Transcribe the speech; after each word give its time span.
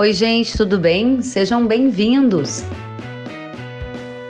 Oi, 0.00 0.14
gente, 0.14 0.56
tudo 0.56 0.78
bem? 0.78 1.20
Sejam 1.20 1.66
bem-vindos. 1.66 2.64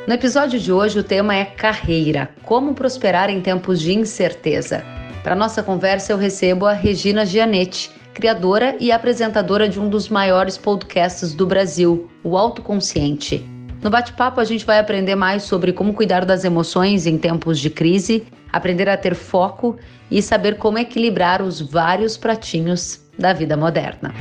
No 0.05 0.13
episódio 0.13 0.59
de 0.59 0.73
hoje, 0.73 0.99
o 0.99 1.05
tema 1.05 1.37
é 1.37 1.45
carreira: 1.45 2.29
como 2.43 2.75
prosperar 2.75 3.31
em 3.31 3.41
tempos 3.41 3.81
de 3.81 3.95
incerteza. 3.95 4.83
Para 5.23 5.37
nossa 5.37 5.63
conversa, 5.63 6.13
eu 6.13 6.17
recebo 6.17 6.67
a 6.67 6.73
Regina 6.73 7.25
Gianetti, 7.25 7.89
criadora 8.13 8.75
e 8.81 8.91
apresentadora 8.91 9.69
de 9.69 9.79
um 9.79 9.89
dos 9.89 10.09
maiores 10.09 10.59
podcasts 10.59 11.35
do 11.35 11.47
Brasil, 11.47 12.11
o 12.25 12.37
Autoconsciente. 12.37 13.49
No 13.81 13.91
bate-papo, 13.91 14.41
a 14.41 14.45
gente 14.45 14.67
vai 14.67 14.81
aprender 14.81 15.15
mais 15.15 15.45
sobre 15.45 15.73
como 15.73 15.95
cuidar 15.95 16.25
das 16.25 16.43
emoções 16.43 17.07
em 17.07 17.17
tempos 17.17 17.61
de 17.61 17.71
crise, 17.71 18.27
aprender 18.53 18.89
a 18.89 18.97
ter 18.97 19.15
foco 19.15 19.77
e 20.11 20.21
saber 20.21 20.57
como 20.57 20.79
equilibrar 20.79 21.41
os 21.41 21.61
vários 21.61 22.17
pratinhos 22.17 23.01
da 23.17 23.33
vida 23.33 23.57
moderna. 23.57 24.13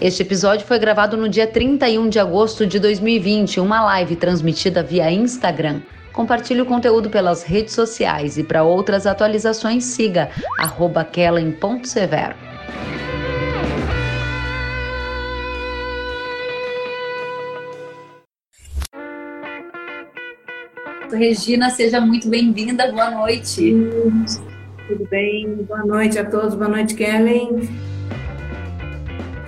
Este 0.00 0.22
episódio 0.22 0.64
foi 0.64 0.78
gravado 0.78 1.16
no 1.16 1.28
dia 1.28 1.44
31 1.44 2.08
de 2.08 2.20
agosto 2.20 2.64
de 2.64 2.78
2020, 2.78 3.58
uma 3.58 3.82
live 3.84 4.14
transmitida 4.14 4.80
via 4.80 5.10
Instagram. 5.10 5.80
Compartilhe 6.12 6.62
o 6.62 6.66
conteúdo 6.66 7.10
pelas 7.10 7.42
redes 7.42 7.74
sociais 7.74 8.38
e 8.38 8.44
para 8.44 8.62
outras 8.62 9.08
atualizações 9.08 9.82
siga 9.82 10.30
kellen.severo. 11.10 12.36
Regina, 21.12 21.70
seja 21.70 22.00
muito 22.00 22.28
bem-vinda. 22.28 22.92
Boa 22.92 23.10
noite. 23.10 23.74
Tudo 24.86 25.08
bem? 25.10 25.56
Boa 25.66 25.84
noite 25.84 26.20
a 26.20 26.24
todos. 26.24 26.54
Boa 26.54 26.68
noite, 26.68 26.94
Kellen. 26.94 27.97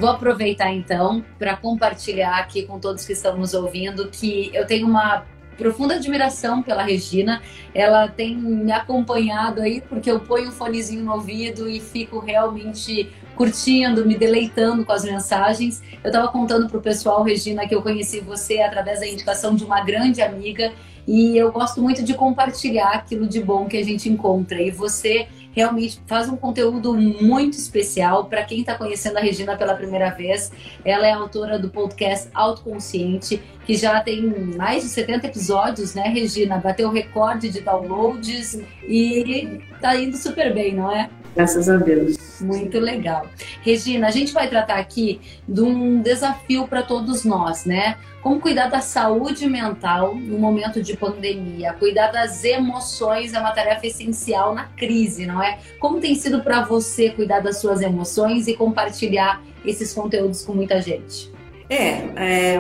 Vou 0.01 0.09
aproveitar 0.09 0.73
então 0.73 1.23
para 1.39 1.55
compartilhar 1.55 2.39
aqui 2.39 2.63
com 2.63 2.79
todos 2.79 3.05
que 3.05 3.13
estão 3.13 3.37
nos 3.37 3.53
ouvindo 3.53 4.09
que 4.09 4.51
eu 4.55 4.67
tenho 4.67 4.87
uma 4.87 5.27
profunda 5.59 5.97
admiração 5.97 6.63
pela 6.63 6.83
Regina. 6.83 7.43
Ela 7.75 8.09
tem 8.09 8.35
me 8.35 8.73
acompanhado 8.73 9.61
aí 9.61 9.83
porque 9.83 10.11
eu 10.11 10.19
ponho 10.19 10.49
um 10.49 10.53
fonezinho 10.53 11.05
no 11.05 11.13
ouvido 11.13 11.69
e 11.69 11.81
fico 11.81 12.19
realmente 12.19 13.11
curtindo, 13.37 14.07
me 14.07 14.17
deleitando 14.17 14.87
com 14.87 14.93
as 14.93 15.05
mensagens. 15.05 15.83
Eu 16.03 16.09
estava 16.09 16.29
contando 16.29 16.67
para 16.67 16.79
o 16.79 16.81
pessoal, 16.81 17.23
Regina, 17.23 17.69
que 17.69 17.75
eu 17.75 17.83
conheci 17.83 18.21
você 18.21 18.63
através 18.63 19.01
da 19.01 19.07
indicação 19.07 19.55
de 19.55 19.65
uma 19.65 19.83
grande 19.83 20.23
amiga 20.23 20.73
e 21.07 21.37
eu 21.37 21.53
gosto 21.53 21.83
muito 21.83 22.03
de 22.03 22.15
compartilhar 22.15 22.93
aquilo 22.93 23.27
de 23.27 23.43
bom 23.43 23.67
que 23.67 23.77
a 23.77 23.85
gente 23.85 24.09
encontra. 24.09 24.63
E 24.63 24.71
você 24.71 25.29
realmente 25.53 26.01
faz 26.07 26.29
um 26.29 26.37
conteúdo 26.37 26.95
muito 26.95 27.55
especial 27.55 28.25
para 28.27 28.45
quem 28.45 28.61
está 28.61 28.75
conhecendo 28.75 29.19
a 29.19 29.21
Regina 29.21 29.57
pela 29.57 29.75
primeira 29.75 30.11
vez. 30.11 30.53
Ela 30.85 31.07
é 31.07 31.13
autora 31.13 31.59
do 31.59 31.71
podcast 31.71 32.29
Autoconsciente, 32.35 33.43
que 33.65 33.75
já 33.75 34.01
tem 34.01 34.23
mais 34.57 34.83
de 34.83 34.89
70 34.89 35.27
episódios, 35.27 35.95
né, 35.95 36.09
Regina? 36.09 36.59
Bateu 36.59 36.91
recorde 36.91 37.49
de 37.49 37.61
downloads 37.61 38.61
e 38.87 39.61
está 39.73 39.97
indo 39.97 40.17
super 40.17 40.53
bem, 40.53 40.75
não 40.75 40.91
é? 40.91 41.11
Graças 41.35 41.69
a 41.69 41.77
Deus. 41.77 42.17
Muito 42.41 42.79
legal. 42.79 43.27
Regina, 43.63 44.09
a 44.09 44.11
gente 44.11 44.33
vai 44.33 44.49
tratar 44.49 44.79
aqui 44.79 45.21
de 45.47 45.61
um 45.61 46.01
desafio 46.01 46.67
para 46.67 46.83
todos 46.83 47.25
nós, 47.25 47.65
né? 47.65 47.97
Como 48.23 48.41
cuidar 48.41 48.69
da 48.69 48.81
saúde 48.81 49.49
mental 49.49 50.15
no 50.15 50.39
momento 50.39 50.83
de 50.83 50.97
pandemia? 50.97 51.73
Cuidar 51.75 52.09
das 52.09 52.45
emoções 52.45 53.33
é 53.33 53.39
uma 53.39 53.53
tarefa 53.53 53.87
essencial 53.87 54.55
na 54.55 54.65
crise, 54.65 55.27
não 55.27 55.43
é? 55.43 55.59
Como 55.79 56.01
tem 56.01 56.15
sido 56.15 56.43
para 56.43 56.63
você 56.63 57.11
cuidar 57.11 57.41
das 57.41 57.61
suas 57.61 57.81
emoções 57.81 58.47
e 58.47 58.55
compartilhar 58.55 59.43
esses 59.65 59.93
conteúdos 59.93 60.45
com 60.45 60.53
muita 60.53 60.81
gente? 60.81 61.31
É, 61.69 62.03
é, 62.17 62.59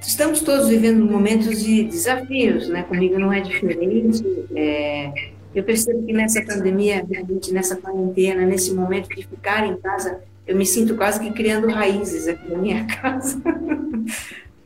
estamos 0.00 0.40
todos 0.40 0.68
vivendo 0.68 1.04
momentos 1.04 1.62
de 1.62 1.82
desafios, 1.82 2.68
né? 2.68 2.84
Comigo 2.84 3.18
não 3.18 3.32
é 3.32 3.40
diferente. 3.40 4.24
É, 4.54 5.12
eu 5.56 5.64
percebo 5.64 6.04
que 6.04 6.12
nessa 6.12 6.42
pandemia, 6.42 7.02
realmente 7.10 7.50
nessa 7.50 7.76
quarentena, 7.76 8.44
nesse 8.44 8.74
momento 8.74 9.08
de 9.08 9.26
ficar 9.26 9.66
em 9.66 9.74
casa, 9.78 10.20
eu 10.46 10.54
me 10.54 10.66
sinto 10.66 10.94
quase 10.94 11.18
que 11.18 11.32
criando 11.32 11.66
raízes 11.68 12.28
aqui 12.28 12.50
na 12.50 12.58
minha 12.58 12.84
casa. 13.00 13.40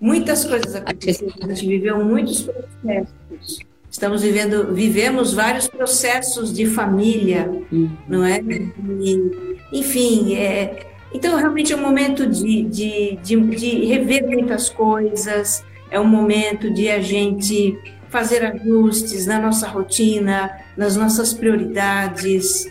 Muitas 0.01 0.45
coisas 0.45 0.75
aconteceram, 0.75 1.33
a 1.41 1.47
gente 1.55 1.67
viveu 1.69 2.05
muitos 2.05 2.43
processos. 2.43 3.61
Estamos 3.89 4.23
vivendo, 4.23 4.75
vivemos 4.75 5.33
vários 5.33 5.69
processos 5.69 6.53
de 6.53 6.67
família, 6.67 7.49
não 8.09 8.25
é? 8.25 8.41
E, 8.41 9.31
enfim, 9.73 10.35
é, 10.35 10.87
então 11.15 11.37
realmente 11.37 11.73
é 11.73 11.77
um 11.77 11.83
momento 11.83 12.27
de, 12.27 12.63
de, 12.65 13.17
de, 13.23 13.41
de 13.41 13.85
rever 13.87 14.27
muitas 14.27 14.69
coisas, 14.69 15.65
é 15.89 16.01
um 16.01 16.07
momento 16.07 16.73
de 16.73 16.89
a 16.89 17.01
gente 17.01 17.79
fazer 18.11 18.45
ajustes 18.45 19.27
na 19.27 19.39
nossa 19.39 19.67
rotina, 19.69 20.51
nas 20.77 20.97
nossas 20.97 21.33
prioridades. 21.33 22.71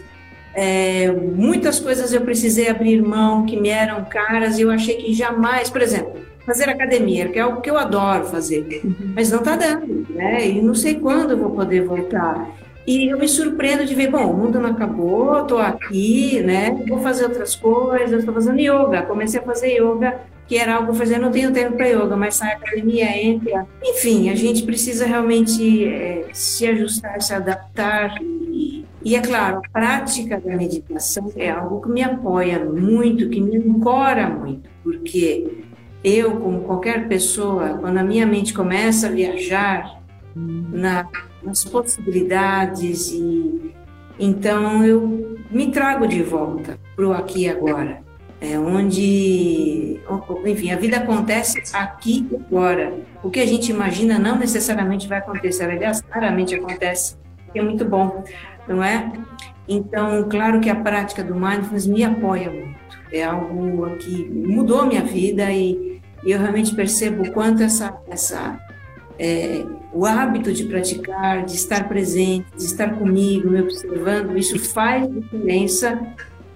É, 0.53 1.11
muitas 1.11 1.79
coisas 1.79 2.13
eu 2.13 2.21
precisei 2.21 2.69
abrir 2.69 3.01
mão 3.01 3.45
que 3.45 3.59
me 3.59 3.69
eram 3.69 4.03
caras 4.05 4.59
e 4.59 4.63
eu 4.63 4.71
achei 4.71 4.95
que 4.95 5.13
jamais, 5.13 5.69
por 5.69 5.81
exemplo, 5.81 6.19
fazer 6.45 6.69
academia, 6.69 7.29
que 7.29 7.39
é 7.39 7.41
algo 7.41 7.61
que 7.61 7.69
eu 7.69 7.77
adoro 7.77 8.25
fazer, 8.25 8.81
uhum. 8.83 9.13
mas 9.15 9.31
não 9.31 9.39
está 9.39 9.55
dando, 9.55 10.07
né? 10.09 10.47
E 10.47 10.61
não 10.61 10.73
sei 10.73 10.95
quando 10.95 11.31
eu 11.31 11.37
vou 11.37 11.51
poder 11.51 11.85
voltar. 11.85 12.49
E 12.89 13.07
eu 13.07 13.19
me 13.19 13.27
surpreendo 13.27 13.85
de 13.85 13.93
ver, 13.93 14.09
bom, 14.09 14.31
o 14.31 14.35
mundo 14.35 14.59
não 14.59 14.71
acabou, 14.71 15.43
estou 15.43 15.59
aqui, 15.59 16.41
né? 16.41 16.71
Vou 16.87 16.99
fazer 16.99 17.25
outras 17.25 17.55
coisas, 17.55 18.17
estou 18.17 18.33
fazendo 18.33 18.59
yoga, 18.59 19.03
comecei 19.03 19.39
a 19.39 19.43
fazer 19.43 19.77
yoga 19.77 20.19
que 20.47 20.57
era 20.57 20.73
algo 20.73 20.91
fazer, 20.95 21.19
não 21.19 21.29
tenho 21.29 21.53
tempo 21.53 21.77
para 21.77 21.85
yoga, 21.85 22.17
mas 22.17 22.33
sai 22.33 22.53
academia, 22.53 23.15
entra. 23.15 23.67
Enfim, 23.83 24.31
a 24.31 24.35
gente 24.35 24.63
precisa 24.63 25.05
realmente 25.05 25.85
é, 25.85 26.29
se 26.33 26.65
ajustar, 26.65 27.21
se 27.21 27.31
adaptar. 27.31 28.15
E, 28.23 28.83
e, 29.05 29.15
é 29.15 29.21
claro, 29.21 29.61
a 29.63 29.69
prática 29.69 30.41
da 30.43 30.57
meditação 30.57 31.31
é 31.35 31.51
algo 31.51 31.81
que 31.81 31.89
me 31.89 32.01
apoia 32.01 32.65
muito, 32.65 33.29
que 33.29 33.39
me 33.39 33.57
ancora 33.57 34.27
muito, 34.27 34.67
porque 34.81 35.59
eu, 36.03 36.39
como 36.39 36.61
qualquer 36.61 37.07
pessoa, 37.07 37.77
quando 37.79 37.97
a 37.97 38.03
minha 38.03 38.25
mente 38.25 38.51
começa 38.51 39.05
a 39.05 39.11
viajar 39.11 40.01
na, 40.35 41.07
nas 41.43 41.63
possibilidades, 41.63 43.11
e 43.11 43.73
então 44.19 44.83
eu 44.83 45.37
me 45.49 45.71
trago 45.71 46.07
de 46.07 46.21
volta 46.21 46.77
para 46.95 47.07
o 47.07 47.13
aqui 47.13 47.43
e 47.43 47.49
agora 47.49 48.09
é, 48.41 48.57
onde, 48.57 49.99
enfim, 50.45 50.71
a 50.71 50.77
vida 50.77 50.97
acontece 50.97 51.61
aqui 51.73 52.27
e 52.31 52.35
agora. 52.35 52.93
O 53.21 53.29
que 53.29 53.39
a 53.39 53.45
gente 53.45 53.69
imagina 53.69 54.17
não 54.17 54.37
necessariamente 54.37 55.07
vai 55.07 55.19
acontecer, 55.19 55.65
aliás, 55.65 56.01
claramente 56.01 56.55
acontece, 56.55 57.17
que 57.51 57.59
é 57.59 57.61
muito 57.61 57.83
bom, 57.83 58.23
não 58.67 58.81
é? 58.81 59.11
Então, 59.67 60.27
claro 60.29 60.59
que 60.61 60.69
a 60.69 60.75
prática 60.75 61.23
do 61.23 61.35
mindfulness 61.35 61.85
me 61.85 62.03
apoia 62.03 62.49
muito. 62.49 62.79
É 63.11 63.23
algo 63.23 63.97
que 63.97 64.29
mudou 64.29 64.85
minha 64.85 65.01
vida 65.01 65.51
e, 65.51 65.99
e 66.23 66.31
eu 66.31 66.39
realmente 66.39 66.73
percebo 66.73 67.23
o 67.23 67.31
quanto 67.31 67.61
essa, 67.61 67.99
essa 68.07 68.57
é, 69.19 69.65
o 69.93 70.05
hábito 70.05 70.53
de 70.53 70.63
praticar, 70.63 71.45
de 71.45 71.55
estar 71.55 71.89
presente, 71.89 72.47
de 72.55 72.63
estar 72.63 72.97
comigo, 72.97 73.49
me 73.49 73.61
observando, 73.61 74.37
isso 74.37 74.57
faz 74.57 75.11
diferença 75.13 75.99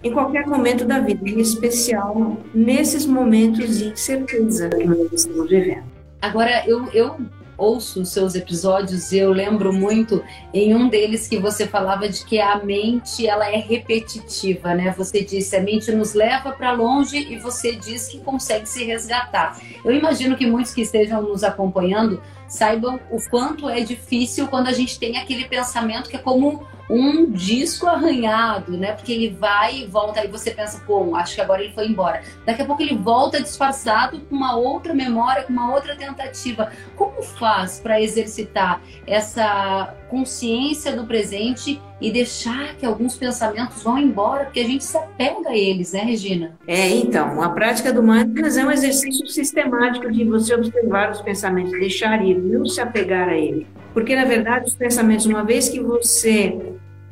em 0.01 0.11
qualquer 0.11 0.47
momento 0.47 0.85
da 0.85 0.99
vida, 0.99 1.29
em 1.29 1.39
especial 1.39 2.37
nesses 2.53 3.05
momentos 3.05 3.79
de 3.79 3.87
incerteza 3.89 4.69
que 4.69 4.85
nós 4.85 5.11
estamos 5.11 5.49
vivendo. 5.49 5.83
Agora, 6.21 6.63
eu, 6.65 6.85
eu 6.93 7.17
ouço 7.57 8.01
os 8.01 8.09
seus 8.09 8.35
episódios 8.35 9.11
e 9.11 9.17
eu 9.17 9.31
lembro 9.31 9.73
muito 9.73 10.23
em 10.53 10.75
um 10.75 10.87
deles 10.87 11.27
que 11.27 11.37
você 11.37 11.67
falava 11.67 12.07
de 12.09 12.25
que 12.25 12.39
a 12.39 12.63
mente 12.63 13.27
ela 13.27 13.49
é 13.49 13.57
repetitiva, 13.57 14.73
né? 14.73 14.93
Você 14.97 15.23
disse 15.23 15.55
a 15.55 15.61
mente 15.61 15.91
nos 15.91 16.13
leva 16.13 16.51
para 16.51 16.71
longe 16.71 17.17
e 17.17 17.37
você 17.37 17.75
diz 17.75 18.07
que 18.07 18.19
consegue 18.19 18.67
se 18.67 18.83
resgatar. 18.83 19.59
Eu 19.83 19.93
imagino 19.93 20.35
que 20.35 20.45
muitos 20.45 20.73
que 20.73 20.81
estejam 20.81 21.21
nos 21.21 21.43
acompanhando 21.43 22.21
saibam 22.47 22.99
o 23.09 23.17
quanto 23.29 23.67
é 23.67 23.79
difícil 23.81 24.47
quando 24.47 24.67
a 24.67 24.73
gente 24.73 24.99
tem 24.99 25.17
aquele 25.17 25.45
pensamento 25.45 26.09
que 26.09 26.15
é 26.15 26.19
como 26.19 26.65
um 26.89 27.31
disco 27.31 27.87
arranhado, 27.87 28.77
né? 28.77 28.91
Porque 28.91 29.11
ele 29.11 29.29
vai 29.29 29.79
e 29.79 29.87
volta, 29.87 30.19
aí 30.19 30.27
você 30.27 30.51
pensa, 30.51 30.81
pô, 30.85 31.15
acho 31.15 31.35
que 31.35 31.41
agora 31.41 31.63
ele 31.63 31.73
foi 31.73 31.87
embora. 31.87 32.21
Daqui 32.45 32.61
a 32.61 32.65
pouco 32.65 32.81
ele 32.81 32.95
volta 32.95 33.41
disfarçado 33.41 34.19
com 34.21 34.35
uma 34.35 34.55
outra 34.55 34.93
memória, 34.93 35.43
com 35.43 35.53
uma 35.53 35.73
outra 35.73 35.95
tentativa. 35.95 36.71
Como 36.95 37.21
faz 37.21 37.79
para 37.79 38.01
exercitar 38.01 38.81
essa 39.07 39.95
consciência 40.09 40.95
do 40.95 41.05
presente 41.05 41.81
e 42.01 42.11
deixar 42.11 42.75
que 42.75 42.85
alguns 42.85 43.15
pensamentos 43.15 43.81
vão 43.81 43.97
embora, 43.97 44.45
porque 44.45 44.59
a 44.59 44.67
gente 44.67 44.83
se 44.83 44.97
apega 44.97 45.49
a 45.49 45.57
eles, 45.57 45.93
né, 45.93 46.01
Regina? 46.01 46.57
É, 46.67 46.89
então, 46.89 47.41
a 47.41 47.49
prática 47.49 47.93
do 47.93 48.03
mindfulness 48.03 48.57
é 48.57 48.65
um 48.65 48.71
exercício 48.71 49.25
sistemático 49.27 50.11
de 50.11 50.23
você 50.25 50.53
observar 50.53 51.11
os 51.11 51.21
pensamentos, 51.21 51.71
deixar 51.71 52.25
ir, 52.25 52.37
não 52.37 52.65
se 52.65 52.81
apegar 52.81 53.29
a 53.29 53.37
eles. 53.37 53.65
Porque, 53.93 54.15
na 54.15 54.25
verdade, 54.25 54.65
os 54.65 54.75
pensamentos, 54.75 55.25
uma 55.25 55.43
vez 55.43 55.69
que 55.69 55.79
você 55.79 56.57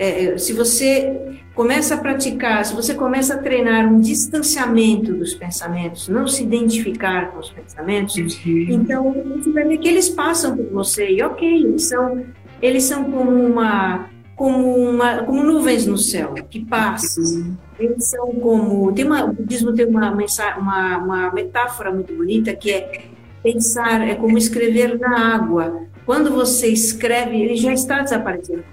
é, 0.01 0.35
se 0.35 0.51
você 0.51 1.37
começa 1.53 1.93
a 1.93 1.97
praticar, 1.99 2.65
se 2.65 2.73
você 2.73 2.95
começa 2.95 3.35
a 3.35 3.37
treinar 3.37 3.87
um 3.87 4.01
distanciamento 4.01 5.13
dos 5.13 5.35
pensamentos, 5.35 6.07
não 6.07 6.27
se 6.27 6.41
identificar 6.41 7.31
com 7.31 7.39
os 7.39 7.51
pensamentos, 7.51 8.15
uhum. 8.15 8.65
então 8.67 9.13
você 9.35 9.51
vai 9.51 9.65
ver 9.65 9.77
que 9.77 9.87
eles 9.87 10.09
passam 10.09 10.57
por 10.57 10.65
você 10.71 11.07
e 11.07 11.21
ok, 11.21 11.47
eles 11.47 11.83
são, 11.83 12.25
eles 12.59 12.83
são 12.83 13.03
como 13.03 13.29
uma 13.29 14.09
como 14.41 14.75
uma 14.75 15.23
como 15.23 15.43
nuvens 15.43 15.85
no 15.85 15.99
céu 15.99 16.33
que 16.49 16.65
passam. 16.65 17.55
Eles 17.79 18.05
são 18.05 18.25
como 18.33 18.91
tem 18.91 19.05
uma, 19.05 19.23
o 19.23 19.33
budismo 19.33 19.71
tem 19.71 19.85
uma, 19.85 20.11
uma, 20.11 20.97
uma 20.97 21.31
metáfora 21.31 21.91
muito 21.91 22.11
bonita 22.15 22.51
que 22.55 22.71
é 22.71 23.03
pensar 23.43 24.01
é 24.01 24.15
como 24.15 24.39
escrever 24.39 24.97
na 24.97 25.35
água. 25.35 25.83
Quando 26.07 26.31
você 26.31 26.69
escreve, 26.69 27.39
ele 27.39 27.55
já 27.55 27.71
está 27.71 28.01
desaparecendo. 28.01 28.63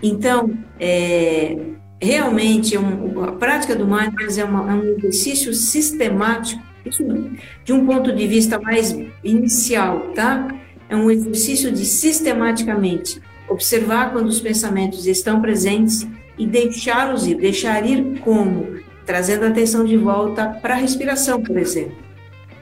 Então, 0.00 0.56
é, 0.78 1.56
realmente, 2.00 2.78
um, 2.78 3.24
a 3.24 3.32
prática 3.32 3.74
do 3.74 3.88
mindfulness 3.88 4.38
é, 4.38 4.44
uma, 4.44 4.70
é 4.70 4.74
um 4.74 4.84
exercício 4.84 5.52
sistemático, 5.52 6.62
isso 6.86 7.04
de 7.64 7.72
um 7.72 7.84
ponto 7.84 8.14
de 8.14 8.26
vista 8.28 8.56
mais 8.60 8.96
inicial, 9.24 10.12
tá? 10.14 10.46
É 10.88 10.94
um 10.94 11.10
exercício 11.10 11.72
de 11.72 11.84
sistematicamente 11.84 13.20
observar 13.52 14.12
quando 14.12 14.26
os 14.26 14.40
pensamentos 14.40 15.06
estão 15.06 15.40
presentes 15.40 16.06
e 16.38 16.46
deixá-los 16.46 17.26
ir. 17.26 17.36
Deixar 17.36 17.84
ir 17.86 18.20
como? 18.20 18.80
Trazendo 19.04 19.44
a 19.44 19.48
atenção 19.48 19.84
de 19.84 19.96
volta 19.96 20.46
para 20.60 20.74
a 20.74 20.78
respiração, 20.78 21.42
por 21.42 21.56
exemplo. 21.56 21.96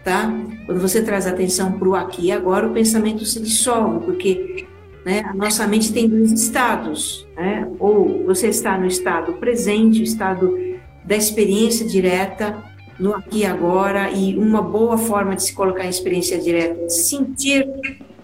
Tá? 0.05 0.33
Quando 0.67 0.81
você 0.81 1.03
traz 1.03 1.27
a 1.27 1.31
atenção 1.31 1.73
para 1.73 1.89
o 1.89 1.95
aqui 1.95 2.27
e 2.27 2.33
agora, 2.33 2.67
o 2.67 2.73
pensamento 2.73 3.25
se 3.25 3.41
dissolve, 3.41 4.05
porque 4.05 4.67
né? 5.05 5.23
A 5.25 5.35
nossa 5.35 5.67
mente 5.67 5.93
tem 5.93 6.09
dois 6.09 6.31
estados, 6.33 7.27
né? 7.37 7.67
ou 7.79 8.25
você 8.25 8.49
está 8.49 8.77
no 8.79 8.87
estado 8.87 9.35
presente, 9.35 10.01
o 10.01 10.05
estado 10.05 10.59
da 11.05 11.17
experiência 11.17 11.87
direta, 11.87 12.63
no 12.99 13.15
aqui 13.15 13.39
e 13.39 13.47
agora, 13.47 14.11
e 14.11 14.37
uma 14.37 14.61
boa 14.61 14.99
forma 14.99 15.35
de 15.35 15.43
se 15.43 15.55
colocar 15.55 15.87
em 15.87 15.89
experiência 15.89 16.39
direta 16.39 16.85
é 16.85 16.89
sentir 16.89 17.67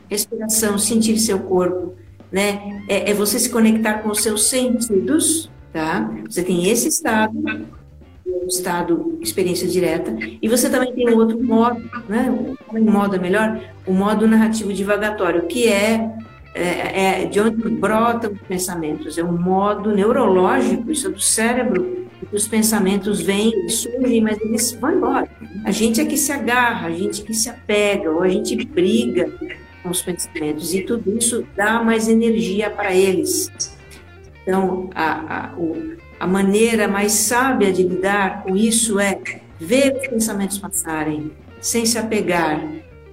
respiração, 0.09 0.79
sentir 0.79 1.19
seu 1.19 1.39
corpo, 1.39 1.95
né? 2.37 2.83
É, 2.87 3.11
é, 3.11 3.15
você 3.15 3.39
se 3.39 3.49
conectar 3.49 3.95
com 4.01 4.11
os 4.11 4.23
seus 4.23 4.51
sentidos, 4.51 5.51
tá? 5.73 6.13
Você 6.29 6.43
tem 6.43 6.69
esse 6.69 6.87
estado, 6.87 7.33
o 8.27 8.47
estado 8.47 9.19
experiência 9.23 9.67
direta, 9.67 10.15
e 10.43 10.47
você 10.47 10.69
também 10.69 10.93
tem 10.93 11.09
um 11.09 11.17
outro 11.17 11.43
modo, 11.43 11.83
né? 12.07 12.29
Um 12.71 12.93
modo 12.93 13.19
melhor, 13.19 13.59
o 13.87 13.93
modo 13.95 14.29
narrativo 14.29 14.71
divagatório, 14.71 15.47
que 15.47 15.67
é 15.67 16.15
é, 16.55 17.23
é, 17.23 17.25
de 17.25 17.41
onde 17.41 17.71
brotam 17.71 18.33
os 18.33 18.41
pensamentos, 18.43 19.17
é 19.17 19.25
um 19.25 19.39
modo 19.39 19.95
neurológico, 19.95 20.91
isso 20.91 21.07
é 21.07 21.11
do 21.11 21.21
cérebro, 21.21 22.07
os 22.31 22.47
pensamentos 22.47 23.23
vêm, 23.23 23.67
surgem, 23.69 24.21
mas 24.21 24.39
eles 24.43 24.73
vão 24.73 24.93
embora. 24.93 25.29
A 25.65 25.71
gente 25.71 26.03
é 26.03 26.05
que 26.05 26.19
se 26.19 26.33
agarra, 26.33 26.89
a 26.89 26.93
gente 26.93 27.23
é 27.23 27.25
que 27.25 27.35
se 27.35 27.49
apega, 27.49 28.11
ou 28.11 28.23
a 28.23 28.29
gente 28.29 28.57
briga 28.67 29.31
com 29.87 29.93
os 29.93 30.03
pensamentos, 30.03 30.75
e 30.75 30.83
tudo 30.83 31.17
isso 31.17 31.47
dá 31.57 31.83
mais 31.83 32.09
energia 32.09 32.69
para 32.69 32.93
eles. 32.93 33.51
Então, 34.43 34.91
a, 34.95 35.45
a, 35.45 35.55
a 36.19 36.27
maneira 36.27 36.89
mais 36.89 37.13
sábia 37.13 37.73
de 37.73 37.85
lidar 37.85 38.43
com 38.43 38.57
isso 38.57 38.99
é 38.99 39.19
ver 39.61 39.97
os 39.97 40.09
pensamentos 40.09 40.59
passarem, 40.59 41.31
sem 41.61 41.87
se 41.87 41.99
apegar, 41.99 42.61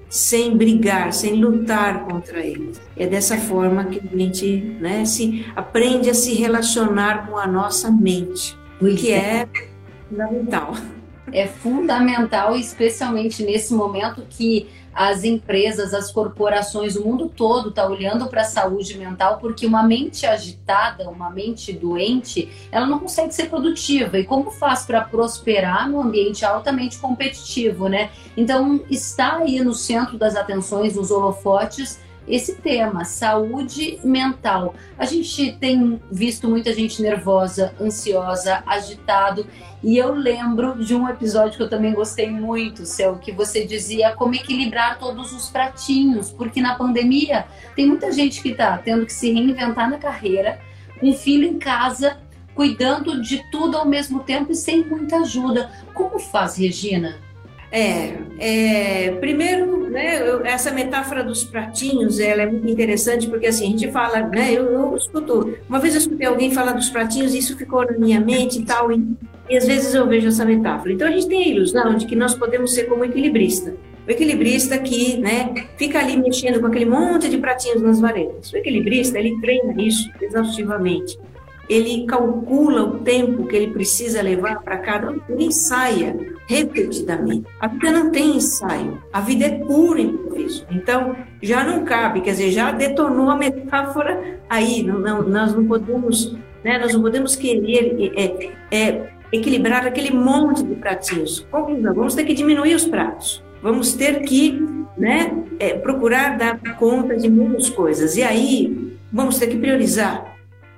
sem 0.10 0.58
brigar, 0.58 1.14
sem 1.14 1.36
lutar 1.36 2.06
contra 2.06 2.40
eles. 2.40 2.82
É 2.98 3.06
dessa 3.06 3.38
forma 3.38 3.86
que 3.86 4.00
a 4.00 4.18
gente 4.18 4.78
né, 4.80 5.06
se 5.06 5.46
aprende 5.56 6.10
a 6.10 6.14
se 6.14 6.34
relacionar 6.34 7.28
com 7.28 7.38
a 7.38 7.46
nossa 7.46 7.92
mente, 7.92 8.58
o 8.82 8.86
que 8.96 9.12
é 9.12 9.48
fundamental. 10.10 10.74
É 11.34 11.48
fundamental, 11.48 12.56
especialmente 12.56 13.44
nesse 13.44 13.74
momento 13.74 14.24
que 14.30 14.70
as 14.94 15.24
empresas, 15.24 15.94
as 15.94 16.12
corporações, 16.12 16.96
o 16.96 17.04
mundo 17.04 17.28
todo 17.28 17.70
está 17.70 17.88
olhando 17.88 18.28
para 18.28 18.42
a 18.42 18.46
saúde 18.46 18.96
mental 18.98 19.40
porque 19.40 19.66
uma 19.66 19.82
mente 19.82 20.26
agitada, 20.26 21.10
uma 21.10 21.32
mente 21.32 21.74
doente, 21.74 22.50
ela 22.72 22.86
não 22.86 23.00
consegue 23.00 23.34
ser 23.34 23.50
produtiva. 23.50 24.20
E 24.20 24.24
como 24.24 24.52
faz 24.52 24.86
para 24.86 25.02
prosperar 25.02 25.90
num 25.90 26.00
ambiente 26.00 26.46
altamente 26.46 27.00
competitivo, 27.00 27.88
né? 27.90 28.12
Então, 28.38 28.82
está 28.90 29.38
aí 29.38 29.60
no 29.62 29.74
centro 29.74 30.18
das 30.18 30.36
atenções, 30.36 30.94
dos 30.94 31.10
holofotes, 31.10 32.00
esse 32.28 32.56
tema, 32.56 33.04
saúde 33.04 34.00
mental. 34.04 34.76
A 34.98 35.06
gente 35.06 35.52
tem 35.60 36.02
visto 36.12 36.48
muita 36.48 36.74
gente 36.74 37.02
nervosa, 37.02 37.74
ansiosa, 37.80 38.64
agitado, 38.66 39.46
e 39.84 39.98
eu 39.98 40.14
lembro 40.14 40.84
de 40.84 40.96
um 40.96 41.08
episódio 41.10 41.58
que 41.58 41.64
eu 41.64 41.70
também 41.70 41.94
gostei 41.94 42.30
muito, 42.30 42.86
Céu, 42.86 43.18
que 43.18 43.32
você 43.32 43.66
dizia 43.66 44.14
como 44.14 44.34
equilibrar 44.34 44.98
todos 44.98 45.34
os 45.34 45.50
pratinhos, 45.50 46.32
porque 46.32 46.62
na 46.62 46.76
pandemia 46.76 47.46
tem 47.76 47.88
muita 47.88 48.12
gente 48.12 48.42
que 48.42 48.50
está 48.50 48.78
tendo 48.78 49.06
que 49.06 49.14
se 49.14 49.32
reinventar 49.32 49.90
na 49.90 49.98
carreira, 49.98 50.60
com 51.00 51.12
filho 51.12 51.46
em 51.46 51.60
casa, 51.60 52.18
cuidando 52.56 53.22
de 53.22 53.44
tudo 53.52 53.78
ao 53.78 53.86
mesmo 53.86 54.22
tempo 54.22 54.52
e 54.52 54.56
sem 54.56 54.86
muita 54.86 55.18
ajuda. 55.18 55.70
Como 55.94 56.18
faz, 56.18 56.56
Regina? 56.56 57.18
É, 57.76 58.20
é, 58.38 59.12
primeiro, 59.14 59.90
né, 59.90 60.22
eu, 60.22 60.46
essa 60.46 60.70
metáfora 60.70 61.24
dos 61.24 61.44
pratinhos, 61.44 62.20
ela 62.20 62.44
é 62.44 62.46
muito 62.46 62.70
interessante 62.70 63.28
porque 63.28 63.48
assim, 63.48 63.66
a 63.66 63.70
gente 63.70 63.92
fala, 63.92 64.28
né, 64.28 64.54
eu, 64.54 64.72
eu 64.72 64.96
escuto, 64.96 65.58
uma 65.68 65.80
vez 65.80 65.96
eu 65.96 66.02
escutei 66.02 66.28
alguém 66.28 66.52
falar 66.52 66.74
dos 66.74 66.92
pratinhos 66.92 67.34
isso 67.34 67.58
ficou 67.58 67.84
na 67.84 67.98
minha 67.98 68.20
mente 68.20 68.60
e 68.60 68.64
tal, 68.64 68.92
e, 68.92 69.18
e 69.50 69.58
às 69.58 69.66
vezes 69.66 69.96
eu 69.96 70.08
vejo 70.08 70.28
essa 70.28 70.46
metáfora. 70.46 70.94
Então 70.94 71.08
a 71.08 71.12
gente 71.12 71.28
tem 71.28 71.46
a 71.46 71.48
ilusão 71.48 71.96
de 71.96 72.06
que 72.06 72.16
nós 72.16 72.36
podemos 72.36 72.76
ser 72.76 72.84
como 72.84 73.04
equilibrista. 73.04 73.74
O 74.08 74.12
equilibrista 74.12 74.78
que, 74.78 75.18
né, 75.18 75.52
fica 75.76 75.98
ali 75.98 76.16
mexendo 76.16 76.60
com 76.60 76.68
aquele 76.68 76.86
monte 76.86 77.28
de 77.28 77.40
pratinhos 77.40 77.82
nas 77.82 78.00
varetas. 78.00 78.54
O 78.54 78.58
equilibrista, 78.58 79.18
ele 79.18 79.40
treina 79.42 79.74
isso 79.82 80.12
exaustivamente 80.22 81.18
ele 81.74 82.06
calcula 82.06 82.84
o 82.84 83.00
tempo 83.00 83.48
que 83.48 83.56
ele 83.56 83.74
precisa 83.74 84.22
levar 84.22 84.62
para 84.62 84.78
cada 84.78 85.12
um, 85.12 85.20
ele 85.28 85.46
ensaia 85.46 86.16
repetidamente. 86.48 87.46
A 87.60 87.68
vida 87.68 87.92
não 87.92 88.12
tem 88.12 88.36
ensaio, 88.38 89.02
a 89.12 89.20
vida 89.20 89.46
é 89.46 89.50
puro 89.58 90.00
improviso. 90.00 90.68
Então, 90.70 91.16
já 91.42 91.64
não 91.64 91.84
cabe, 91.84 92.22
quer 92.22 92.32
dizer, 92.32 92.52
já 92.52 92.72
detonou 92.72 93.28
a 93.28 93.36
metáfora 93.36 94.40
aí, 94.48 94.84
não, 94.84 95.00
não, 95.00 95.24
nós 95.24 95.56
não 95.56 95.66
podemos, 95.66 96.38
né, 96.64 96.78
nós 96.78 96.94
não 96.94 97.02
podemos 97.02 97.36
querer 97.36 98.14
é, 98.16 98.52
é, 98.72 99.10
equilibrar 99.32 99.88
aquele 99.88 100.12
monte 100.12 100.64
de 100.64 100.76
pratinhos. 100.76 101.44
Vamos 101.52 102.14
ter 102.14 102.24
que 102.24 102.36
diminuir 102.36 102.76
os 102.76 102.86
pratos, 102.86 103.44
vamos 103.64 103.94
ter 103.94 104.22
que 104.22 104.62
né, 104.96 105.44
é, 105.58 105.74
procurar 105.74 106.38
dar 106.38 106.60
conta 106.76 107.18
de 107.18 107.28
muitas 107.28 107.68
coisas, 107.68 108.16
e 108.16 108.22
aí 108.22 108.96
vamos 109.12 109.40
ter 109.40 109.48
que 109.48 109.58
priorizar 109.58 110.33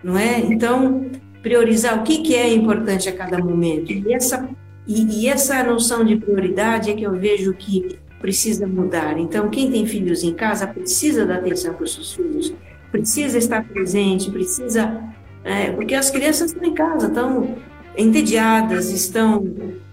não 0.06 0.16
é? 0.16 0.38
Então, 0.38 1.10
priorizar 1.42 2.00
o 2.00 2.04
que, 2.04 2.20
que 2.20 2.36
é 2.36 2.54
importante 2.54 3.10
a 3.10 3.12
cada 3.12 3.40
momento. 3.40 3.92
E 3.92 4.14
essa, 4.14 4.48
e, 4.86 5.24
e 5.24 5.28
essa 5.28 5.64
noção 5.64 6.06
de 6.06 6.16
prioridade 6.16 6.92
é 6.92 6.94
que 6.94 7.02
eu 7.02 7.14
vejo 7.14 7.56
que 7.56 7.98
precisa 8.22 8.68
mudar. 8.68 9.18
Então, 9.18 9.50
quem 9.50 9.72
tem 9.72 9.88
filhos 9.88 10.24
em 10.24 10.32
casa 10.32 10.68
precisa 10.68 11.26
dar 11.26 11.38
atenção 11.38 11.74
para 11.74 11.86
os 11.86 11.96
seus 11.96 12.14
filhos, 12.14 12.54
precisa 12.92 13.40
estar 13.40 13.68
presente, 13.68 14.30
precisa. 14.30 15.02
É, 15.44 15.72
porque 15.72 15.96
as 15.96 16.12
crianças 16.12 16.52
estão 16.52 16.70
em 16.70 16.74
casa, 16.76 17.08
estão 17.08 17.56
entediadas, 17.98 18.92
estão, 18.92 19.44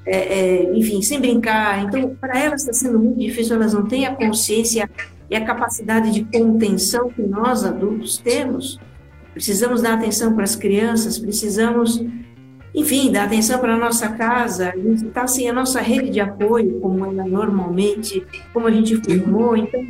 é, 0.05 0.17
é, 0.17 0.77
enfim, 0.77 1.01
sem 1.01 1.19
brincar. 1.19 1.85
Então, 1.85 2.15
para 2.21 2.39
elas 2.39 2.61
está 2.61 2.75
sendo 2.75 2.99
muito 2.99 3.19
difícil, 3.19 3.57
elas 3.57 3.73
não 3.73 3.87
têm 3.87 4.05
a 4.05 4.15
consciência 4.15 4.91
e 5.31 5.35
a 5.35 5.43
capacidade 5.43 6.13
de 6.13 6.25
contenção 6.25 7.09
que 7.09 7.23
nós 7.23 7.65
adultos 7.65 8.19
temos. 8.19 8.79
Precisamos 9.33 9.81
dar 9.81 9.95
atenção 9.95 10.35
para 10.35 10.45
as 10.45 10.55
crianças, 10.55 11.19
precisamos, 11.19 12.05
enfim, 12.75 13.11
dar 13.11 13.25
atenção 13.25 13.59
para 13.59 13.75
a 13.75 13.79
nossa 13.79 14.09
casa. 14.11 14.71
A 14.71 14.77
gente 14.77 15.07
está 15.07 15.27
sem 15.27 15.49
a 15.49 15.53
nossa 15.53 15.81
rede 15.81 16.11
de 16.11 16.21
apoio, 16.21 16.81
como 16.81 17.05
ela 17.05 17.25
normalmente, 17.25 18.25
como 18.53 18.67
a 18.67 18.71
gente 18.71 18.97
formou. 18.97 19.57
Então, 19.57 19.81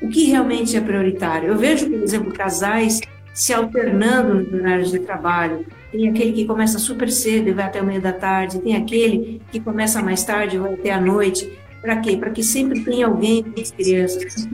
o 0.00 0.08
que 0.08 0.24
realmente 0.24 0.76
é 0.76 0.80
prioritário? 0.80 1.48
Eu 1.48 1.56
vejo, 1.56 1.88
por 1.88 2.02
exemplo, 2.02 2.32
casais 2.32 3.00
se 3.32 3.52
alternando 3.52 4.34
nos 4.34 4.52
horários 4.52 4.90
de 4.90 4.98
trabalho. 4.98 5.64
Tem 5.90 6.08
aquele 6.08 6.32
que 6.32 6.44
começa 6.44 6.78
super 6.78 7.10
cedo 7.10 7.48
e 7.48 7.52
vai 7.52 7.64
até 7.64 7.80
o 7.80 7.86
meio 7.86 8.00
da 8.00 8.12
tarde, 8.12 8.60
tem 8.60 8.76
aquele 8.76 9.40
que 9.50 9.60
começa 9.60 10.02
mais 10.02 10.22
tarde 10.24 10.56
e 10.56 10.58
vai 10.58 10.74
até 10.74 10.90
a 10.90 11.00
noite. 11.00 11.50
Para 11.80 11.96
quê? 11.96 12.16
Para 12.16 12.30
que 12.30 12.42
sempre 12.42 12.80
tenha 12.80 13.06
alguém 13.06 13.42
com 13.42 13.60
as 13.60 13.70
crianças, 13.70 14.48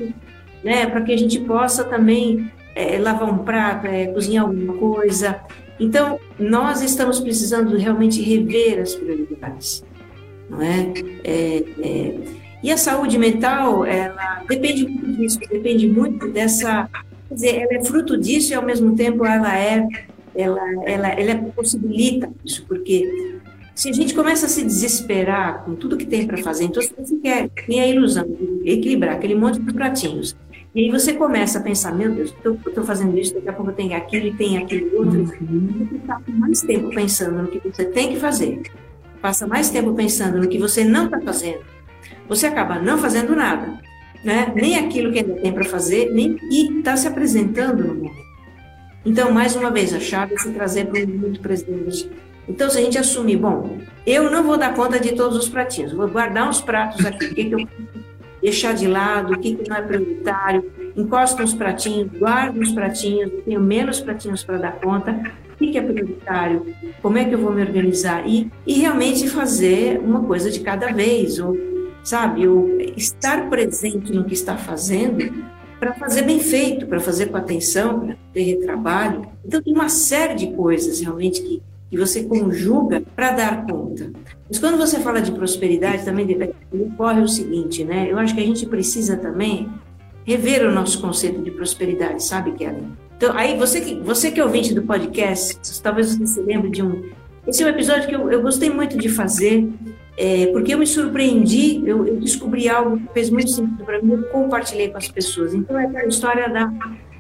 né? 0.64 0.87
para 0.87 1.02
que 1.02 1.12
a 1.12 1.16
gente 1.16 1.40
possa 1.40 1.85
também 1.85 2.50
é, 2.78 2.97
lavar 2.99 3.28
um 3.28 3.38
prato, 3.38 3.88
é, 3.88 4.06
cozinhar 4.06 4.44
alguma 4.44 4.75
coisa. 4.75 5.40
Então, 5.80 6.20
nós 6.38 6.80
estamos 6.80 7.18
precisando 7.18 7.76
realmente 7.76 8.23
rever 8.23 8.80
as 8.80 8.94
prioridades, 8.94 9.85
não 10.49 10.62
é? 10.62 10.92
é, 11.25 11.64
é 11.82 12.14
e 12.61 12.73
a 12.73 12.76
saúde 12.76 13.18
mental, 13.18 13.85
ela 13.85 14.42
depende 14.49 14.85
muito 14.85 15.12
disso, 15.12 15.38
depende 15.49 15.87
muito 15.87 16.28
dessa, 16.28 16.88
quer 17.28 17.35
dizer, 17.35 17.54
ela 17.61 17.75
é 17.75 17.85
fruto 17.85 18.18
disso 18.18 18.52
e 18.52 18.54
ao 18.54 18.64
mesmo 18.64 18.97
tempo 18.97 19.25
ela 19.25 19.56
é, 19.56 19.87
ela, 20.35 20.61
ela, 20.85 21.08
ela 21.08 21.37
possibilita 21.54 22.28
isso, 22.44 22.64
porque 22.66 23.38
se 23.76 23.88
a 23.88 23.92
gente 23.92 24.12
começa 24.12 24.47
a 24.47 24.49
se 24.49 24.64
desesperar 24.64 25.64
com 25.64 25.76
tudo 25.76 25.97
que 25.97 26.04
tem 26.04 26.26
para 26.26 26.38
fazer, 26.38 26.64
então 26.64 26.82
você 26.82 27.16
quer, 27.18 27.49
tem 27.64 27.80
a 27.80 27.87
ilusão 27.87 28.26
de 28.26 28.68
equilibrar 28.68 29.14
aquele 29.14 29.37
monte 29.37 29.61
de 29.61 29.73
pratinhos. 29.73 30.37
E 30.75 30.85
aí 30.85 30.91
você 30.91 31.15
começa 31.15 31.59
a 31.59 31.63
pensar, 31.63 31.95
meu 31.95 32.13
Deus, 32.13 32.35
eu 32.45 32.55
estou 32.55 32.85
fazendo 32.85 33.19
isso, 33.19 33.35
daqui 33.35 33.49
a 33.49 33.53
pouco 33.53 33.73
tem 33.73 33.95
aquilo 33.95 34.27
e 34.27 34.35
tem 34.35 34.59
aquele 34.59 34.95
outro. 34.95 35.25
Você 35.25 35.97
está 35.97 36.21
mais 36.29 36.61
tempo 36.61 36.91
pensando 36.91 37.43
no 37.43 37.49
que 37.49 37.59
você 37.59 37.85
tem 37.87 38.11
que 38.11 38.17
fazer. 38.21 38.63
Passa 39.21 39.47
mais 39.47 39.71
tempo 39.71 39.95
pensando 39.95 40.39
no 40.39 40.49
que 40.49 40.59
você 40.59 40.85
não 40.85 41.07
está 41.07 41.21
fazendo. 41.21 41.61
Você 42.29 42.47
acaba 42.47 42.79
não 42.79 42.99
fazendo 42.99 43.35
nada. 43.35 43.81
Né? 44.23 44.53
Nem 44.55 44.77
aquilo 44.77 45.13
que 45.13 45.21
ainda 45.21 45.35
tem 45.35 45.53
para 45.53 45.65
fazer, 45.65 46.11
nem 46.13 46.37
e 46.51 46.79
está 46.79 46.97
se 46.97 47.09
apresentando 47.09 47.85
no 47.85 47.95
momento. 47.95 48.29
Então, 49.05 49.33
mais 49.33 49.57
uma 49.57 49.71
vez, 49.71 49.95
a 49.95 50.01
chave 50.01 50.35
é 50.35 50.39
se 50.39 50.51
trazer 50.51 50.87
para 50.87 51.03
o 51.03 51.09
momento 51.09 51.41
presente 51.41 52.11
então, 52.49 52.71
se 52.71 52.79
a 52.79 52.81
gente 52.81 52.97
assumir, 52.97 53.37
bom, 53.37 53.79
eu 54.07 54.31
não 54.31 54.43
vou 54.43 54.57
dar 54.57 54.75
conta 54.75 54.99
de 54.99 55.13
todos 55.13 55.37
os 55.37 55.49
pratinhos, 55.49 55.93
vou 55.93 56.09
guardar 56.09 56.49
uns 56.49 56.63
pratos 56.63 57.05
aqui, 57.05 57.27
o 57.27 57.35
que, 57.35 57.45
que 57.45 57.55
eu 57.55 57.69
deixar 58.49 58.75
de 58.75 58.87
lado, 58.87 59.35
o 59.35 59.38
que, 59.38 59.55
que 59.55 59.69
não 59.69 59.76
é 59.76 59.83
prioritário, 59.83 60.71
encosto 60.97 61.43
uns 61.43 61.55
pratinhos, 61.55 62.11
guardo 62.19 62.59
uns 62.59 62.73
pratinhos, 62.73 63.31
tenho 63.45 63.61
menos 63.61 64.00
pratinhos 64.00 64.43
para 64.43 64.57
dar 64.59 64.73
conta, 64.81 65.12
o 65.52 65.57
que, 65.59 65.73
que 65.73 65.78
é 65.78 65.83
prioritário, 65.83 66.67
como 67.02 67.19
é 67.19 67.25
que 67.25 67.35
eu 67.35 67.38
vou 67.38 67.52
me 67.52 67.61
organizar 67.61 68.26
e, 68.26 68.50
e 68.67 68.75
realmente 68.75 69.28
fazer 69.28 70.00
uma 70.00 70.23
coisa 70.23 70.50
de 70.50 70.61
cada 70.61 70.90
vez, 70.93 71.38
ou, 71.38 71.57
sabe, 72.02 72.49
ou 72.49 72.81
estar 72.97 73.49
presente 73.50 74.12
no 74.12 74.25
que 74.25 74.35
está 74.35 74.57
fazendo 74.57 75.47
para 75.78 75.95
fazer 75.95 76.23
bem 76.23 76.40
feito, 76.40 76.87
para 76.87 77.00
fazer 77.00 77.26
com 77.26 77.37
atenção, 77.37 78.00
para 78.00 78.17
ter 78.33 78.43
retrabalho. 78.43 79.28
Então, 79.45 79.62
tem 79.62 79.73
uma 79.73 79.88
série 79.88 80.35
de 80.35 80.49
coisas 80.52 81.00
realmente 81.00 81.43
que 81.43 81.62
que 81.90 81.97
você 81.97 82.25
conjuga 82.25 83.02
para 83.16 83.33
dar 83.33 83.66
conta. 83.66 84.12
Mas 84.49 84.59
quando 84.59 84.76
você 84.76 85.00
fala 85.00 85.21
de 85.21 85.33
prosperidade, 85.33 86.04
também 86.04 86.26
ocorre 86.73 87.21
o 87.21 87.28
seguinte, 87.28 87.85
né? 87.85 88.11
Eu 88.11 88.18
acho 88.18 88.35
que 88.35 88.40
a 88.40 88.45
gente 88.45 88.66
precisa 88.66 89.16
também 89.16 89.68
rever 90.25 90.66
o 90.66 90.71
nosso 90.71 91.00
conceito 91.00 91.40
de 91.42 91.50
prosperidade, 91.50 92.23
sabe, 92.23 92.52
Kellen? 92.52 92.92
Então, 93.16 93.37
aí 93.37 93.57
você 93.57 93.80
que, 93.80 93.95
você 93.97 94.30
que 94.30 94.38
é 94.38 94.45
ouvinte 94.45 94.75
do 94.75 94.83
podcast, 94.83 95.59
talvez 95.83 96.14
você 96.14 96.26
se 96.26 96.40
lembre 96.40 96.71
de 96.71 96.83
um. 96.83 97.02
Esse 97.47 97.62
é 97.62 97.66
um 97.66 97.71
episódio 97.71 98.07
que 98.07 98.14
eu, 98.14 98.30
eu 98.30 98.42
gostei 98.42 98.68
muito 98.68 98.97
de 98.99 99.09
fazer, 99.09 99.66
é, 100.16 100.47
porque 100.49 100.75
eu 100.75 100.78
me 100.78 100.87
surpreendi, 100.87 101.83
eu, 101.87 102.07
eu, 102.07 102.21
descobri 102.21 102.68
algo 102.68 102.99
que 103.00 103.12
fez 103.14 103.30
muito 103.30 103.50
sentido 103.50 103.85
para 103.85 104.02
mim, 104.02 104.12
eu 104.12 104.23
compartilhei 104.25 104.90
com 104.90 104.99
as 104.99 105.09
pessoas. 105.09 105.54
Então, 105.54 105.78
é 105.78 105.87
a 105.97 106.07
história 106.07 106.49
da, 106.49 106.71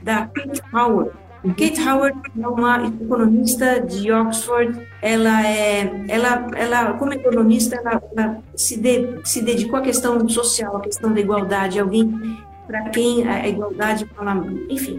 da 0.02 0.26
Kate 0.26 0.60
Howard, 0.72 1.10
Kate 1.42 1.80
Howard 1.80 2.18
é 2.38 2.48
uma 2.48 2.86
economista 2.86 3.80
de 3.80 4.10
Oxford. 4.10 4.80
Ela 5.00 5.46
é, 5.46 6.04
ela, 6.08 6.46
ela 6.56 6.92
como 6.94 7.12
economista, 7.12 7.76
ela, 7.76 8.02
ela 8.16 8.38
se, 8.56 8.76
de, 8.76 9.20
se 9.24 9.42
dedicou 9.42 9.78
à 9.78 9.82
questão 9.82 10.28
social, 10.28 10.76
à 10.76 10.80
questão 10.80 11.12
da 11.12 11.20
igualdade. 11.20 11.78
Alguém 11.78 12.38
para 12.66 12.90
quem 12.90 13.26
a 13.26 13.48
igualdade 13.48 14.06
fala, 14.14 14.44
enfim, 14.68 14.98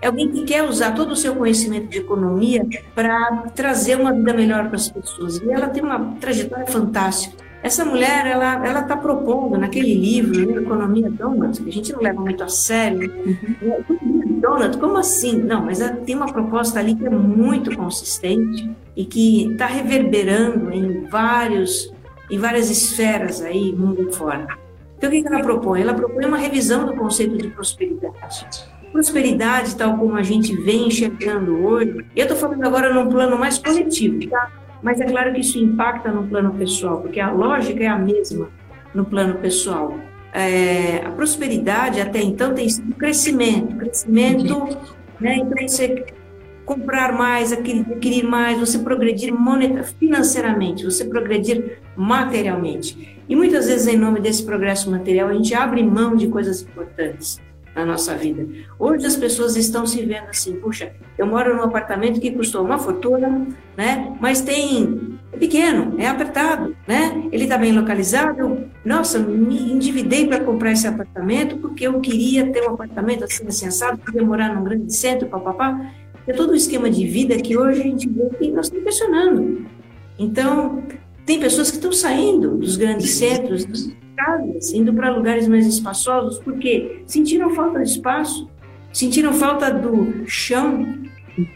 é 0.00 0.06
alguém 0.06 0.30
que 0.30 0.44
quer 0.44 0.64
usar 0.64 0.92
todo 0.92 1.12
o 1.12 1.16
seu 1.16 1.36
conhecimento 1.36 1.88
de 1.88 1.98
economia 1.98 2.66
para 2.94 3.44
trazer 3.54 3.96
uma 4.00 4.12
vida 4.12 4.32
melhor 4.32 4.66
para 4.66 4.76
as 4.76 4.88
pessoas. 4.88 5.36
E 5.38 5.50
ela 5.50 5.68
tem 5.68 5.82
uma 5.82 6.16
trajetória 6.20 6.66
fantástica. 6.66 7.36
Essa 7.62 7.84
mulher, 7.84 8.26
ela 8.26 8.66
ela 8.66 8.80
está 8.80 8.96
propondo 8.96 9.56
naquele 9.56 9.94
livro, 9.94 10.46
né, 10.46 10.60
Economia 10.60 11.10
Donut, 11.10 11.62
que 11.62 11.68
a 11.68 11.72
gente 11.72 11.92
não 11.92 12.00
leva 12.00 12.20
muito 12.20 12.42
a 12.42 12.48
sério. 12.48 13.12
Uhum. 13.24 14.40
Donut, 14.40 14.76
como 14.78 14.98
assim? 14.98 15.38
Não, 15.38 15.64
mas 15.64 15.78
tem 16.04 16.16
uma 16.16 16.32
proposta 16.32 16.80
ali 16.80 16.96
que 16.96 17.06
é 17.06 17.10
muito 17.10 17.76
consistente 17.76 18.68
e 18.96 19.04
que 19.04 19.52
está 19.52 19.66
reverberando 19.66 20.72
em 20.72 21.04
vários 21.06 21.92
em 22.30 22.38
várias 22.38 22.70
esferas 22.70 23.42
aí, 23.42 23.72
mundo 23.72 24.10
fora. 24.12 24.46
Então, 24.96 25.10
o 25.10 25.12
que 25.12 25.26
ela 25.26 25.42
propõe? 25.42 25.82
Ela 25.82 25.94
propõe 25.94 26.24
uma 26.24 26.38
revisão 26.38 26.86
do 26.86 26.94
conceito 26.94 27.36
de 27.36 27.48
prosperidade. 27.48 28.46
Prosperidade, 28.90 29.76
tal 29.76 29.98
como 29.98 30.16
a 30.16 30.22
gente 30.22 30.54
vem 30.56 30.88
enxergando 30.88 31.64
hoje, 31.64 32.04
eu 32.16 32.22
estou 32.22 32.36
falando 32.36 32.64
agora 32.64 32.92
num 32.94 33.08
plano 33.08 33.38
mais 33.38 33.58
coletivo, 33.58 34.28
tá? 34.30 34.50
Mas 34.82 35.00
é 35.00 35.04
claro 35.04 35.32
que 35.32 35.40
isso 35.40 35.58
impacta 35.58 36.10
no 36.10 36.26
plano 36.26 36.52
pessoal, 36.54 37.00
porque 37.00 37.20
a 37.20 37.30
lógica 37.30 37.84
é 37.84 37.86
a 37.86 37.98
mesma 37.98 38.48
no 38.92 39.04
plano 39.04 39.34
pessoal. 39.36 39.96
É, 40.32 41.04
a 41.04 41.10
prosperidade 41.10 42.00
até 42.00 42.20
então 42.20 42.54
tem 42.54 42.68
sido 42.68 42.94
crescimento, 42.94 43.76
crescimento, 43.76 44.78
né? 45.20 45.36
Então 45.36 45.68
você 45.68 46.04
comprar 46.64 47.12
mais, 47.12 47.52
adquirir 47.52 48.24
mais, 48.24 48.58
você 48.58 48.78
progredir 48.78 49.32
financeiramente, 49.98 50.84
você 50.84 51.04
progredir 51.04 51.78
materialmente. 51.96 53.20
E 53.28 53.36
muitas 53.36 53.66
vezes, 53.66 53.86
em 53.86 53.96
nome 53.96 54.20
desse 54.20 54.44
progresso 54.44 54.90
material, 54.90 55.28
a 55.28 55.34
gente 55.34 55.54
abre 55.54 55.82
mão 55.82 56.16
de 56.16 56.28
coisas 56.28 56.62
importantes 56.62 57.40
na 57.74 57.86
nossa 57.86 58.14
vida. 58.14 58.46
Hoje 58.78 59.06
as 59.06 59.16
pessoas 59.16 59.56
estão 59.56 59.86
se 59.86 60.04
vendo 60.04 60.28
assim, 60.28 60.56
puxa, 60.56 60.92
eu 61.16 61.26
moro 61.26 61.56
num 61.56 61.62
apartamento 61.62 62.20
que 62.20 62.30
custou 62.30 62.64
uma 62.64 62.78
fortuna, 62.78 63.46
né? 63.76 64.16
Mas 64.20 64.40
tem 64.40 65.18
é 65.32 65.36
pequeno, 65.36 65.98
é 65.98 66.06
apertado, 66.06 66.76
né? 66.86 67.28
Ele 67.32 67.44
está 67.44 67.56
bem 67.56 67.72
localizado. 67.72 68.66
Nossa, 68.84 69.18
me 69.18 69.72
endividei 69.72 70.26
para 70.26 70.40
comprar 70.40 70.72
esse 70.72 70.86
apartamento 70.86 71.56
porque 71.56 71.86
eu 71.86 71.98
queria 72.00 72.52
ter 72.52 72.68
um 72.68 72.74
apartamento 72.74 73.24
assim, 73.24 73.46
assim 73.46 73.66
assado, 73.66 73.98
queria 73.98 74.22
morar 74.22 74.54
num 74.54 74.62
grande 74.62 74.94
centro, 74.94 75.28
papapá. 75.28 75.90
É 76.26 76.32
todo 76.32 76.50
o 76.50 76.54
esquema 76.54 76.90
de 76.90 77.06
vida 77.06 77.36
que 77.36 77.56
hoje 77.56 77.80
a 77.80 77.84
gente 77.84 78.08
vê 78.08 78.28
que 78.38 78.50
nós 78.50 78.66
estamos 78.66 78.84
questionando. 78.84 79.66
Então, 80.18 80.82
tem 81.24 81.40
pessoas 81.40 81.70
que 81.70 81.76
estão 81.76 81.92
saindo 81.92 82.56
dos 82.56 82.76
grandes 82.76 83.12
centros, 83.12 83.66
casas, 84.16 84.72
indo 84.72 84.92
para 84.92 85.10
lugares 85.10 85.48
mais 85.48 85.66
espaçosos, 85.66 86.38
porque 86.38 87.02
sentiram 87.06 87.50
falta 87.50 87.80
de 87.80 87.90
espaço, 87.90 88.48
sentiram 88.92 89.32
falta 89.32 89.70
do 89.72 90.24
chão 90.26 90.86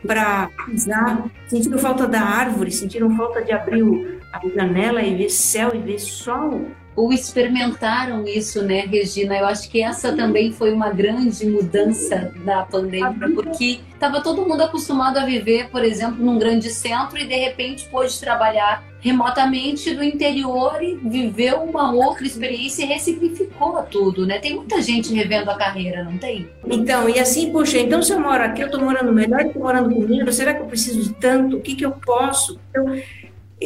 para 0.07 0.49
pisar, 0.67 1.31
sentiram 1.49 1.79
falta 1.79 2.07
da 2.07 2.21
árvore, 2.21 2.71
sentiram 2.71 3.15
falta 3.17 3.43
de 3.43 3.53
abrir 3.53 4.21
a 4.33 4.49
janela 4.49 5.03
e 5.03 5.15
ver 5.17 5.31
céu 5.31 5.73
e 5.75 5.79
ver 5.79 5.99
sol 5.99 6.67
ou 6.97 7.13
experimentaram 7.13 8.27
isso, 8.27 8.63
né, 8.63 8.81
Regina? 8.81 9.37
Eu 9.37 9.47
acho 9.47 9.71
que 9.71 9.83
essa 9.83 10.17
também 10.17 10.51
foi 10.51 10.73
uma 10.73 10.91
grande 10.91 11.47
mudança 11.47 12.33
na 12.43 12.65
pandemia, 12.65 13.31
porque 13.35 13.81
estava 13.93 14.23
todo 14.23 14.47
mundo 14.47 14.63
acostumado 14.63 15.19
a 15.19 15.25
viver, 15.27 15.69
por 15.69 15.85
exemplo, 15.85 16.25
num 16.25 16.39
grande 16.39 16.71
centro 16.71 17.19
e 17.19 17.27
de 17.27 17.37
repente 17.37 17.87
pôde 17.91 18.19
trabalhar 18.19 18.83
remotamente 18.99 19.95
do 19.95 20.03
interior 20.03 20.83
e 20.83 20.97
viveu 20.97 21.63
uma 21.63 21.93
outra 21.93 22.27
experiência 22.27 22.83
e 22.83 22.87
ressignificou 22.87 23.81
tudo, 23.85 24.27
né? 24.27 24.39
Tem 24.39 24.57
muita 24.57 24.81
gente 24.83 25.15
revendo 25.15 25.51
a 25.51 25.55
carreira, 25.55 26.03
não 26.03 26.19
tem? 26.19 26.49
Então, 26.67 27.09
e 27.09 27.21
assim, 27.21 27.53
puxa, 27.53 27.79
então 27.79 28.03
se 28.03 28.13
eu 28.13 28.19
moro 28.19 28.43
aqui, 28.43 28.63
eu 28.63 28.67
estou 28.67 28.81
morando 28.81 29.13
melhor, 29.13 29.43
estou 29.43 29.63
morando 29.63 29.95
comigo, 29.95 30.33
será 30.33 30.55
que 30.55 30.63
eu 30.63 30.67
preciso 30.67 31.03
de 31.03 31.15
tanto? 31.15 31.57
O 31.57 31.61
que, 31.61 31.77
que 31.77 31.85
eu 31.85 31.93
posso? 31.93 32.59
Então, 32.71 33.01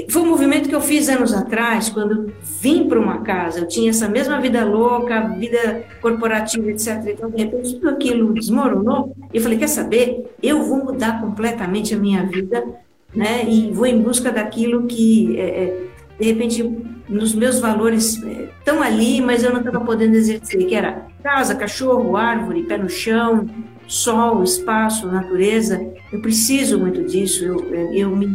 foi 0.09 0.23
um 0.23 0.27
movimento 0.27 0.69
que 0.69 0.75
eu 0.75 0.81
fiz 0.81 1.09
anos 1.09 1.33
atrás, 1.33 1.89
quando 1.89 2.33
vim 2.61 2.89
para 2.89 2.99
uma 2.99 3.23
casa. 3.23 3.61
Eu 3.61 3.69
tinha 3.69 3.91
essa 3.91 4.09
mesma 4.09 4.41
vida 4.41 4.65
louca, 4.65 5.21
vida 5.37 5.85
corporativa, 6.01 6.71
etc. 6.71 7.03
Então, 7.09 7.29
de 7.29 7.43
repente, 7.43 7.75
tudo 7.75 7.89
aquilo 7.89 8.33
desmoronou. 8.33 9.17
E 9.33 9.37
eu 9.37 9.43
falei: 9.43 9.59
quer 9.59 9.69
saber? 9.69 10.33
Eu 10.41 10.63
vou 10.63 10.85
mudar 10.85 11.21
completamente 11.21 11.93
a 11.93 11.99
minha 11.99 12.25
vida, 12.25 12.65
né? 13.13 13.45
E 13.49 13.73
vou 13.73 13.85
em 13.85 14.01
busca 14.01 14.31
daquilo 14.31 14.87
que, 14.87 15.37
é, 15.37 15.43
é 15.43 15.87
de 16.21 16.27
repente, 16.27 16.63
nos 17.09 17.35
meus 17.35 17.59
valores 17.59 18.23
estão 18.59 18.85
é, 18.85 18.87
ali, 18.87 19.21
mas 19.21 19.43
eu 19.43 19.51
não 19.51 19.59
estava 19.59 19.81
podendo 19.81 20.15
exercer, 20.15 20.67
que 20.67 20.75
era 20.75 21.07
casa, 21.21 21.55
cachorro, 21.57 22.17
árvore, 22.17 22.63
pé 22.63 22.79
no 22.79 22.89
chão, 22.89 23.49
sol, 23.91 24.43
espaço, 24.45 25.07
natureza. 25.09 25.85
Eu 26.13 26.21
preciso 26.21 26.79
muito 26.79 27.03
disso, 27.05 27.45
eu, 27.45 27.75
eu, 27.93 28.17
me, 28.17 28.29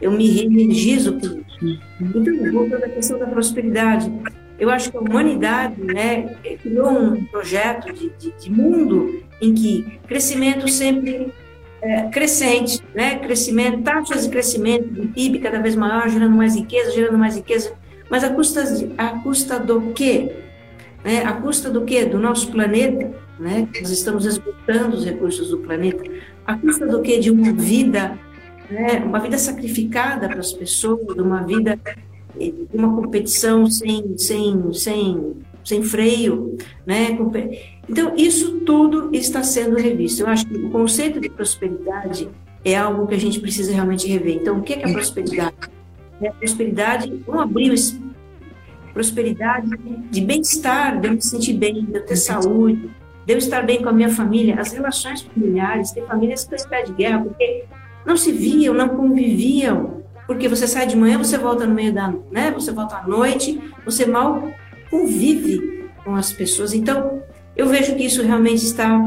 eu 0.00 0.10
me 0.10 0.28
reenergizo 0.28 1.14
por 1.14 1.24
isso. 1.30 1.80
Então, 2.00 2.52
voltando 2.52 2.84
à 2.84 2.88
questão 2.88 3.18
da 3.18 3.26
prosperidade, 3.26 4.12
eu 4.58 4.68
acho 4.68 4.90
que 4.90 4.96
a 4.96 5.00
humanidade 5.00 5.82
né, 5.82 6.36
criou 6.62 6.90
um 6.90 7.24
projeto 7.24 7.92
de, 7.92 8.10
de, 8.18 8.30
de 8.38 8.50
mundo 8.50 9.22
em 9.40 9.54
que 9.54 9.98
crescimento 10.06 10.68
sempre 10.68 11.32
é, 11.80 12.02
crescente, 12.08 12.82
né? 12.94 13.16
crescimento, 13.16 13.82
taxas 13.82 14.24
de 14.24 14.28
crescimento 14.28 14.86
do 14.88 15.08
PIB 15.08 15.38
cada 15.38 15.60
vez 15.60 15.74
maior, 15.74 16.10
gerando 16.10 16.36
mais 16.36 16.54
riqueza, 16.54 16.92
gerando 16.92 17.16
mais 17.16 17.36
riqueza, 17.36 17.72
mas 18.10 18.22
a 18.22 18.30
custa, 18.30 18.62
a 18.98 19.08
custa 19.20 19.58
do 19.58 19.92
quê? 19.92 20.30
Né? 21.02 21.24
A 21.24 21.32
custa 21.32 21.70
do 21.70 21.82
quê? 21.86 22.04
Do 22.04 22.18
nosso 22.18 22.52
planeta, 22.52 23.10
né? 23.40 23.66
Nós 23.80 23.90
estamos 23.90 24.26
esgotando 24.26 24.96
os 24.96 25.04
recursos 25.04 25.48
do 25.48 25.58
planeta. 25.58 26.04
A 26.46 26.56
custa 26.56 26.86
do 26.86 27.00
quê? 27.00 27.18
De 27.18 27.30
uma 27.30 27.52
vida, 27.52 28.18
né? 28.70 29.02
Uma 29.04 29.18
vida 29.18 29.38
sacrificada 29.38 30.28
para 30.28 30.38
as 30.38 30.52
pessoas, 30.52 31.14
de 31.14 31.22
uma 31.22 31.42
vida 31.42 31.78
de 32.38 32.68
uma 32.72 32.94
competição 32.94 33.66
sem, 33.66 34.16
sem, 34.16 34.72
sem, 34.72 35.32
sem 35.64 35.82
freio, 35.82 36.56
né? 36.86 37.18
Então 37.88 38.14
isso 38.16 38.60
tudo 38.60 39.10
está 39.12 39.42
sendo 39.42 39.76
revisto. 39.76 40.22
Eu 40.22 40.28
acho 40.28 40.46
que 40.46 40.56
o 40.56 40.70
conceito 40.70 41.20
de 41.20 41.28
prosperidade 41.28 42.28
é 42.64 42.76
algo 42.76 43.06
que 43.06 43.14
a 43.14 43.18
gente 43.18 43.40
precisa 43.40 43.72
realmente 43.72 44.06
rever. 44.06 44.36
Então, 44.36 44.58
o 44.58 44.62
que 44.62 44.74
é, 44.74 44.84
a 44.84 44.92
prosperidade? 44.92 45.56
É 46.20 46.28
a 46.28 46.32
prosperidade, 46.32 47.12
vamos 47.26 47.42
abrir 47.42 47.72
o 47.72 48.10
prosperidade 48.92 49.70
de 50.10 50.20
bem-estar, 50.20 51.00
de 51.00 51.08
eu 51.08 51.14
me 51.14 51.22
sentir 51.22 51.54
bem, 51.54 51.84
de 51.84 51.94
eu 51.94 52.04
ter 52.04 52.16
saúde, 52.16 52.90
de 53.30 53.34
eu 53.34 53.38
estar 53.38 53.62
bem 53.62 53.80
com 53.80 53.88
a 53.88 53.92
minha 53.92 54.08
família, 54.08 54.60
as 54.60 54.72
relações 54.72 55.22
familiares, 55.22 55.92
tem 55.92 56.04
famílias 56.04 56.44
que 56.44 56.54
estão 56.56 56.82
de 56.82 56.92
guerra, 56.92 57.22
porque 57.22 57.64
não 58.04 58.16
se 58.16 58.32
viam, 58.32 58.74
não 58.74 58.88
conviviam, 58.88 60.02
porque 60.26 60.48
você 60.48 60.66
sai 60.66 60.86
de 60.86 60.96
manhã, 60.96 61.16
você 61.16 61.38
volta 61.38 61.64
no 61.64 61.72
meio 61.72 61.92
da, 61.92 62.12
né, 62.30 62.50
você 62.50 62.72
volta 62.72 62.96
à 62.96 63.06
noite, 63.06 63.60
você 63.84 64.04
mal 64.04 64.50
convive 64.90 65.88
com 66.04 66.16
as 66.16 66.32
pessoas. 66.32 66.74
Então, 66.74 67.22
eu 67.56 67.68
vejo 67.68 67.94
que 67.94 68.04
isso 68.04 68.20
realmente 68.22 68.64
está, 68.64 68.98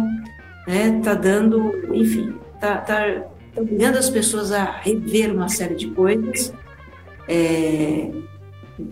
né, 0.65 1.01
tá 1.03 1.13
dando, 1.13 1.73
enfim, 1.93 2.33
tá, 2.61 2.77
tá 2.77 3.23
obrigando 3.57 3.97
as 3.97 4.09
pessoas 4.09 4.53
a 4.53 4.63
rever 4.63 5.33
uma 5.33 5.49
série 5.49 5.75
de 5.75 5.87
coisas, 5.87 6.53
é, 7.27 8.09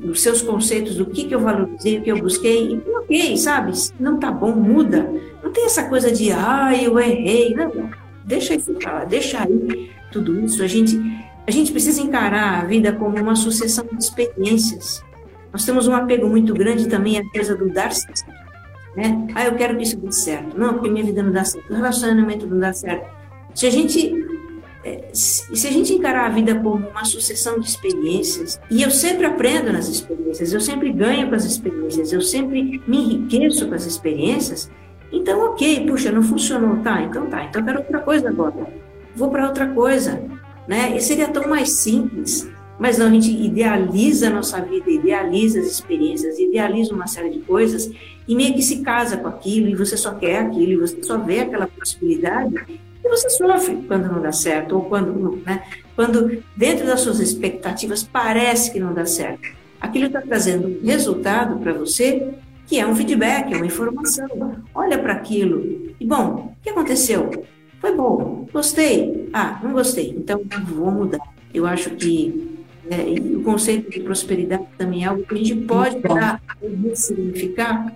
os 0.03 0.21
seus 0.21 0.41
conceitos 0.41 0.95
do 0.95 1.05
que, 1.05 1.25
que 1.25 1.33
eu 1.33 1.39
valorizei, 1.39 1.97
o 1.97 2.01
que 2.03 2.11
eu 2.11 2.19
busquei, 2.19 2.75
e 2.75 2.95
ok, 2.97 3.37
sabe? 3.37 3.71
Não 3.99 4.19
tá 4.19 4.31
bom, 4.31 4.51
muda. 4.51 5.11
Não 5.43 5.51
tem 5.51 5.65
essa 5.65 5.83
coisa 5.83 6.11
de, 6.11 6.31
ah, 6.31 6.71
eu 6.79 6.99
errei. 6.99 7.53
Não, 7.55 7.73
não. 7.73 7.89
deixa 8.23 8.53
isso 8.53 8.73
pra 8.75 9.05
deixa 9.05 9.41
aí 9.41 9.89
tudo 10.11 10.39
isso. 10.41 10.61
A 10.63 10.67
gente, 10.67 10.99
a 11.47 11.51
gente 11.51 11.71
precisa 11.71 12.01
encarar 12.01 12.61
a 12.61 12.65
vida 12.65 12.93
como 12.93 13.17
uma 13.17 13.35
sucessão 13.35 13.85
de 13.85 14.03
experiências. 14.03 15.03
Nós 15.51 15.65
temos 15.65 15.87
um 15.87 15.93
apego 15.93 16.27
muito 16.27 16.53
grande 16.53 16.87
também 16.87 17.17
à 17.17 17.29
coisa 17.29 17.55
do 17.55 17.69
dar 17.69 17.91
certo. 17.91 18.31
Né? 18.95 19.27
Ah, 19.33 19.45
eu 19.45 19.55
quero 19.55 19.75
que 19.75 19.83
isso 19.83 19.97
dê 19.97 20.11
certo. 20.11 20.57
Não, 20.57 20.73
porque 20.73 20.89
minha 20.89 21.03
vida 21.03 21.23
não 21.23 21.31
dá 21.31 21.43
certo, 21.43 21.71
o 21.71 21.75
relacionamento 21.75 22.45
não 22.45 22.59
dá 22.59 22.71
certo. 22.71 23.09
Se 23.53 23.65
a 23.65 23.69
gente 23.69 24.13
se 25.13 25.67
a 25.67 25.71
gente 25.71 25.93
encarar 25.93 26.25
a 26.25 26.29
vida 26.29 26.55
como 26.55 26.87
uma 26.87 27.05
sucessão 27.05 27.59
de 27.59 27.67
experiências, 27.67 28.59
e 28.69 28.81
eu 28.81 28.89
sempre 28.89 29.25
aprendo 29.25 29.71
nas 29.71 29.87
experiências, 29.87 30.53
eu 30.53 30.59
sempre 30.59 30.91
ganho 30.91 31.29
com 31.29 31.35
as 31.35 31.45
experiências, 31.45 32.11
eu 32.11 32.21
sempre 32.21 32.81
me 32.87 32.97
enriqueço 32.97 33.67
com 33.67 33.75
as 33.75 33.85
experiências, 33.85 34.69
então, 35.11 35.51
ok, 35.51 35.85
puxa, 35.85 36.11
não 36.11 36.23
funcionou, 36.23 36.77
tá, 36.77 37.01
então 37.03 37.27
tá, 37.27 37.43
então 37.43 37.61
eu 37.61 37.65
quero 37.65 37.79
outra 37.79 37.99
coisa 37.99 38.29
agora, 38.29 38.67
vou 39.15 39.29
para 39.29 39.47
outra 39.47 39.67
coisa, 39.67 40.23
né? 40.67 40.95
E 40.95 41.01
seria 41.01 41.27
tão 41.27 41.49
mais 41.49 41.69
simples, 41.73 42.49
mas 42.79 42.97
não, 42.97 43.07
a 43.07 43.09
gente 43.11 43.29
idealiza 43.29 44.27
a 44.27 44.29
nossa 44.31 44.61
vida, 44.61 44.89
idealiza 44.89 45.59
as 45.59 45.67
experiências, 45.67 46.39
idealiza 46.39 46.93
uma 46.95 47.07
série 47.07 47.29
de 47.29 47.39
coisas 47.39 47.91
e 48.27 48.35
meio 48.35 48.53
que 48.53 48.61
se 48.61 48.81
casa 48.81 49.17
com 49.17 49.27
aquilo, 49.27 49.67
e 49.67 49.75
você 49.75 49.95
só 49.97 50.15
quer 50.15 50.39
aquilo, 50.39 50.71
e 50.71 50.77
você 50.77 51.03
só 51.03 51.17
vê 51.17 51.41
aquela 51.41 51.67
possibilidade, 51.67 52.55
e 53.03 53.09
você 53.09 53.29
sofre 53.29 53.77
quando 53.87 54.11
não 54.11 54.21
dá 54.21 54.31
certo, 54.31 54.75
ou 54.75 54.83
quando, 54.83 55.41
né, 55.45 55.63
quando 55.95 56.43
dentro 56.55 56.85
das 56.85 57.01
suas 57.01 57.19
expectativas 57.19 58.03
parece 58.03 58.71
que 58.71 58.79
não 58.79 58.93
dá 58.93 59.05
certo. 59.05 59.49
Aquilo 59.79 60.05
está 60.05 60.21
trazendo 60.21 60.67
um 60.67 60.85
resultado 60.85 61.57
para 61.57 61.73
você 61.73 62.33
que 62.67 62.79
é 62.79 62.85
um 62.87 62.95
feedback, 62.95 63.53
é 63.53 63.57
uma 63.57 63.65
informação. 63.65 64.27
Olha 64.73 64.97
para 64.97 65.13
aquilo. 65.13 65.91
E 65.99 66.05
bom, 66.05 66.55
o 66.57 66.63
que 66.63 66.69
aconteceu? 66.69 67.45
Foi 67.79 67.95
bom, 67.95 68.47
gostei. 68.53 69.29
Ah, 69.33 69.59
não 69.63 69.73
gostei, 69.73 70.13
então 70.15 70.41
vou 70.67 70.91
mudar. 70.91 71.19
Eu 71.53 71.65
acho 71.65 71.89
que 71.91 72.61
né, 72.85 73.03
o 73.35 73.41
conceito 73.41 73.89
de 73.89 73.99
prosperidade 73.99 74.65
também 74.77 75.03
é 75.03 75.07
algo 75.07 75.23
que 75.23 75.33
a 75.33 75.37
gente 75.37 75.55
pode 75.55 75.99
dar, 75.99 76.41
significar, 76.93 77.93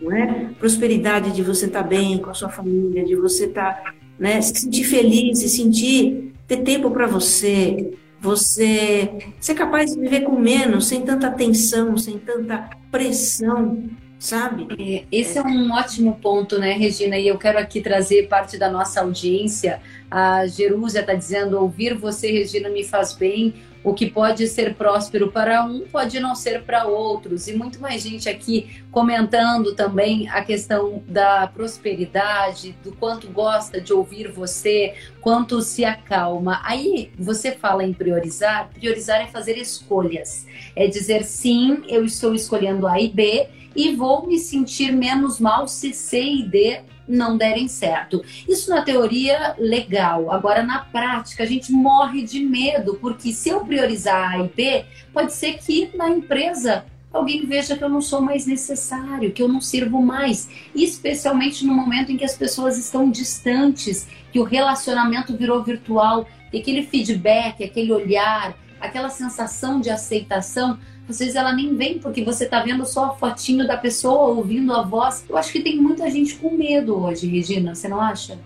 não 0.00 0.12
é? 0.12 0.50
Prosperidade 0.58 1.32
de 1.32 1.42
você 1.42 1.66
estar 1.66 1.82
tá 1.82 1.88
bem 1.88 2.18
com 2.18 2.30
a 2.30 2.34
sua 2.34 2.48
família, 2.48 3.04
de 3.04 3.14
você 3.14 3.44
estar 3.44 3.74
tá 3.74 3.94
né? 4.18 4.40
Se 4.40 4.60
sentir 4.60 4.84
feliz, 4.84 5.38
se 5.38 5.48
sentir, 5.48 6.32
ter 6.46 6.58
tempo 6.58 6.90
para 6.90 7.06
você, 7.06 7.94
você 8.20 9.32
ser 9.40 9.54
capaz 9.54 9.94
de 9.94 10.00
viver 10.00 10.22
com 10.22 10.38
menos, 10.38 10.86
sem 10.86 11.02
tanta 11.02 11.30
tensão, 11.30 11.96
sem 11.96 12.18
tanta 12.18 12.70
pressão, 12.90 13.84
sabe? 14.18 14.66
É, 14.78 15.04
esse 15.12 15.38
é 15.38 15.42
um 15.42 15.72
ótimo 15.72 16.18
ponto, 16.20 16.58
né, 16.58 16.72
Regina? 16.72 17.16
E 17.18 17.28
eu 17.28 17.38
quero 17.38 17.58
aqui 17.58 17.80
trazer 17.80 18.28
parte 18.28 18.58
da 18.58 18.70
nossa 18.70 19.00
audiência. 19.00 19.80
A 20.10 20.46
Jerúsia 20.46 21.00
está 21.00 21.14
dizendo: 21.14 21.58
ouvir 21.60 21.94
você, 21.94 22.30
Regina, 22.30 22.68
me 22.68 22.84
faz 22.84 23.12
bem 23.12 23.54
o 23.86 23.94
que 23.94 24.10
pode 24.10 24.48
ser 24.48 24.74
próspero 24.74 25.30
para 25.30 25.64
um 25.64 25.82
pode 25.82 26.18
não 26.18 26.34
ser 26.34 26.64
para 26.64 26.86
outros. 26.86 27.46
E 27.46 27.52
muito 27.52 27.80
mais 27.80 28.02
gente 28.02 28.28
aqui 28.28 28.82
comentando 28.90 29.76
também 29.76 30.28
a 30.28 30.42
questão 30.42 31.04
da 31.06 31.46
prosperidade, 31.46 32.76
do 32.82 32.90
quanto 32.90 33.28
gosta 33.28 33.80
de 33.80 33.92
ouvir 33.92 34.28
você, 34.28 34.94
quanto 35.20 35.62
se 35.62 35.84
acalma. 35.84 36.60
Aí 36.64 37.12
você 37.16 37.52
fala 37.52 37.84
em 37.84 37.92
priorizar, 37.92 38.70
priorizar 38.70 39.20
é 39.20 39.28
fazer 39.28 39.56
escolhas. 39.56 40.48
É 40.74 40.88
dizer 40.88 41.22
sim, 41.22 41.84
eu 41.86 42.04
estou 42.04 42.34
escolhendo 42.34 42.88
A 42.88 43.00
e 43.00 43.08
B 43.08 43.48
e 43.76 43.94
vou 43.94 44.26
me 44.26 44.40
sentir 44.40 44.90
menos 44.90 45.38
mal 45.38 45.68
se 45.68 45.92
C 45.92 46.20
e 46.20 46.42
D 46.42 46.80
não 47.08 47.36
derem 47.36 47.68
certo. 47.68 48.24
Isso 48.48 48.70
na 48.70 48.82
teoria, 48.82 49.54
legal. 49.58 50.30
Agora, 50.32 50.62
na 50.62 50.80
prática, 50.80 51.42
a 51.42 51.46
gente 51.46 51.72
morre 51.72 52.22
de 52.22 52.40
medo, 52.40 52.98
porque 53.00 53.32
se 53.32 53.48
eu 53.48 53.60
priorizar 53.60 54.32
A 54.32 54.38
e 54.44 54.48
B, 54.48 54.84
pode 55.12 55.32
ser 55.32 55.58
que 55.58 55.90
na 55.94 56.08
empresa 56.08 56.84
alguém 57.12 57.46
veja 57.46 57.76
que 57.76 57.82
eu 57.82 57.88
não 57.88 58.00
sou 58.00 58.20
mais 58.20 58.46
necessário, 58.46 59.32
que 59.32 59.42
eu 59.42 59.48
não 59.48 59.60
sirvo 59.60 60.02
mais. 60.02 60.48
Especialmente 60.74 61.64
no 61.64 61.74
momento 61.74 62.12
em 62.12 62.16
que 62.16 62.24
as 62.24 62.36
pessoas 62.36 62.76
estão 62.76 63.10
distantes, 63.10 64.06
que 64.32 64.38
o 64.38 64.44
relacionamento 64.44 65.36
virou 65.36 65.62
virtual, 65.62 66.26
e 66.52 66.58
aquele 66.58 66.82
feedback, 66.84 67.64
aquele 67.64 67.92
olhar, 67.92 68.54
aquela 68.80 69.08
sensação 69.08 69.80
de 69.80 69.90
aceitação 69.90 70.78
às 71.08 71.18
vezes 71.18 71.36
ela 71.36 71.52
nem 71.52 71.74
vem 71.76 71.98
porque 71.98 72.24
você 72.24 72.44
está 72.44 72.62
vendo 72.62 72.84
só 72.84 73.06
a 73.06 73.10
fotinho 73.10 73.66
da 73.66 73.76
pessoa, 73.76 74.34
ouvindo 74.34 74.72
a 74.72 74.82
voz. 74.82 75.24
Eu 75.28 75.36
acho 75.36 75.52
que 75.52 75.60
tem 75.60 75.76
muita 75.76 76.10
gente 76.10 76.34
com 76.36 76.56
medo 76.56 77.00
hoje, 77.00 77.26
Regina, 77.26 77.74
você 77.74 77.88
não 77.88 78.00
acha? 78.00 78.38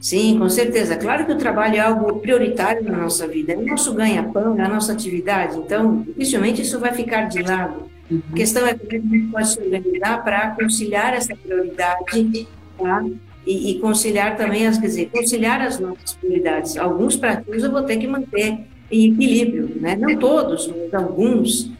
Sim, 0.00 0.36
com 0.38 0.48
certeza. 0.48 0.96
Claro 0.96 1.24
que 1.24 1.32
o 1.32 1.38
trabalho 1.38 1.76
é 1.76 1.80
algo 1.80 2.18
prioritário 2.18 2.82
na 2.82 2.98
nossa 2.98 3.26
vida, 3.28 3.52
é 3.52 3.56
o 3.56 3.64
nosso 3.64 3.94
ganha-pão, 3.94 4.58
é 4.58 4.62
a 4.62 4.68
nossa 4.68 4.92
atividade, 4.92 5.56
então 5.56 6.02
dificilmente 6.02 6.60
isso 6.60 6.80
vai 6.80 6.92
ficar 6.92 7.28
de 7.28 7.40
lado. 7.40 7.88
Uhum. 8.10 8.20
A 8.32 8.34
questão 8.34 8.66
é 8.66 8.74
como 8.74 8.90
a 8.90 8.96
gente 8.96 9.30
pode 9.30 9.48
se 9.48 9.60
organizar 9.60 10.24
para 10.24 10.50
conciliar 10.50 11.14
essa 11.14 11.36
prioridade 11.36 12.48
tá? 12.76 13.04
e, 13.46 13.70
e, 13.70 13.78
conciliar 13.78 14.36
também, 14.36 14.66
as, 14.66 14.76
quer 14.76 14.86
dizer, 14.86 15.08
conciliar 15.10 15.62
as 15.62 15.78
nossas 15.78 16.14
prioridades. 16.14 16.76
Alguns 16.76 17.14
pratos 17.14 17.62
eu 17.62 17.70
vou 17.70 17.82
ter 17.84 17.96
que 17.96 18.08
manter 18.08 18.66
em 18.92 19.12
equilíbrio, 19.12 19.80
né? 19.80 19.96
não 19.96 20.16
todos, 20.18 20.68
mas 20.68 20.92
alguns. 20.92 21.72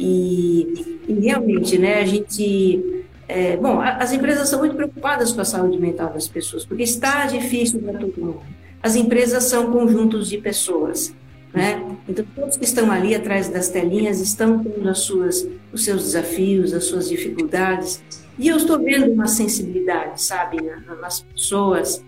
E, 0.00 0.98
e 1.06 1.12
realmente, 1.20 1.78
né, 1.78 2.00
a 2.00 2.04
gente. 2.06 3.04
É, 3.28 3.56
bom, 3.56 3.80
as 3.80 4.12
empresas 4.12 4.48
são 4.48 4.58
muito 4.58 4.74
preocupadas 4.74 5.32
com 5.32 5.40
a 5.40 5.44
saúde 5.44 5.78
mental 5.78 6.12
das 6.12 6.26
pessoas, 6.28 6.64
porque 6.64 6.82
está 6.82 7.26
difícil 7.26 7.80
para 7.80 7.98
todo 7.98 8.12
mundo. 8.18 8.40
As 8.82 8.96
empresas 8.96 9.44
são 9.44 9.70
conjuntos 9.70 10.28
de 10.28 10.38
pessoas. 10.38 11.14
Né? 11.54 11.80
Então, 12.08 12.24
todos 12.34 12.56
que 12.56 12.64
estão 12.64 12.90
ali 12.90 13.14
atrás 13.14 13.48
das 13.48 13.68
telinhas 13.68 14.20
estão 14.20 14.62
tendo 14.62 14.88
as 14.88 14.98
suas, 14.98 15.46
os 15.72 15.84
seus 15.84 16.02
desafios, 16.02 16.74
as 16.74 16.84
suas 16.84 17.08
dificuldades. 17.08 18.02
E 18.36 18.48
eu 18.48 18.56
estou 18.56 18.78
vendo 18.78 19.12
uma 19.12 19.28
sensibilidade, 19.28 20.20
sabe, 20.20 20.58
nas 21.00 21.20
pessoas, 21.20 22.04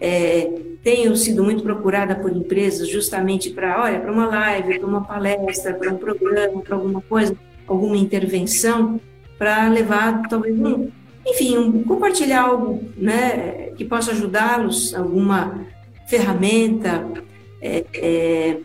é, 0.00 0.50
tenho 0.82 1.16
sido 1.16 1.42
muito 1.42 1.62
procurada 1.62 2.14
por 2.14 2.30
empresas 2.30 2.88
justamente 2.88 3.50
para, 3.50 3.82
olha, 3.82 4.00
para 4.00 4.12
uma 4.12 4.26
live, 4.26 4.78
para 4.78 4.86
uma 4.86 5.04
palestra, 5.04 5.74
para 5.74 5.92
um 5.92 5.96
programa, 5.96 6.60
para 6.60 6.76
alguma 6.76 7.00
coisa, 7.00 7.36
alguma 7.66 7.96
intervenção, 7.96 9.00
para 9.38 9.68
levar 9.68 10.22
talvez 10.28 10.56
um, 10.58 10.88
enfim, 11.26 11.58
um, 11.58 11.82
compartilhar 11.82 12.42
algo, 12.42 12.84
né, 12.96 13.70
que 13.76 13.84
possa 13.84 14.12
ajudá-los, 14.12 14.94
alguma 14.94 15.66
ferramenta. 16.06 17.04
É, 17.60 17.84
é, 17.94 18.56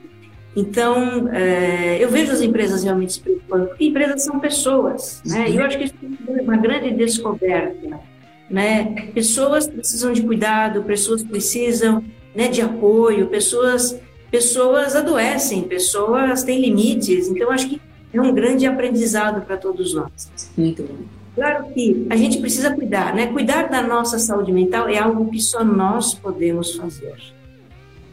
então, 0.56 1.30
é, 1.30 1.98
eu 2.00 2.10
vejo 2.10 2.32
as 2.32 2.42
empresas 2.42 2.84
realmente 2.84 3.14
se 3.14 3.22
preocupando, 3.22 3.68
porque 3.68 3.86
empresas 3.86 4.24
são 4.24 4.40
pessoas, 4.40 5.24
né? 5.26 5.50
E 5.50 5.56
eu 5.56 5.64
acho 5.64 5.78
que 5.78 5.86
isso 5.86 5.96
é 6.28 6.42
uma 6.42 6.58
grande 6.58 6.92
descoberta 6.92 8.11
né? 8.52 9.10
Pessoas 9.14 9.66
precisam 9.66 10.12
de 10.12 10.22
cuidado, 10.22 10.84
pessoas 10.84 11.24
precisam 11.24 12.04
né, 12.36 12.48
de 12.48 12.62
apoio, 12.62 13.28
pessoas, 13.28 13.98
pessoas 14.30 14.96
adoecem, 14.96 15.64
pessoas 15.64 16.44
têm 16.44 16.60
limites. 16.60 17.30
Então, 17.30 17.52
acho 17.52 17.70
que 17.70 17.82
é 18.14 18.22
um 18.22 18.34
grande 18.34 18.66
aprendizado 18.66 19.46
para 19.46 19.58
todos 19.58 19.94
nós. 19.94 20.30
Muito 20.58 20.84
bom. 20.84 20.96
Claro 21.34 21.66
que 21.74 22.06
a 22.10 22.18
gente 22.18 22.40
precisa 22.40 22.76
cuidar, 22.76 23.16
né? 23.16 23.28
Cuidar 23.28 23.70
da 23.70 23.82
nossa 23.82 24.20
saúde 24.20 24.52
mental 24.52 24.90
é 24.90 24.98
algo 24.98 25.32
que 25.32 25.40
só 25.40 25.64
nós 25.64 26.14
podemos 26.14 26.76
fazer. 26.76 27.16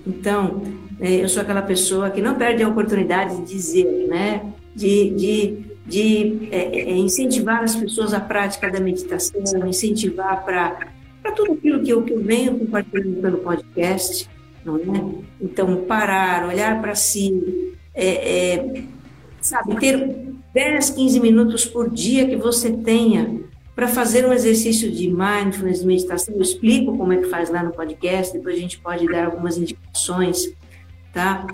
Então, 0.07 0.63
né, 0.99 1.17
eu 1.17 1.29
sou 1.29 1.43
aquela 1.43 1.63
pessoa 1.63 2.11
que 2.11 2.23
não 2.23 2.37
perde 2.37 2.63
a 2.63 2.69
oportunidade 2.69 3.37
de 3.39 3.45
dizer, 3.45 4.07
né? 4.09 4.43
De, 4.75 5.11
de 5.11 5.68
de 5.89 6.49
é, 6.53 6.81
é, 6.81 6.97
incentivar 6.97 7.65
as 7.65 7.75
pessoas 7.75 8.13
à 8.13 8.21
prática 8.21 8.71
da 8.71 8.79
meditação, 8.79 9.41
incentivar 9.67 10.45
para 10.45 10.93
tudo 11.35 11.53
aquilo 11.53 11.83
que 11.83 11.91
eu, 11.91 12.03
que 12.03 12.13
eu 12.13 12.23
venho 12.23 12.59
compartilhando 12.59 13.21
pelo 13.23 13.39
podcast, 13.39 14.29
não 14.65 14.77
é? 14.77 15.25
Então, 15.41 15.85
parar, 15.85 16.47
olhar 16.47 16.81
para 16.81 16.95
si, 16.95 17.75
é, 17.95 18.55
é, 18.55 18.85
sabe, 19.41 19.77
ter 19.77 20.29
10, 20.53 20.91
15 20.91 21.21
minutos 21.21 21.65
por 21.65 21.91
dia 21.91 22.29
que 22.29 22.37
você 22.37 22.71
tenha 22.71 23.41
para 23.75 23.89
fazer 23.89 24.27
um 24.27 24.33
exercício 24.33 24.91
de 24.91 25.09
mindfulness, 25.09 25.81
de 25.81 25.87
meditação. 25.87 26.35
Eu 26.35 26.43
explico 26.43 26.99
como 26.99 27.13
é 27.13 27.17
que 27.17 27.29
faz 27.29 27.49
lá 27.49 27.63
no 27.63 27.71
podcast, 27.71 28.37
depois 28.37 28.57
a 28.57 28.61
gente 28.61 28.79
pode 28.79 29.07
dar 29.07 29.27
algumas 29.27 29.57
indicações, 29.57 30.53
tá? 31.15 31.47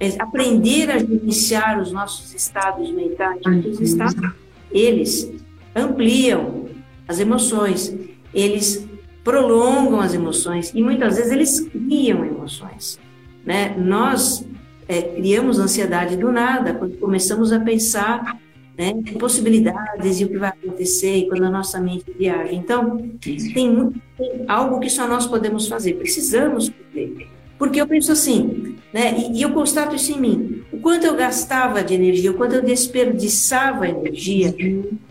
É 0.00 0.08
aprender 0.20 0.90
a 0.90 0.98
gerenciar 0.98 1.80
os 1.80 1.92
nossos 1.92 2.34
estados 2.34 2.90
mentais, 2.92 3.40
porque 3.42 3.68
os 3.68 3.80
estados, 3.80 4.32
eles 4.70 5.32
ampliam 5.74 6.66
as 7.06 7.20
emoções, 7.20 7.94
eles 8.34 8.86
prolongam 9.22 10.00
as 10.00 10.14
emoções 10.14 10.72
e 10.74 10.82
muitas 10.82 11.16
vezes 11.16 11.30
eles 11.30 11.60
criam 11.60 12.24
emoções, 12.24 12.98
né? 13.44 13.76
Nós 13.78 14.44
é, 14.88 15.02
criamos 15.02 15.58
ansiedade 15.58 16.16
do 16.16 16.32
nada 16.32 16.74
quando 16.74 16.96
começamos 16.98 17.52
a 17.52 17.60
pensar 17.60 18.38
né, 18.76 18.90
em 18.90 19.02
possibilidades 19.18 20.20
e 20.20 20.24
o 20.24 20.28
que 20.28 20.38
vai 20.38 20.50
acontecer 20.50 21.18
e 21.18 21.28
quando 21.28 21.44
a 21.44 21.50
nossa 21.50 21.80
mente 21.80 22.04
viaja. 22.18 22.52
Então, 22.52 22.98
tem, 23.20 23.70
muito, 23.70 24.00
tem 24.16 24.44
algo 24.48 24.80
que 24.80 24.90
só 24.90 25.06
nós 25.06 25.26
podemos 25.26 25.68
fazer, 25.68 25.94
precisamos 25.94 26.68
fazer. 26.68 27.28
Porque 27.62 27.80
eu 27.80 27.86
penso 27.86 28.10
assim, 28.10 28.74
né, 28.92 29.16
e, 29.16 29.38
e 29.38 29.42
eu 29.42 29.52
constato 29.52 29.94
isso 29.94 30.10
em 30.10 30.20
mim, 30.20 30.64
o 30.72 30.80
quanto 30.80 31.06
eu 31.06 31.14
gastava 31.14 31.80
de 31.84 31.94
energia, 31.94 32.32
o 32.32 32.34
quanto 32.34 32.56
eu 32.56 32.60
desperdiçava 32.60 33.86
energia 33.86 34.52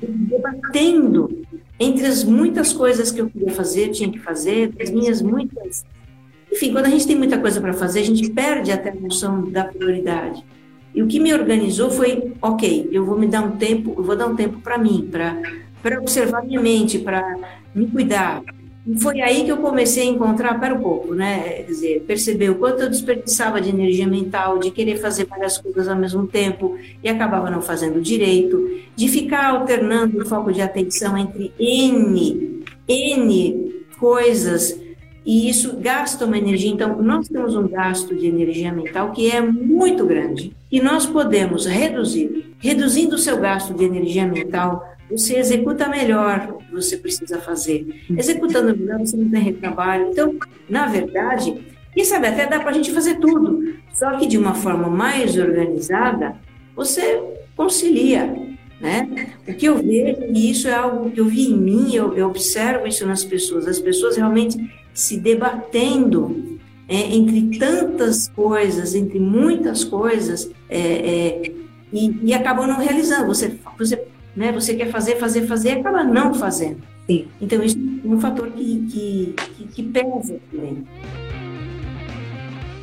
debatendo 0.01 1.45
entre 1.79 2.05
as 2.05 2.25
muitas 2.25 2.73
coisas 2.73 3.09
que 3.09 3.21
eu 3.21 3.29
queria 3.29 3.53
fazer, 3.53 3.91
tinha 3.91 4.11
que 4.11 4.19
fazer, 4.19 4.73
as 4.81 4.89
minhas 4.89 5.21
muitas 5.21 5.85
enfim, 6.51 6.73
quando 6.73 6.87
a 6.87 6.89
gente 6.89 7.07
tem 7.07 7.15
muita 7.15 7.37
coisa 7.37 7.61
para 7.61 7.71
fazer, 7.71 8.01
a 8.01 8.05
gente 8.05 8.29
perde 8.29 8.69
até 8.69 8.89
a 8.89 8.95
noção 8.95 9.49
da 9.49 9.63
prioridade. 9.63 10.43
E 10.93 11.01
o 11.01 11.07
que 11.07 11.21
me 11.21 11.33
organizou 11.33 11.89
foi, 11.89 12.33
ok, 12.41 12.89
eu 12.91 13.05
vou 13.05 13.17
me 13.17 13.27
dar 13.27 13.43
um 13.43 13.51
tempo, 13.55 13.95
eu 13.97 14.03
vou 14.03 14.17
dar 14.17 14.27
um 14.27 14.35
tempo 14.35 14.59
para 14.59 14.77
mim, 14.77 15.09
para 15.09 16.01
observar 16.01 16.43
minha 16.43 16.59
mente, 16.59 16.99
para 16.99 17.33
me 17.73 17.87
cuidar. 17.87 18.43
Foi 18.99 19.21
aí 19.21 19.43
que 19.43 19.51
eu 19.51 19.57
comecei 19.57 20.03
a 20.03 20.11
encontrar, 20.11 20.59
para 20.59 20.73
um 20.73 20.81
pouco, 20.81 21.13
né? 21.13 21.39
Quer 21.57 21.63
dizer, 21.63 22.03
perceber 22.07 22.49
o 22.49 22.55
quanto 22.55 22.81
eu 22.81 22.89
desperdiçava 22.89 23.61
de 23.61 23.69
energia 23.69 24.07
mental, 24.07 24.57
de 24.57 24.71
querer 24.71 24.97
fazer 24.97 25.25
várias 25.25 25.57
coisas 25.57 25.87
ao 25.87 25.95
mesmo 25.95 26.25
tempo 26.25 26.77
e 27.03 27.07
acabava 27.07 27.51
não 27.51 27.61
fazendo 27.61 28.01
direito, 28.01 28.81
de 28.95 29.07
ficar 29.07 29.51
alternando 29.51 30.21
o 30.21 30.25
foco 30.25 30.51
de 30.51 30.61
atenção 30.61 31.15
entre 31.15 31.53
N, 31.59 32.63
N 32.87 33.71
coisas 33.99 34.81
e 35.23 35.47
isso 35.47 35.77
gasta 35.77 36.25
uma 36.25 36.37
energia. 36.37 36.71
Então, 36.71 37.01
nós 37.01 37.27
temos 37.27 37.55
um 37.55 37.67
gasto 37.67 38.15
de 38.15 38.25
energia 38.25 38.73
mental 38.73 39.11
que 39.11 39.29
é 39.29 39.39
muito 39.39 40.05
grande 40.05 40.55
e 40.71 40.81
nós 40.81 41.05
podemos 41.05 41.65
reduzir. 41.65 42.55
Reduzindo 42.57 43.15
o 43.15 43.19
seu 43.19 43.37
gasto 43.39 43.73
de 43.73 43.83
energia 43.83 44.25
mental, 44.25 44.90
você 45.11 45.37
executa 45.37 45.87
melhor 45.87 46.55
o 46.55 46.57
que 46.57 46.71
você 46.71 46.97
precisa 46.97 47.39
fazer. 47.39 48.03
Executando 48.17 48.75
melhor, 48.75 48.99
você 48.99 49.17
não 49.17 49.29
tem 49.29 49.41
retrabalho. 49.41 50.09
Então, 50.11 50.35
na 50.69 50.87
verdade, 50.87 51.61
e 51.95 52.05
sabe, 52.05 52.27
até 52.27 52.47
dá 52.47 52.59
para 52.59 52.69
a 52.69 52.73
gente 52.73 52.91
fazer 52.91 53.15
tudo, 53.15 53.75
só 53.93 54.17
que 54.17 54.25
de 54.25 54.37
uma 54.37 54.53
forma 54.53 54.89
mais 54.89 55.37
organizada, 55.37 56.35
você 56.75 57.21
concilia. 57.55 58.33
Né? 58.79 59.29
O 59.47 59.53
que 59.53 59.67
eu 59.67 59.77
vejo, 59.77 60.23
e 60.33 60.49
isso 60.49 60.67
é 60.67 60.73
algo 60.73 61.11
que 61.11 61.19
eu 61.19 61.25
vi 61.25 61.51
em 61.51 61.57
mim, 61.57 61.93
eu, 61.93 62.17
eu 62.17 62.27
observo 62.27 62.87
isso 62.87 63.05
nas 63.05 63.23
pessoas, 63.23 63.67
as 63.67 63.79
pessoas 63.79 64.17
realmente 64.17 64.57
se 64.91 65.17
debatendo 65.17 66.59
é, 66.87 67.15
entre 67.15 67.57
tantas 67.57 68.27
coisas, 68.29 68.95
entre 68.95 69.19
muitas 69.19 69.83
coisas, 69.83 70.49
é, 70.69 70.79
é, 70.79 71.51
e, 71.93 72.19
e, 72.23 72.33
acabam 72.33 72.67
não 72.67 72.79
realizando. 72.79 73.27
Você, 73.27 73.57
você, 73.77 74.03
né, 74.35 74.51
você 74.51 74.75
quer 74.75 74.89
fazer, 74.89 75.17
fazer, 75.17 75.45
fazer, 75.47 75.79
acaba 75.79 76.03
não 76.03 76.33
fazendo. 76.33 76.81
Sim. 77.07 77.27
Então, 77.41 77.63
isso 77.63 77.77
é 77.77 78.07
um 78.07 78.19
fator 78.19 78.51
que, 78.51 78.85
que, 78.89 79.35
que, 79.57 79.67
que 79.67 79.83
pesa 79.83 80.39
também. 80.51 80.85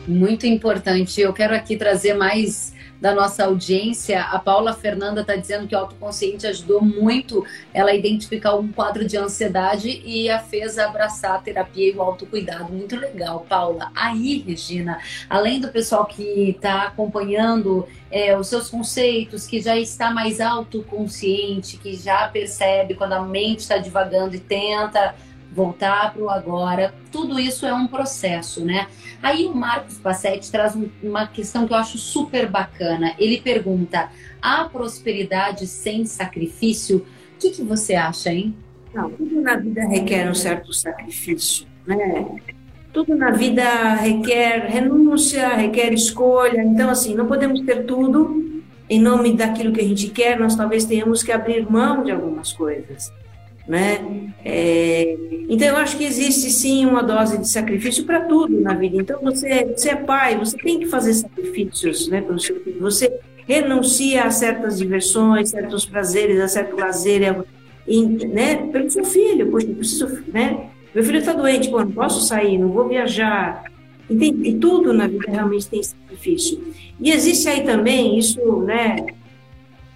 Muito 0.07 0.47
importante. 0.47 1.21
Eu 1.21 1.33
quero 1.33 1.55
aqui 1.55 1.77
trazer 1.77 2.15
mais 2.15 2.73
da 3.01 3.15
nossa 3.15 3.45
audiência, 3.45 4.21
a 4.21 4.39
Paula 4.39 4.73
Fernanda 4.73 5.21
está 5.21 5.37
dizendo 5.37 5.69
que 5.69 5.75
o 5.75 5.79
autoconsciente 5.79 6.47
ajudou 6.47 6.83
muito 6.83 7.47
ela 7.73 7.91
a 7.91 7.95
identificar 7.95 8.57
um 8.57 8.73
quadro 8.73 9.07
de 9.07 9.17
ansiedade 9.17 10.03
e 10.05 10.29
a 10.29 10.41
fez 10.41 10.79
abraçar 10.79 11.37
a 11.37 11.39
terapia 11.39 11.93
e 11.93 11.97
o 11.97 12.03
autocuidado. 12.03 12.73
Muito 12.73 12.97
legal, 12.97 13.47
Paula. 13.49 13.93
Aí, 13.95 14.39
Regina, 14.39 14.99
além 15.31 15.61
do 15.61 15.69
pessoal 15.69 16.07
que 16.07 16.51
está 16.51 16.83
acompanhando 16.85 17.87
é, 18.11 18.37
os 18.37 18.49
seus 18.49 18.69
conceitos, 18.69 19.47
que 19.47 19.61
já 19.61 19.77
está 19.77 20.11
mais 20.11 20.41
autoconsciente, 20.41 21.77
que 21.77 21.95
já 21.95 22.27
percebe 22.29 22.95
quando 22.95 23.13
a 23.13 23.23
mente 23.23 23.61
está 23.61 23.79
divagando 23.79 24.35
e 24.35 24.41
tenta 24.41 25.15
voltar 25.53 26.13
para 26.13 26.23
o 26.23 26.31
agora, 26.31 26.95
tudo 27.11 27.39
isso 27.39 27.67
é 27.67 27.73
um 27.73 27.87
processo, 27.87 28.65
né? 28.65 28.87
Aí 29.23 29.47
o 29.47 29.55
Marcos 29.55 29.99
Passetti 29.99 30.51
traz 30.51 30.77
um, 30.77 30.89
uma 31.03 31.27
questão 31.27 31.67
que 31.67 31.73
eu 31.73 31.77
acho 31.77 31.99
super 31.99 32.49
bacana. 32.49 33.15
Ele 33.19 33.41
pergunta: 33.41 34.11
há 34.41 34.65
prosperidade 34.65 35.67
sem 35.67 36.05
sacrifício? 36.05 36.99
O 36.99 37.39
que, 37.39 37.51
que 37.51 37.63
você 37.63 37.95
acha, 37.95 38.33
hein? 38.33 38.55
Não, 38.95 39.11
tudo 39.11 39.41
na 39.41 39.57
vida 39.57 39.87
requer 39.87 40.31
um 40.31 40.35
certo 40.35 40.73
sacrifício, 40.73 41.67
né? 41.87 42.27
Tudo 42.93 43.15
na 43.15 43.31
vida 43.31 43.95
requer 43.95 44.67
renúncia, 44.67 45.55
requer 45.55 45.93
escolha. 45.93 46.63
Então, 46.63 46.89
assim, 46.91 47.15
não 47.15 47.27
podemos 47.27 47.61
ter 47.61 47.85
tudo 47.85 48.63
em 48.89 48.99
nome 48.99 49.35
daquilo 49.35 49.73
que 49.73 49.81
a 49.83 49.85
gente 49.85 50.09
quer, 50.09 50.41
nós 50.41 50.57
talvez 50.57 50.87
tenhamos 50.87 51.23
que 51.23 51.31
abrir 51.31 51.71
mão 51.71 52.03
de 52.03 52.11
algumas 52.11 52.55
coisas 52.55 53.13
né? 53.69 54.33
É, 54.43 55.15
então 55.47 55.69
eu 55.69 55.77
acho 55.77 55.99
que 55.99 56.05
existe 56.05 56.51
sim 56.51 56.87
uma 56.87 57.03
dose 57.03 57.37
de 57.37 57.47
sacrifício 57.47 58.05
para 58.05 58.21
tudo 58.21 58.59
na 58.59 58.73
vida. 58.73 58.97
Então 58.97 59.21
você, 59.21 59.67
você 59.77 59.91
é 59.91 59.97
pai, 59.97 60.39
você 60.39 60.57
tem 60.57 60.81
que 60.81 60.87
fazer 60.87 61.13
sacrifícios, 61.13 62.09
né, 62.09 62.23
pelo 62.23 62.41
seu 62.41 62.59
filho. 62.65 62.81
Você 62.81 63.13
renuncia 63.47 64.25
a 64.25 64.31
certas 64.31 64.79
diversões, 64.79 65.51
certos 65.51 65.85
prazeres, 65.85 66.41
a 66.41 66.49
certo 66.49 66.77
lazer, 66.77 67.23
é, 67.23 67.33
né, 68.27 68.57
pelo 68.73 68.91
seu 68.91 69.05
filho. 69.05 69.51
Poxa, 69.51 69.67
preciso, 69.67 70.23
né? 70.29 70.71
Meu 70.95 71.05
filho 71.05 71.19
está 71.19 71.35
doente, 71.35 71.69
pô, 71.69 71.81
não 71.81 71.93
posso 71.93 72.27
sair, 72.27 72.57
não 72.57 72.69
vou 72.69 72.89
viajar. 72.89 73.65
Entende? 74.09 74.49
E 74.49 74.55
tudo 74.55 74.95
na 74.95 75.07
vida 75.07 75.31
realmente 75.31 75.69
tem 75.69 75.83
sacrifício. 75.83 76.63
E 76.99 77.11
existe 77.11 77.47
aí 77.49 77.63
também 77.65 78.19
isso, 78.19 78.41
né? 78.63 78.97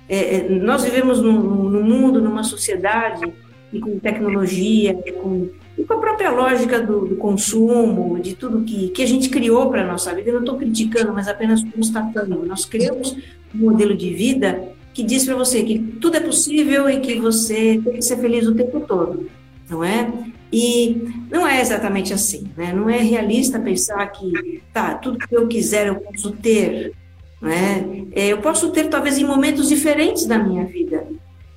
É, 0.06 0.36
é 0.36 0.48
nós 0.50 0.84
vivemos 0.84 1.20
num, 1.20 1.40
num 1.70 1.82
mundo, 1.82 2.20
numa 2.20 2.44
sociedade 2.44 3.32
e 3.72 3.80
com 3.80 3.98
tecnologia, 3.98 4.98
e 5.06 5.12
com, 5.12 5.48
e 5.78 5.84
com 5.84 5.94
a 5.94 5.98
própria 5.98 6.30
lógica 6.30 6.80
do, 6.80 7.06
do, 7.06 7.16
consumo, 7.16 8.20
de 8.20 8.34
tudo 8.34 8.64
que, 8.64 8.88
que 8.88 9.02
a 9.02 9.06
gente 9.06 9.30
criou 9.30 9.70
para 9.70 9.82
a 9.82 9.86
nossa 9.86 10.14
vida. 10.14 10.28
Eu 10.28 10.34
não 10.34 10.40
estou 10.40 10.58
criticando, 10.58 11.12
mas 11.12 11.26
apenas 11.26 11.62
constatando. 11.64 12.44
Nós 12.44 12.64
criamos 12.64 13.16
um 13.54 13.58
modelo 13.58 13.96
de 13.96 14.12
vida 14.12 14.72
que 14.92 15.02
diz 15.02 15.24
para 15.24 15.34
você 15.34 15.62
que 15.62 15.78
tudo 15.78 16.16
é 16.16 16.20
possível 16.20 16.88
e 16.88 17.00
que 17.00 17.18
você 17.18 17.80
tem 17.82 17.94
que 17.94 18.02
ser 18.02 18.18
feliz 18.18 18.46
o 18.46 18.54
tempo 18.54 18.80
todo, 18.80 19.28
não 19.68 19.82
é? 19.82 20.12
E 20.52 21.08
não 21.30 21.46
é 21.46 21.62
exatamente 21.62 22.12
assim, 22.12 22.50
né? 22.56 22.74
Não 22.74 22.90
é 22.90 22.98
realista 22.98 23.58
pensar 23.58 24.06
que, 24.08 24.62
tá, 24.72 24.94
tudo 24.94 25.18
que 25.18 25.34
eu 25.34 25.48
quiser 25.48 25.86
eu 25.86 25.94
posso 25.94 26.32
ter, 26.32 26.92
né? 27.40 28.04
Eu 28.14 28.38
posso 28.38 28.70
ter 28.70 28.88
talvez 28.88 29.16
em 29.16 29.24
momentos 29.24 29.70
diferentes 29.70 30.26
da 30.26 30.38
minha 30.38 30.64
vida, 30.64 31.01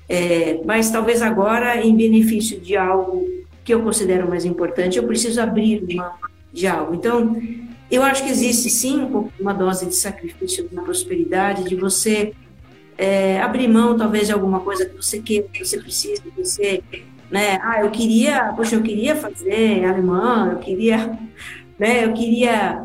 é, 0.08 0.60
mas 0.64 0.90
talvez 0.90 1.22
agora, 1.22 1.84
em 1.84 1.96
benefício 1.96 2.60
de 2.60 2.76
algo 2.76 3.26
que 3.64 3.74
eu 3.74 3.82
considero 3.82 4.28
mais 4.28 4.44
importante, 4.44 4.96
eu 4.96 5.04
preciso 5.04 5.40
abrir 5.40 5.82
uma 5.82 6.14
de 6.52 6.66
algo. 6.66 6.94
Então, 6.94 7.36
eu 7.90 8.02
acho 8.02 8.24
que 8.24 8.30
existe 8.30 8.70
sim 8.70 9.08
uma 9.38 9.52
dose 9.52 9.86
de 9.86 9.94
sacrifício 9.94 10.68
na 10.72 10.82
prosperidade, 10.82 11.64
de 11.64 11.74
você 11.74 12.32
é, 12.96 13.40
abrir 13.40 13.68
mão 13.68 13.96
talvez 13.96 14.26
de 14.26 14.32
alguma 14.32 14.60
coisa 14.60 14.86
que 14.86 14.96
você 14.96 15.20
queira, 15.20 15.48
que 15.52 15.64
você 15.64 15.78
precisa, 15.78 16.22
que 16.22 16.30
você, 16.30 16.82
né? 17.30 17.58
Ah, 17.62 17.80
eu 17.80 17.90
queria, 17.90 18.52
poxa, 18.56 18.76
eu 18.76 18.82
queria 18.82 19.14
fazer 19.14 19.84
alemão, 19.84 20.52
eu 20.52 20.58
queria, 20.58 21.18
né? 21.78 22.04
Eu 22.04 22.12
queria 22.12 22.82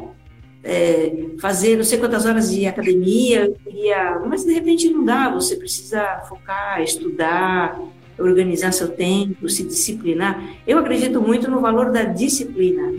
é, 0.63 1.25
fazer 1.39 1.75
não 1.75 1.83
sei 1.83 1.97
quantas 1.97 2.25
horas 2.25 2.51
de 2.51 2.65
academia, 2.65 3.45
eu 3.45 3.55
queria, 3.55 4.19
mas 4.25 4.43
de 4.43 4.53
repente 4.53 4.89
não 4.89 5.03
dá, 5.03 5.29
você 5.29 5.55
precisa 5.55 6.21
focar, 6.29 6.81
estudar, 6.81 7.79
organizar 8.17 8.71
seu 8.71 8.89
tempo, 8.89 9.49
se 9.49 9.63
disciplinar. 9.63 10.43
Eu 10.67 10.77
acredito 10.77 11.19
muito 11.21 11.49
no 11.49 11.59
valor 11.59 11.91
da 11.91 12.03
disciplina, 12.03 12.93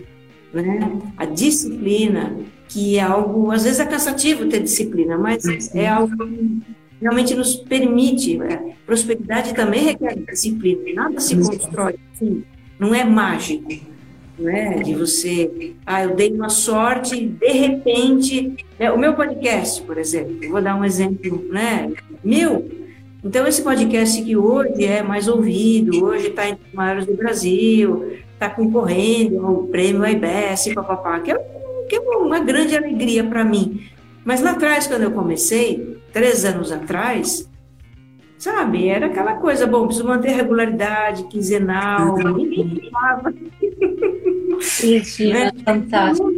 né? 0.52 1.00
A 1.16 1.24
disciplina, 1.24 2.36
que 2.68 2.98
é 2.98 3.02
algo, 3.02 3.50
às 3.50 3.64
vezes 3.64 3.78
é 3.78 3.86
cansativo 3.86 4.48
ter 4.48 4.60
disciplina, 4.60 5.16
mas 5.16 5.72
é 5.74 5.88
algo 5.88 6.16
que 6.16 6.62
realmente 7.00 7.34
nos 7.34 7.54
permite. 7.54 8.38
Né? 8.38 8.74
Prosperidade 8.84 9.54
também 9.54 9.84
requer 9.84 10.16
disciplina, 10.16 10.80
nada 10.94 11.20
se 11.20 11.36
constrói 11.36 11.94
assim, 12.12 12.44
não 12.78 12.94
é 12.94 13.04
mágico 13.04 13.91
né? 14.42 14.82
De 14.82 14.94
você, 14.94 15.74
ah, 15.86 16.04
eu 16.04 16.14
dei 16.14 16.32
uma 16.32 16.48
sorte, 16.48 17.26
de 17.26 17.52
repente, 17.52 18.54
né? 18.78 18.90
o 18.90 18.98
meu 18.98 19.14
podcast, 19.14 19.82
por 19.82 19.98
exemplo, 19.98 20.50
vou 20.50 20.60
dar 20.60 20.76
um 20.76 20.84
exemplo, 20.84 21.46
né? 21.50 21.90
Meu, 22.22 22.68
então 23.24 23.46
esse 23.46 23.62
podcast 23.62 24.20
que 24.22 24.36
hoje 24.36 24.84
é 24.84 25.02
mais 25.02 25.28
ouvido, 25.28 26.04
hoje 26.04 26.28
está 26.28 26.48
entre 26.48 26.62
os 26.68 26.74
maiores 26.74 27.06
do 27.06 27.14
Brasil, 27.14 28.18
está 28.32 28.50
concorrendo 28.50 29.46
ao 29.46 29.62
prêmio 29.64 30.04
IBS, 30.04 30.74
papapá, 30.74 31.20
que 31.20 31.30
é, 31.30 31.38
que 31.88 31.96
é 31.96 32.00
uma 32.00 32.40
grande 32.40 32.76
alegria 32.76 33.22
para 33.22 33.44
mim. 33.44 33.86
Mas 34.24 34.40
lá 34.40 34.52
atrás, 34.52 34.86
quando 34.86 35.02
eu 35.02 35.12
comecei, 35.12 35.98
três 36.12 36.44
anos 36.44 36.72
atrás, 36.72 37.48
sabe, 38.36 38.88
era 38.88 39.06
aquela 39.06 39.34
coisa, 39.34 39.66
bom, 39.66 39.86
preciso 39.86 40.08
manter 40.08 40.32
regularidade, 40.32 41.24
quinzenal, 41.28 42.16
uhum. 42.16 42.36
ninguém 42.36 42.90
falava. 42.90 43.32
Mentira, 44.82 45.44
né? 45.44 45.52
fantástico. 45.64 46.32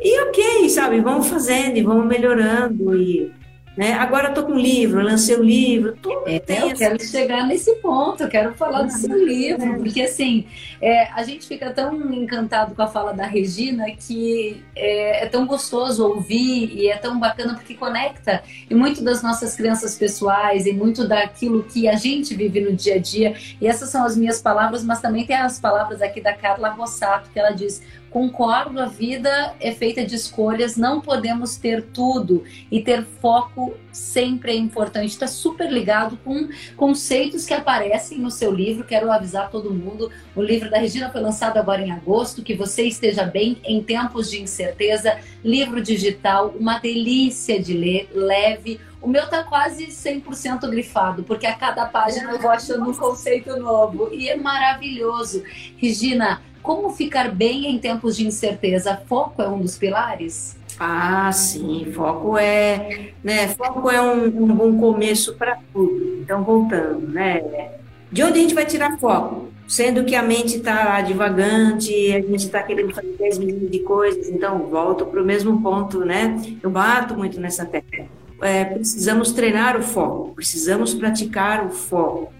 E 0.00 0.20
ok, 0.20 0.68
sabe, 0.68 1.00
vamos 1.00 1.26
fazendo 1.28 1.76
e 1.76 1.82
vamos 1.82 2.06
melhorando 2.06 2.96
e 2.96 3.32
né? 3.78 3.92
Agora 3.92 4.30
estou 4.30 4.42
com 4.42 4.54
um 4.54 4.58
livro, 4.58 5.00
lancei 5.00 5.36
o 5.36 5.38
um 5.38 5.44
livro. 5.44 5.96
Tudo 6.02 6.24
é, 6.26 6.42
eu 6.48 6.74
quero 6.74 7.00
chegar 7.00 7.46
nesse 7.46 7.76
ponto, 7.76 8.24
eu 8.24 8.28
quero 8.28 8.52
falar 8.54 8.82
do 8.82 8.90
seu 8.90 9.16
livro, 9.24 9.74
é. 9.74 9.76
porque 9.76 10.02
assim, 10.02 10.48
é, 10.82 11.04
a 11.12 11.22
gente 11.22 11.46
fica 11.46 11.70
tão 11.70 12.12
encantado 12.12 12.74
com 12.74 12.82
a 12.82 12.88
fala 12.88 13.12
da 13.12 13.24
Regina 13.24 13.84
que 13.92 14.64
é, 14.74 15.22
é, 15.22 15.26
tão 15.28 15.46
gostoso 15.46 16.04
ouvir 16.04 16.72
e 16.76 16.88
é 16.88 16.96
tão 16.96 17.20
bacana 17.20 17.54
porque 17.54 17.74
conecta 17.74 18.42
e 18.68 18.74
muito 18.74 19.00
das 19.00 19.22
nossas 19.22 19.54
crenças 19.54 19.94
pessoais 19.94 20.66
e 20.66 20.72
muito 20.72 21.06
daquilo 21.06 21.62
que 21.62 21.88
a 21.88 21.94
gente 21.94 22.34
vive 22.34 22.60
no 22.60 22.72
dia 22.72 22.96
a 22.96 22.98
dia. 22.98 23.36
E 23.60 23.68
essas 23.68 23.90
são 23.90 24.04
as 24.04 24.16
minhas 24.16 24.42
palavras, 24.42 24.82
mas 24.82 25.00
também 25.00 25.24
tem 25.24 25.36
as 25.36 25.60
palavras 25.60 26.02
aqui 26.02 26.20
da 26.20 26.32
Carla 26.32 26.70
Rossato, 26.70 27.30
que 27.30 27.38
ela 27.38 27.52
diz: 27.52 27.80
Concordo, 28.10 28.80
a 28.80 28.86
vida 28.86 29.54
é 29.60 29.72
feita 29.72 30.04
de 30.04 30.14
escolhas, 30.14 30.76
não 30.76 31.00
podemos 31.00 31.56
ter 31.56 31.82
tudo 31.82 32.42
e 32.70 32.80
ter 32.80 33.04
foco 33.20 33.74
sempre 33.98 34.52
é 34.52 34.56
importante. 34.56 35.10
Está 35.10 35.26
super 35.26 35.70
ligado 35.70 36.16
com 36.24 36.48
conceitos 36.76 37.44
que 37.44 37.52
aparecem 37.52 38.18
no 38.18 38.30
seu 38.30 38.52
livro. 38.52 38.84
Quero 38.84 39.10
avisar 39.10 39.50
todo 39.50 39.74
mundo: 39.74 40.10
o 40.34 40.42
livro 40.42 40.70
da 40.70 40.78
Regina 40.78 41.10
foi 41.10 41.20
lançado 41.20 41.58
agora 41.58 41.82
em 41.82 41.90
agosto. 41.90 42.42
Que 42.42 42.54
você 42.54 42.84
esteja 42.84 43.24
bem 43.24 43.58
em 43.64 43.82
tempos 43.82 44.30
de 44.30 44.40
incerteza. 44.40 45.18
Livro 45.44 45.82
digital, 45.82 46.54
uma 46.58 46.78
delícia 46.78 47.60
de 47.60 47.74
ler, 47.74 48.08
leve. 48.14 48.80
O 49.00 49.06
meu 49.06 49.28
tá 49.28 49.44
quase 49.44 49.86
100% 49.86 50.68
grifado, 50.68 51.22
porque 51.22 51.46
a 51.46 51.54
cada 51.54 51.86
página 51.86 52.32
eu 52.32 52.40
vou 52.40 52.50
achando 52.50 52.90
um 52.90 52.94
conceito 52.94 53.56
novo 53.56 54.12
e 54.12 54.28
é 54.28 54.36
maravilhoso. 54.36 55.44
Regina, 55.76 56.42
como 56.68 56.90
ficar 56.90 57.34
bem 57.34 57.66
em 57.66 57.78
tempos 57.78 58.14
de 58.14 58.26
incerteza? 58.26 59.00
Foco 59.06 59.40
é 59.40 59.48
um 59.48 59.58
dos 59.58 59.78
pilares? 59.78 60.54
Ah, 60.78 61.32
sim, 61.32 61.90
foco 61.94 62.36
é, 62.36 63.12
né, 63.24 63.48
foco 63.48 63.90
é 63.90 64.02
um, 64.02 64.26
um 64.26 64.54
bom 64.54 64.78
começo 64.78 65.34
para 65.36 65.58
tudo. 65.72 66.18
Então, 66.20 66.44
voltando, 66.44 67.08
né, 67.08 67.70
de 68.12 68.22
onde 68.22 68.38
a 68.38 68.42
gente 68.42 68.54
vai 68.54 68.66
tirar 68.66 68.98
foco? 68.98 69.48
Sendo 69.66 70.04
que 70.04 70.14
a 70.14 70.22
mente 70.22 70.58
está 70.58 71.00
divagante, 71.00 71.90
a 72.12 72.20
gente 72.20 72.44
está 72.44 72.62
querendo 72.62 72.94
fazer 72.94 73.16
10 73.18 73.38
milhões 73.38 73.70
de 73.70 73.78
coisas, 73.78 74.28
então 74.28 74.58
volto 74.66 75.06
para 75.06 75.22
o 75.22 75.24
mesmo 75.24 75.62
ponto, 75.62 76.04
né? 76.04 76.38
Eu 76.62 76.68
bato 76.68 77.16
muito 77.16 77.40
nessa 77.40 77.64
tecla. 77.64 78.04
É, 78.42 78.66
precisamos 78.66 79.32
treinar 79.32 79.74
o 79.74 79.82
foco, 79.82 80.34
precisamos 80.34 80.92
praticar 80.92 81.64
o 81.64 81.70
foco. 81.70 82.30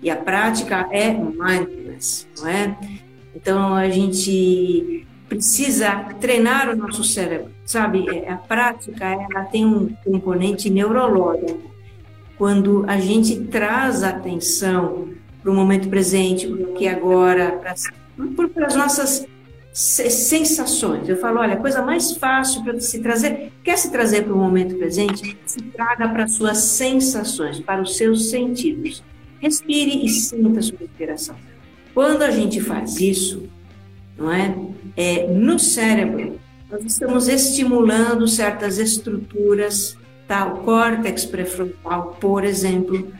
E 0.00 0.08
a 0.08 0.16
prática 0.16 0.88
é 0.90 1.10
mindfulness, 1.12 2.28
não 2.38 2.48
é? 2.48 2.76
Então, 3.34 3.74
a 3.74 3.88
gente 3.88 5.06
precisa 5.28 5.90
treinar 6.20 6.68
o 6.68 6.76
nosso 6.76 7.02
cérebro, 7.02 7.50
sabe? 7.64 8.06
É, 8.08 8.30
a 8.30 8.36
prática, 8.36 9.04
ela 9.06 9.44
tem 9.44 9.64
um 9.64 9.94
componente 10.04 10.68
neurológico. 10.68 11.72
Quando 12.36 12.84
a 12.86 12.98
gente 12.98 13.40
traz 13.44 14.02
atenção 14.02 15.08
para 15.40 15.50
o 15.50 15.54
momento 15.54 15.88
presente, 15.88 16.46
para 16.46 16.68
o 16.68 16.74
que 16.74 16.86
agora, 16.86 17.60
para 18.54 18.66
as 18.66 18.76
nossas 18.76 19.26
sensações. 19.72 21.08
Eu 21.08 21.16
falo, 21.16 21.40
olha, 21.40 21.54
a 21.54 21.56
coisa 21.56 21.82
mais 21.82 22.12
fácil 22.16 22.62
para 22.62 22.78
se 22.78 23.00
trazer, 23.00 23.52
quer 23.64 23.78
se 23.78 23.90
trazer 23.90 24.24
para 24.24 24.34
o 24.34 24.36
momento 24.36 24.76
presente, 24.76 25.36
se 25.46 25.62
traga 25.62 26.08
para 26.08 26.24
as 26.24 26.34
suas 26.34 26.58
sensações, 26.58 27.58
para 27.58 27.80
os 27.80 27.96
seus 27.96 28.30
sentidos. 28.30 29.02
Respire 29.40 30.04
e 30.04 30.08
sinta 30.08 30.60
a 30.60 30.62
sua 30.62 30.78
respiração. 30.78 31.51
Quando 31.94 32.22
a 32.22 32.30
gente 32.30 32.60
faz 32.60 33.00
isso, 33.00 33.48
não 34.16 34.32
é? 34.32 34.54
é 34.96 35.26
no 35.26 35.58
cérebro, 35.58 36.38
nós 36.70 36.84
estamos 36.84 37.28
estimulando 37.28 38.26
certas 38.26 38.78
estruturas, 38.78 39.96
tá? 40.26 40.46
O 40.46 40.60
córtex 40.60 41.26
pré-frontal, 41.26 42.16
por 42.18 42.44
exemplo, 42.44 43.12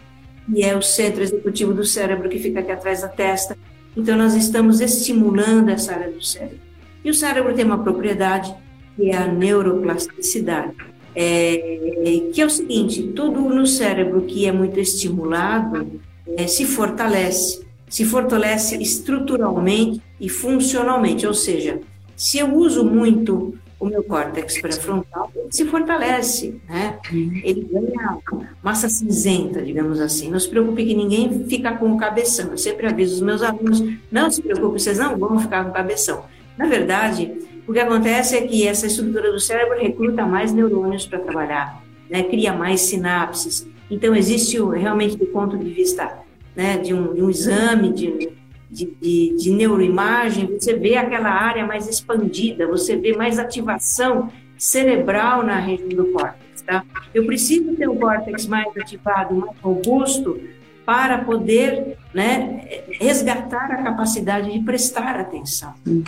que 0.47 0.63
é 0.63 0.75
o 0.77 0.81
centro 0.81 1.23
executivo 1.23 1.75
do 1.75 1.85
cérebro 1.85 2.29
que 2.29 2.39
fica 2.39 2.61
aqui 2.61 2.73
atrás 2.73 3.03
da 3.03 3.09
testa. 3.09 3.57
Então, 3.95 4.17
nós 4.17 4.35
estamos 4.35 4.81
estimulando 4.81 5.69
essa 5.69 5.93
área 5.93 6.11
do 6.11 6.25
cérebro. 6.25 6.61
E 7.05 7.11
o 7.11 7.15
cérebro 7.15 7.55
tem 7.55 7.65
uma 7.65 7.83
propriedade 7.83 8.55
que 8.97 9.11
é 9.11 9.17
a 9.17 9.27
neuroplasticidade, 9.27 10.73
é, 11.15 12.31
que 12.33 12.41
é 12.41 12.47
o 12.47 12.51
seguinte: 12.51 13.03
tudo 13.15 13.41
no 13.51 13.67
cérebro 13.67 14.23
que 14.23 14.47
é 14.47 14.53
muito 14.53 14.81
estimulado 14.81 16.01
é, 16.39 16.47
se 16.47 16.65
fortalece 16.65 17.63
se 17.93 18.07
fortalece 18.07 18.83
estruturalmente 18.83 20.01
e 20.19 20.27
funcionalmente, 20.27 21.27
ou 21.27 21.35
seja, 21.35 21.79
se 22.17 22.39
eu 22.39 22.55
uso 22.55 22.83
muito 22.87 23.55
o 23.79 23.85
meu 23.85 24.03
córtex 24.03 24.63
pré-frontal, 24.63 25.31
ele 25.37 25.49
se 25.51 25.67
fortalece, 25.67 26.59
né? 26.67 26.99
Ele 27.13 27.69
ganha 27.71 28.17
massa 28.63 28.89
cinzenta, 28.89 29.61
digamos 29.61 30.01
assim. 30.01 30.31
Não 30.31 30.41
se 30.41 30.49
preocupe 30.49 30.87
que 30.87 30.95
ninguém 30.95 31.45
fica 31.47 31.77
com 31.77 31.93
o 31.93 31.99
cabeção. 31.99 32.53
Eu 32.53 32.57
sempre 32.57 32.87
aviso 32.87 33.17
os 33.17 33.21
meus 33.21 33.43
alunos, 33.43 33.85
não 34.11 34.31
se 34.31 34.41
preocupe, 34.41 34.81
vocês 34.81 34.99
não 34.99 35.19
vão 35.19 35.39
ficar 35.39 35.63
com 35.63 35.71
o 35.71 35.75
cabeção. 35.75 36.25
Na 36.57 36.67
verdade, 36.67 37.31
o 37.69 37.75
que 37.75 37.79
acontece 37.79 38.39
é 38.39 38.41
que 38.47 38.67
essa 38.67 38.87
estrutura 38.87 39.31
do 39.31 39.39
cérebro 39.39 39.79
recruta 39.79 40.25
mais 40.25 40.51
neurônios 40.51 41.05
para 41.05 41.19
trabalhar, 41.19 41.85
né? 42.09 42.23
cria 42.23 42.55
mais 42.55 42.81
sinapses. 42.81 43.69
Então, 43.91 44.15
existe 44.15 44.59
realmente, 44.59 45.15
do 45.15 45.27
ponto 45.27 45.59
de 45.59 45.69
vista 45.69 46.22
né, 46.55 46.77
de, 46.79 46.93
um, 46.95 47.15
de 47.15 47.23
um 47.23 47.31
exame 47.31 47.93
de, 47.93 48.33
de, 48.71 48.97
de, 49.01 49.37
de 49.37 49.51
neuroimagem, 49.51 50.47
você 50.47 50.75
vê 50.75 50.97
aquela 50.97 51.31
área 51.31 51.67
mais 51.67 51.89
expandida, 51.89 52.67
você 52.67 52.97
vê 52.97 53.17
mais 53.17 53.39
ativação 53.39 54.31
cerebral 54.57 55.43
na 55.43 55.59
região 55.59 55.89
do 55.89 56.13
córtex. 56.13 56.63
Tá? 56.63 56.85
Eu 57.13 57.27
preciso 57.27 57.75
ter 57.75 57.89
o 57.89 57.97
córtex 57.97 58.47
mais 58.47 58.69
ativado, 58.77 59.35
mais 59.35 59.59
robusto, 59.61 60.41
para 60.85 61.19
poder 61.19 61.97
né, 62.13 62.83
resgatar 63.01 63.71
a 63.71 63.83
capacidade 63.83 64.53
de 64.53 64.59
prestar 64.61 65.19
atenção. 65.19 65.75
Uhum. 65.87 66.05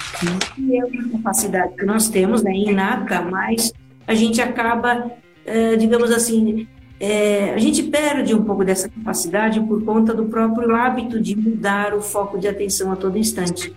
E 0.59 0.77
é 0.77 0.85
uma 0.85 1.11
capacidade 1.11 1.75
que 1.77 1.85
nós 1.85 2.09
temos, 2.09 2.43
né, 2.43 2.53
inata, 2.53 3.23
mas 3.23 3.73
a 4.07 4.15
gente 4.15 4.41
acaba, 4.41 5.11
eh, 5.47 5.77
digamos 5.77 6.11
assim, 6.11 6.67
é, 7.05 7.53
a 7.53 7.59
gente 7.59 7.83
perde 7.83 8.35
um 8.35 8.43
pouco 8.43 8.65
dessa 8.65 8.89
capacidade 8.89 9.61
por 9.61 9.85
conta 9.85 10.15
do 10.15 10.25
próprio 10.25 10.75
hábito 10.75 11.21
de 11.21 11.37
mudar 11.37 11.93
o 11.93 12.01
foco 12.01 12.39
de 12.39 12.49
atenção 12.49 12.91
a 12.91 12.97
todo 12.97 13.19
instante. 13.19 13.75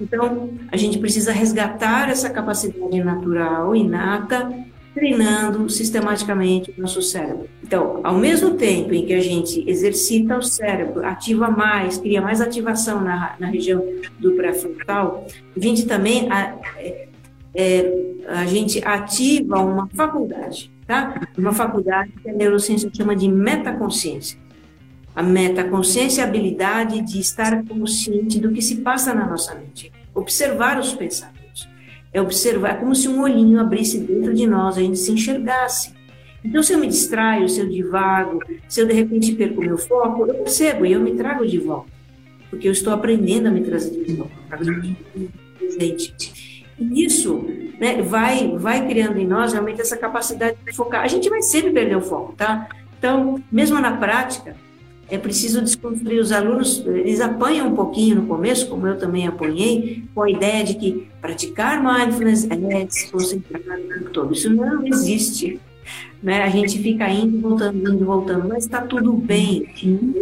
Então, 0.00 0.48
a 0.72 0.78
gente 0.78 0.98
precisa 0.98 1.30
resgatar 1.30 2.08
essa 2.08 2.30
capacidade 2.30 3.04
natural, 3.04 3.76
inata, 3.76 4.50
treinando 4.94 5.68
sistematicamente 5.68 6.74
o 6.76 6.80
nosso 6.80 7.02
cérebro. 7.02 7.50
Então, 7.62 8.00
ao 8.02 8.16
mesmo 8.16 8.54
tempo 8.54 8.94
em 8.94 9.04
que 9.04 9.12
a 9.12 9.20
gente 9.20 9.62
exercita 9.68 10.38
o 10.38 10.42
cérebro, 10.42 11.04
ativa 11.04 11.50
mais, 11.50 11.98
cria 11.98 12.22
mais 12.22 12.40
ativação 12.40 13.02
na, 13.02 13.36
na 13.38 13.48
região 13.48 13.84
do 14.18 14.32
pré-frontal, 14.32 15.26
gente 15.54 15.84
também 15.84 16.32
a, 16.32 16.54
é, 16.78 17.08
é 17.54 17.92
a 18.26 18.46
gente 18.46 18.82
ativa 18.82 19.60
uma 19.60 19.86
faculdade 19.88 20.70
tá? 20.90 21.20
Uma 21.38 21.52
faculdade 21.52 22.10
que 22.20 22.28
a 22.28 22.32
neurociência 22.32 22.90
chama 22.92 23.14
de 23.14 23.28
metaconsciência. 23.28 24.36
A 25.14 25.22
metaconsciência 25.22 26.22
é 26.22 26.24
a 26.24 26.26
habilidade 26.26 27.00
de 27.02 27.20
estar 27.20 27.64
consciente 27.64 28.40
do 28.40 28.50
que 28.50 28.60
se 28.60 28.78
passa 28.78 29.14
na 29.14 29.24
nossa 29.24 29.54
mente, 29.54 29.92
observar 30.12 30.80
os 30.80 30.92
pensamentos. 30.92 31.68
É 32.12 32.20
observar 32.20 32.70
é 32.70 32.74
como 32.74 32.92
se 32.92 33.08
um 33.08 33.20
olhinho 33.20 33.60
abrisse 33.60 34.00
dentro 34.00 34.34
de 34.34 34.48
nós, 34.48 34.76
a 34.76 34.80
gente 34.80 34.98
se 34.98 35.12
enxergasse. 35.12 35.94
Então, 36.44 36.60
se 36.60 36.72
eu 36.72 36.78
me 36.80 36.88
distraio, 36.88 37.48
se 37.48 37.60
eu 37.60 37.68
divago, 37.68 38.40
se 38.68 38.80
eu 38.80 38.86
de 38.86 38.92
repente 38.92 39.32
perco 39.32 39.60
meu 39.60 39.78
foco, 39.78 40.26
eu 40.26 40.34
percebo 40.34 40.84
e 40.84 40.92
eu 40.92 41.00
me 41.00 41.14
trago 41.14 41.46
de 41.46 41.58
volta. 41.58 41.92
Porque 42.48 42.66
eu 42.66 42.72
estou 42.72 42.92
aprendendo 42.92 43.46
a 43.46 43.50
me 43.52 43.60
trazer 43.60 44.04
de 44.04 44.14
volta. 44.14 44.34
E 46.80 47.04
isso 47.04 47.46
né, 47.80 48.02
vai, 48.02 48.54
vai 48.58 48.86
criando 48.86 49.18
em 49.18 49.26
nós 49.26 49.52
realmente 49.54 49.80
essa 49.80 49.96
capacidade 49.96 50.58
de 50.64 50.76
focar. 50.76 51.02
A 51.02 51.08
gente 51.08 51.30
vai 51.30 51.40
sempre 51.40 51.70
perder 51.70 51.96
o 51.96 52.02
foco, 52.02 52.34
tá? 52.36 52.68
Então, 52.98 53.42
mesmo 53.50 53.80
na 53.80 53.96
prática, 53.96 54.54
é 55.08 55.16
preciso 55.16 55.62
desconstruir 55.62 56.20
os 56.20 56.30
alunos, 56.30 56.84
eles 56.86 57.20
apanham 57.20 57.68
um 57.68 57.74
pouquinho 57.74 58.16
no 58.16 58.26
começo, 58.26 58.68
como 58.68 58.86
eu 58.86 58.98
também 58.98 59.26
apanhei, 59.26 60.04
com 60.14 60.22
a 60.22 60.30
ideia 60.30 60.62
de 60.62 60.74
que 60.74 61.08
praticar 61.20 61.82
mindfulness 61.82 62.46
é 62.50 62.86
se 62.88 63.10
concentrar 63.10 63.78
no 63.78 63.88
tempo 63.88 64.10
todo. 64.10 64.32
Isso 64.34 64.50
não 64.54 64.86
existe. 64.86 65.58
Né? 66.22 66.42
A 66.42 66.48
gente 66.48 66.78
fica 66.78 67.08
indo, 67.08 67.40
voltando, 67.40 67.78
indo, 67.78 68.04
voltando, 68.04 68.48
mas 68.48 68.64
está 68.64 68.82
tudo 68.82 69.12
bem. 69.12 69.66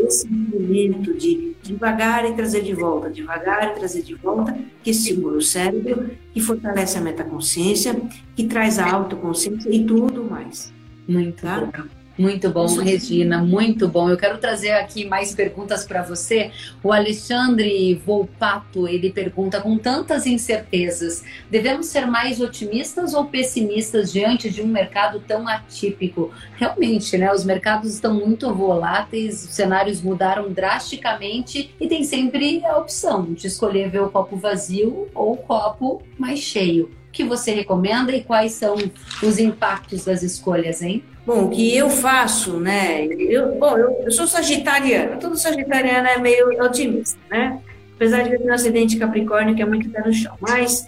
Esse 0.07 0.29
movimento 0.29 1.14
de 1.14 1.57
devagar 1.62 2.25
e 2.25 2.35
trazer 2.35 2.62
de 2.62 2.75
volta, 2.75 3.11
devagar 3.11 3.73
e 3.73 3.79
trazer 3.79 4.03
de 4.03 4.14
volta, 4.14 4.57
que 4.83 4.90
estimula 4.90 5.37
o 5.37 5.42
cérebro, 5.42 6.11
que 6.33 6.40
fortalece 6.40 6.99
a 6.99 7.01
metaconsciência, 7.01 8.01
que 8.35 8.44
traz 8.44 8.79
a 8.79 8.90
autoconsciência 8.90 9.71
e 9.71 9.85
tudo 9.85 10.25
mais. 10.25 10.73
Muito 11.07 11.42
tá? 11.42 11.61
bom. 11.61 11.97
Muito 12.18 12.50
bom, 12.50 12.66
Regina, 12.66 13.38
muito 13.38 13.87
bom. 13.87 14.11
Eu 14.11 14.16
quero 14.16 14.38
trazer 14.38 14.72
aqui 14.72 15.04
mais 15.04 15.33
perguntas 15.33 15.87
para 15.87 16.02
você. 16.02 16.50
O 16.83 16.92
Alexandre 16.92 17.94
Volpato, 17.94 18.88
ele 18.88 19.12
pergunta 19.12 19.61
com 19.61 19.78
tantas 19.78 20.26
incertezas, 20.26 21.22
devemos 21.48 21.87
ser 21.87 22.09
mais 22.09 22.40
otimistas 22.40 23.14
ou 23.14 23.26
pessimistas 23.26 24.11
diante 24.11 24.50
de 24.50 24.61
um 24.61 24.66
mercado 24.66 25.20
tão 25.20 25.46
atípico? 25.46 26.33
Realmente, 26.57 27.16
né? 27.16 27.33
Os 27.33 27.44
mercados 27.44 27.94
estão 27.94 28.14
muito 28.14 28.52
voláteis, 28.52 29.44
os 29.44 29.54
cenários 29.54 30.02
mudaram 30.02 30.50
drasticamente 30.50 31.72
e 31.81 31.87
tem 31.87 32.02
sempre 32.02 32.64
a 32.66 32.78
opção 32.78 33.33
de 33.33 33.46
escolher 33.46 33.90
ver 33.90 34.02
o 34.02 34.11
copo 34.11 34.37
vazio 34.37 35.07
ou 35.14 35.35
o 35.35 35.37
copo 35.37 36.02
mais 36.18 36.40
cheio. 36.40 36.90
Que 37.18 37.24
você 37.24 37.50
recomenda 37.50 38.14
e 38.14 38.22
quais 38.22 38.52
são 38.52 38.76
os 39.20 39.40
impactos 39.40 40.04
das 40.04 40.22
escolhas, 40.22 40.83
hein? 40.83 41.02
Bom, 41.26 41.46
o 41.46 41.50
que 41.50 41.76
eu 41.76 41.90
faço, 41.90 42.61
né? 42.61 43.07
Eu, 43.07 43.57
bom, 43.57 43.76
eu, 43.76 44.02
eu 44.04 44.12
sou 44.12 44.24
sagitariana, 44.28 45.16
todo 45.16 45.37
sagitariano 45.37 46.07
é 46.07 46.16
meio 46.16 46.48
otimista, 46.62 47.18
né? 47.28 47.59
Apesar 47.96 48.22
de 48.22 48.35
eu 48.35 48.38
ter 48.38 48.48
um 48.48 48.54
acidente 48.54 48.94
de 48.94 49.00
Capricórnio 49.00 49.57
que 49.57 49.61
é 49.61 49.66
muito 49.66 49.90
pé 49.90 50.00
no 50.07 50.12
chão. 50.12 50.37
Mas 50.40 50.87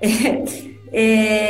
é, 0.00 0.44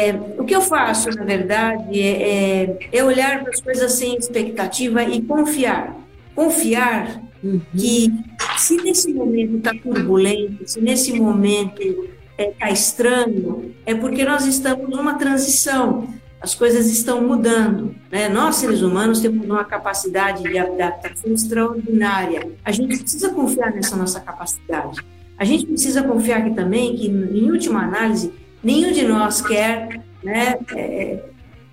é, 0.09 0.15
o 0.39 0.45
que 0.45 0.57
eu 0.57 0.63
faço, 0.63 1.11
na 1.11 1.23
verdade, 1.23 2.01
é, 2.01 2.63
é, 2.63 2.79
é 2.91 3.05
olhar 3.05 3.43
para 3.43 3.51
as 3.51 3.61
coisas 3.61 3.93
sem 3.93 4.17
expectativa 4.17 5.05
e 5.05 5.21
confiar. 5.21 5.95
Confiar 6.35 7.21
uhum. 7.45 7.61
que 7.77 8.11
se 8.57 8.79
nesse 8.79 9.13
momento 9.13 9.59
está 9.59 9.75
turbulento, 9.75 10.67
se 10.67 10.81
nesse 10.81 11.13
momento 11.21 12.16
está 12.39 12.43
é, 12.43 12.51
tá 12.51 12.71
estranho, 12.71 13.75
é 13.85 13.95
porque 13.95 14.25
nós 14.25 14.47
estamos 14.47 14.89
numa 14.89 15.15
transição 15.15 16.09
as 16.41 16.55
coisas 16.55 16.87
estão 16.87 17.27
mudando. 17.27 17.95
Né? 18.11 18.29
Nós, 18.29 18.57
seres 18.57 18.83
humanos, 18.83 19.21
temos 19.21 19.45
uma 19.45 19.65
capacidade 19.65 20.43
de 20.43 20.57
adaptação 20.57 21.33
extraordinária. 21.33 22.53
A 22.65 22.71
gente 22.71 22.99
precisa 22.99 23.31
confiar 23.31 23.73
nessa 23.73 23.97
nossa 23.97 24.21
capacidade. 24.21 25.01
A 25.39 25.45
gente 25.45 25.67
precisa 25.67 26.03
confiar 26.03 26.39
aqui 26.39 26.55
também 26.55 26.95
que, 26.95 27.09
em 27.09 27.51
última 27.51 27.83
análise, 27.83 28.33
nenhum 28.63 28.93
de 28.93 29.03
nós 29.03 29.41
quer, 29.41 30.01
né, 30.23 30.57
é, 30.75 31.25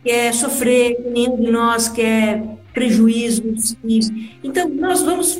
quer 0.04 0.34
sofrer, 0.34 0.97
nenhum 1.12 1.39
de 1.39 1.52
nós 1.52 1.88
quer 1.88 2.43
prejuízos. 2.73 3.78
Então, 4.43 4.67
nós 4.69 5.04
vamos, 5.04 5.39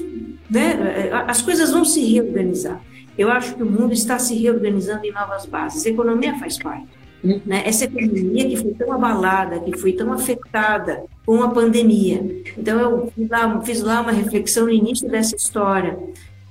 né, 0.50 1.10
as 1.28 1.42
coisas 1.42 1.72
vão 1.72 1.84
se 1.84 2.02
reorganizar. 2.06 2.80
Eu 3.18 3.32
acho 3.32 3.56
que 3.56 3.64
o 3.64 3.70
mundo 3.70 3.94
está 3.94 4.18
se 4.18 4.36
reorganizando 4.36 5.06
em 5.06 5.12
novas 5.12 5.46
bases. 5.46 5.86
A 5.86 5.90
economia 5.90 6.38
faz 6.40 6.58
parte. 6.58 6.88
Né? 7.24 7.64
Essa 7.66 7.86
economia 7.86 8.50
que 8.50 8.58
foi 8.58 8.74
tão 8.74 8.92
abalada, 8.92 9.60
que 9.60 9.78
foi 9.78 9.94
tão 9.94 10.12
afetada 10.12 11.04
com 11.26 11.42
a 11.42 11.50
pandemia. 11.50 12.44
Então, 12.58 12.80
eu 12.80 13.12
fiz 13.16 13.30
lá, 13.30 13.62
fiz 13.62 13.82
lá 13.82 14.02
uma 14.02 14.12
reflexão 14.12 14.66
no 14.66 14.72
início 14.72 15.08
dessa 15.10 15.36
história, 15.36 15.98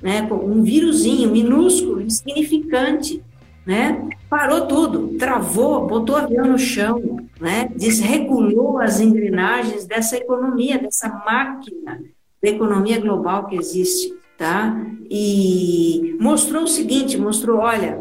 né? 0.01 0.27
um 0.31 0.63
vírusinho 0.63 1.31
minúsculo, 1.31 2.01
insignificante, 2.01 3.23
né? 3.67 4.09
parou 4.31 4.67
tudo, 4.67 5.09
travou, 5.19 5.87
botou 5.87 6.15
o 6.15 6.19
avião 6.19 6.47
no 6.47 6.59
chão, 6.59 7.19
né? 7.39 7.69
desregulou 7.77 8.79
as 8.79 8.99
engrenagens 8.99 9.85
dessa 9.85 10.17
economia, 10.17 10.79
dessa 10.79 11.09
máquina 11.09 12.01
da 12.43 12.49
economia 12.49 13.01
global 13.01 13.47
que 13.47 13.57
existe. 13.57 14.13
Tá? 14.43 14.77
E 15.09 16.17
mostrou 16.19 16.65
o 16.65 16.67
seguinte, 16.67 17.17
mostrou, 17.17 17.61
olha, 17.61 17.97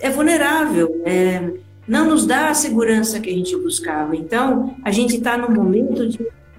é 0.00 0.10
vulnerável, 0.10 1.00
é, 1.04 1.52
não 1.86 2.08
nos 2.08 2.26
dá 2.26 2.48
a 2.48 2.54
segurança 2.54 3.20
que 3.20 3.30
a 3.30 3.32
gente 3.32 3.56
buscava. 3.56 4.16
Então, 4.16 4.74
a 4.82 4.90
gente 4.90 5.14
está 5.14 5.38
num 5.38 5.54
momento 5.54 6.08
de 6.08 6.18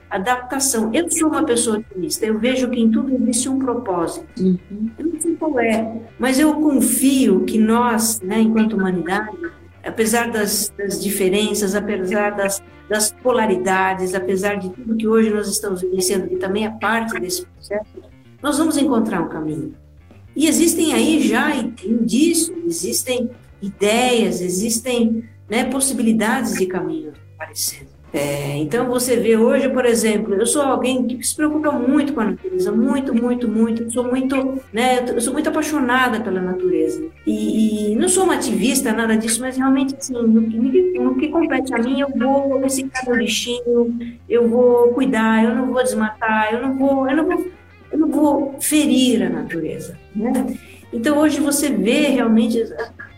adaptação. 0.10 0.90
Eu 0.94 1.12
sou 1.12 1.28
uma 1.28 1.44
pessoa 1.44 1.80
otimista, 1.80 2.26
eu 2.26 2.40
vejo 2.40 2.70
que 2.70 2.80
em 2.80 2.90
tudo 2.90 3.14
existe 3.14 3.50
um 3.50 3.60
propósito. 3.60 4.26
Uhum. 4.40 4.90
Eu 4.98 5.06
não 5.06 5.20
sei 5.20 5.36
qual 5.36 5.60
é, 5.60 6.02
mas 6.18 6.40
eu 6.40 6.54
confio 6.54 7.44
que 7.44 7.60
nós, 7.60 8.22
né, 8.22 8.40
enquanto 8.40 8.78
humanidade, 8.78 9.36
apesar 9.84 10.32
das, 10.32 10.72
das 10.78 11.04
diferenças, 11.04 11.76
apesar 11.76 12.30
das, 12.38 12.64
das, 12.88 13.12
polaridades, 13.12 14.16
apesar 14.16 14.56
de 14.56 14.70
tudo 14.70 14.96
que 14.96 15.06
hoje 15.06 15.30
nós 15.30 15.50
estamos 15.50 15.82
vivenciando, 15.82 16.30
que 16.30 16.38
também 16.38 16.66
é 16.66 16.70
parte 16.70 17.20
desse 17.20 17.46
processo, 17.46 18.15
nós 18.42 18.58
vamos 18.58 18.78
encontrar 18.78 19.22
um 19.22 19.30
caminho. 19.30 19.74
E 20.36 20.48
existem 20.48 20.94
aí 20.94 21.26
já 21.26 21.56
indícios, 21.56 22.52
existem 22.66 23.30
ideias, 23.62 24.42
existem 24.42 25.24
né, 25.50 25.66
possibilidades 25.66 26.56
de 26.56 26.66
caminho 26.66 27.14
aparecendo. 27.36 27.96
É, 28.14 28.56
então 28.56 28.88
você 28.88 29.18
vê 29.18 29.36
hoje, 29.36 29.68
por 29.68 29.86
exemplo, 29.86 30.36
eu 30.36 30.46
sou 30.46 30.62
alguém 30.62 31.06
que 31.06 31.22
se 31.22 31.36
preocupa 31.36 31.70
muito 31.74 32.14
com 32.14 32.22
a 32.22 32.26
natureza, 32.26 32.72
muito, 32.72 33.14
muito, 33.14 33.46
muito. 33.46 33.84
Eu 33.84 33.92
sou 33.92 34.06
muito, 34.06 34.62
né, 34.72 35.04
eu 35.06 35.20
sou 35.20 35.34
muito 35.34 35.50
apaixonada 35.50 36.22
pela 36.22 36.40
natureza 36.40 37.06
e, 37.28 37.92
e 37.92 37.96
não 37.98 38.08
sou 38.08 38.24
uma 38.24 38.36
ativista 38.36 38.94
nada 38.94 39.18
disso, 39.18 39.42
mas 39.42 39.58
realmente 39.58 39.96
assim, 39.98 40.14
no 40.14 40.44
que, 40.50 40.98
no 40.98 41.16
que 41.16 41.28
compete 41.28 41.74
a 41.74 41.78
mim, 41.78 42.00
eu 42.00 42.08
vou 42.08 42.62
reciclar 42.62 43.04
o 43.10 43.18
lixinho, 43.18 44.18
eu 44.30 44.48
vou 44.48 44.94
cuidar, 44.94 45.44
eu 45.44 45.54
não 45.54 45.74
vou 45.74 45.84
desmatar, 45.84 46.54
eu 46.54 46.62
não 46.62 46.78
vou, 46.78 47.10
eu 47.10 47.18
não 47.18 47.26
vou, 47.26 47.46
eu 47.92 47.98
não 47.98 48.10
vou 48.10 48.56
ferir 48.60 49.24
a 49.24 49.30
natureza, 49.30 49.98
né? 50.16 50.58
Então 50.92 51.18
hoje 51.20 51.40
você 51.40 51.70
vê 51.70 52.08
realmente 52.08 52.64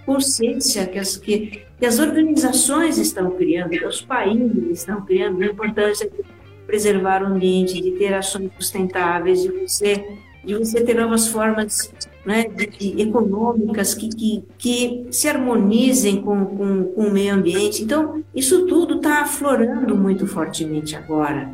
consciência 0.05 0.85
que 0.87 0.97
as, 0.97 1.17
que, 1.17 1.63
que 1.77 1.85
as 1.85 1.99
organizações 1.99 2.97
estão 2.97 3.31
criando, 3.31 3.71
que 3.71 3.85
os 3.85 4.01
países 4.01 4.79
estão 4.79 5.01
criando, 5.01 5.41
a 5.43 5.45
importância 5.45 6.09
de 6.09 6.23
preservar 6.65 7.23
o 7.23 7.27
ambiente, 7.27 7.81
de 7.81 7.91
ter 7.91 8.13
ações 8.13 8.49
sustentáveis, 8.57 9.41
de 9.41 9.49
você, 9.49 10.05
de 10.43 10.55
você 10.55 10.81
ter 10.81 10.95
novas 10.95 11.27
formas 11.27 11.91
né, 12.25 12.43
de, 12.43 12.67
de, 12.67 13.01
econômicas 13.01 13.93
que, 13.93 14.09
que, 14.09 14.43
que 14.57 15.07
se 15.11 15.29
harmonizem 15.29 16.21
com, 16.21 16.45
com, 16.45 16.83
com 16.83 17.01
o 17.03 17.11
meio 17.11 17.35
ambiente. 17.35 17.83
Então, 17.83 18.21
isso 18.35 18.65
tudo 18.65 18.95
está 18.95 19.21
aflorando 19.21 19.95
muito 19.95 20.27
fortemente 20.27 20.95
agora. 20.95 21.49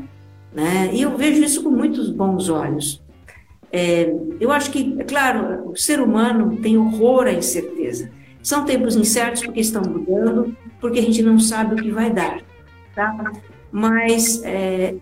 Né? 0.52 0.91
E 0.93 1.02
eu 1.02 1.15
vejo 1.15 1.43
isso 1.43 1.63
com 1.63 1.69
muitos 1.69 2.10
bons 2.10 2.49
olhos. 2.49 3.02
É, 3.75 4.13
eu 4.39 4.51
acho 4.51 4.69
que, 4.69 4.95
é 4.99 5.03
claro, 5.03 5.71
o 5.71 5.75
ser 5.75 5.99
humano 5.99 6.57
tem 6.57 6.77
horror 6.77 7.25
à 7.25 7.33
incerteza. 7.33 8.12
São 8.43 8.65
tempos 8.65 8.95
incertos 8.95 9.43
porque 9.43 9.62
estão 9.62 9.81
mudando, 9.81 10.55
porque 10.79 10.99
a 10.99 11.01
gente 11.01 11.23
não 11.23 11.39
sabe 11.39 11.73
o 11.73 11.77
que 11.77 11.89
vai 11.89 12.12
dar, 12.12 12.39
tá? 12.93 13.31
Mas 13.71 14.43
é, 14.43 14.93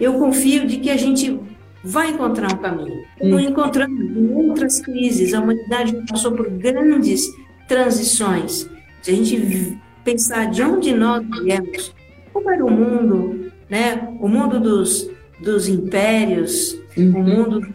eu 0.00 0.14
confio 0.14 0.66
de 0.66 0.78
que 0.78 0.88
a 0.88 0.96
gente 0.96 1.38
vai 1.84 2.10
encontrar 2.10 2.54
um 2.54 2.58
caminho. 2.58 3.04
Como 3.18 3.34
hum. 3.34 3.40
encontrando 3.40 4.02
em 4.02 4.34
outras 4.34 4.80
crises, 4.80 5.34
a 5.34 5.40
humanidade 5.40 5.94
passou 6.08 6.32
por 6.32 6.48
grandes 6.48 7.26
transições. 7.68 8.66
Se 9.02 9.10
a 9.10 9.14
gente 9.14 9.78
pensar 10.04 10.46
de 10.50 10.62
onde 10.62 10.94
nós 10.94 11.22
viemos, 11.42 11.94
como 12.32 12.50
era 12.50 12.64
o 12.64 12.70
mundo, 12.70 13.52
né? 13.68 14.08
O 14.20 14.28
mundo 14.28 14.58
dos, 14.58 15.10
dos 15.42 15.68
impérios, 15.68 16.80
uhum. 16.96 17.10
o 17.10 17.22
mundo 17.22 17.74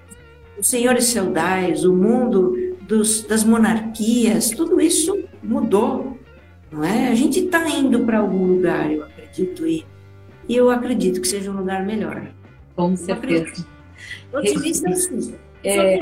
dos 0.57 0.67
senhores 0.67 1.11
feudais, 1.11 1.83
o 1.83 1.93
mundo 1.93 2.55
dos, 2.81 3.23
das 3.23 3.43
monarquias, 3.43 4.49
tudo 4.51 4.79
isso 4.79 5.23
mudou, 5.43 6.17
não 6.71 6.83
é? 6.83 7.09
A 7.09 7.15
gente 7.15 7.39
está 7.39 7.67
indo 7.69 7.99
para 8.05 8.19
algum 8.19 8.45
lugar, 8.45 8.91
eu 8.91 9.03
acredito, 9.03 9.67
e, 9.67 9.85
e 10.47 10.55
eu 10.55 10.69
acredito 10.69 11.21
que 11.21 11.27
seja 11.27 11.51
um 11.51 11.57
lugar 11.57 11.85
melhor. 11.85 12.27
Com 12.75 12.95
certeza. 12.95 13.65
Otimista 14.33 14.93
sim. 14.93 15.35
É... 15.63 15.99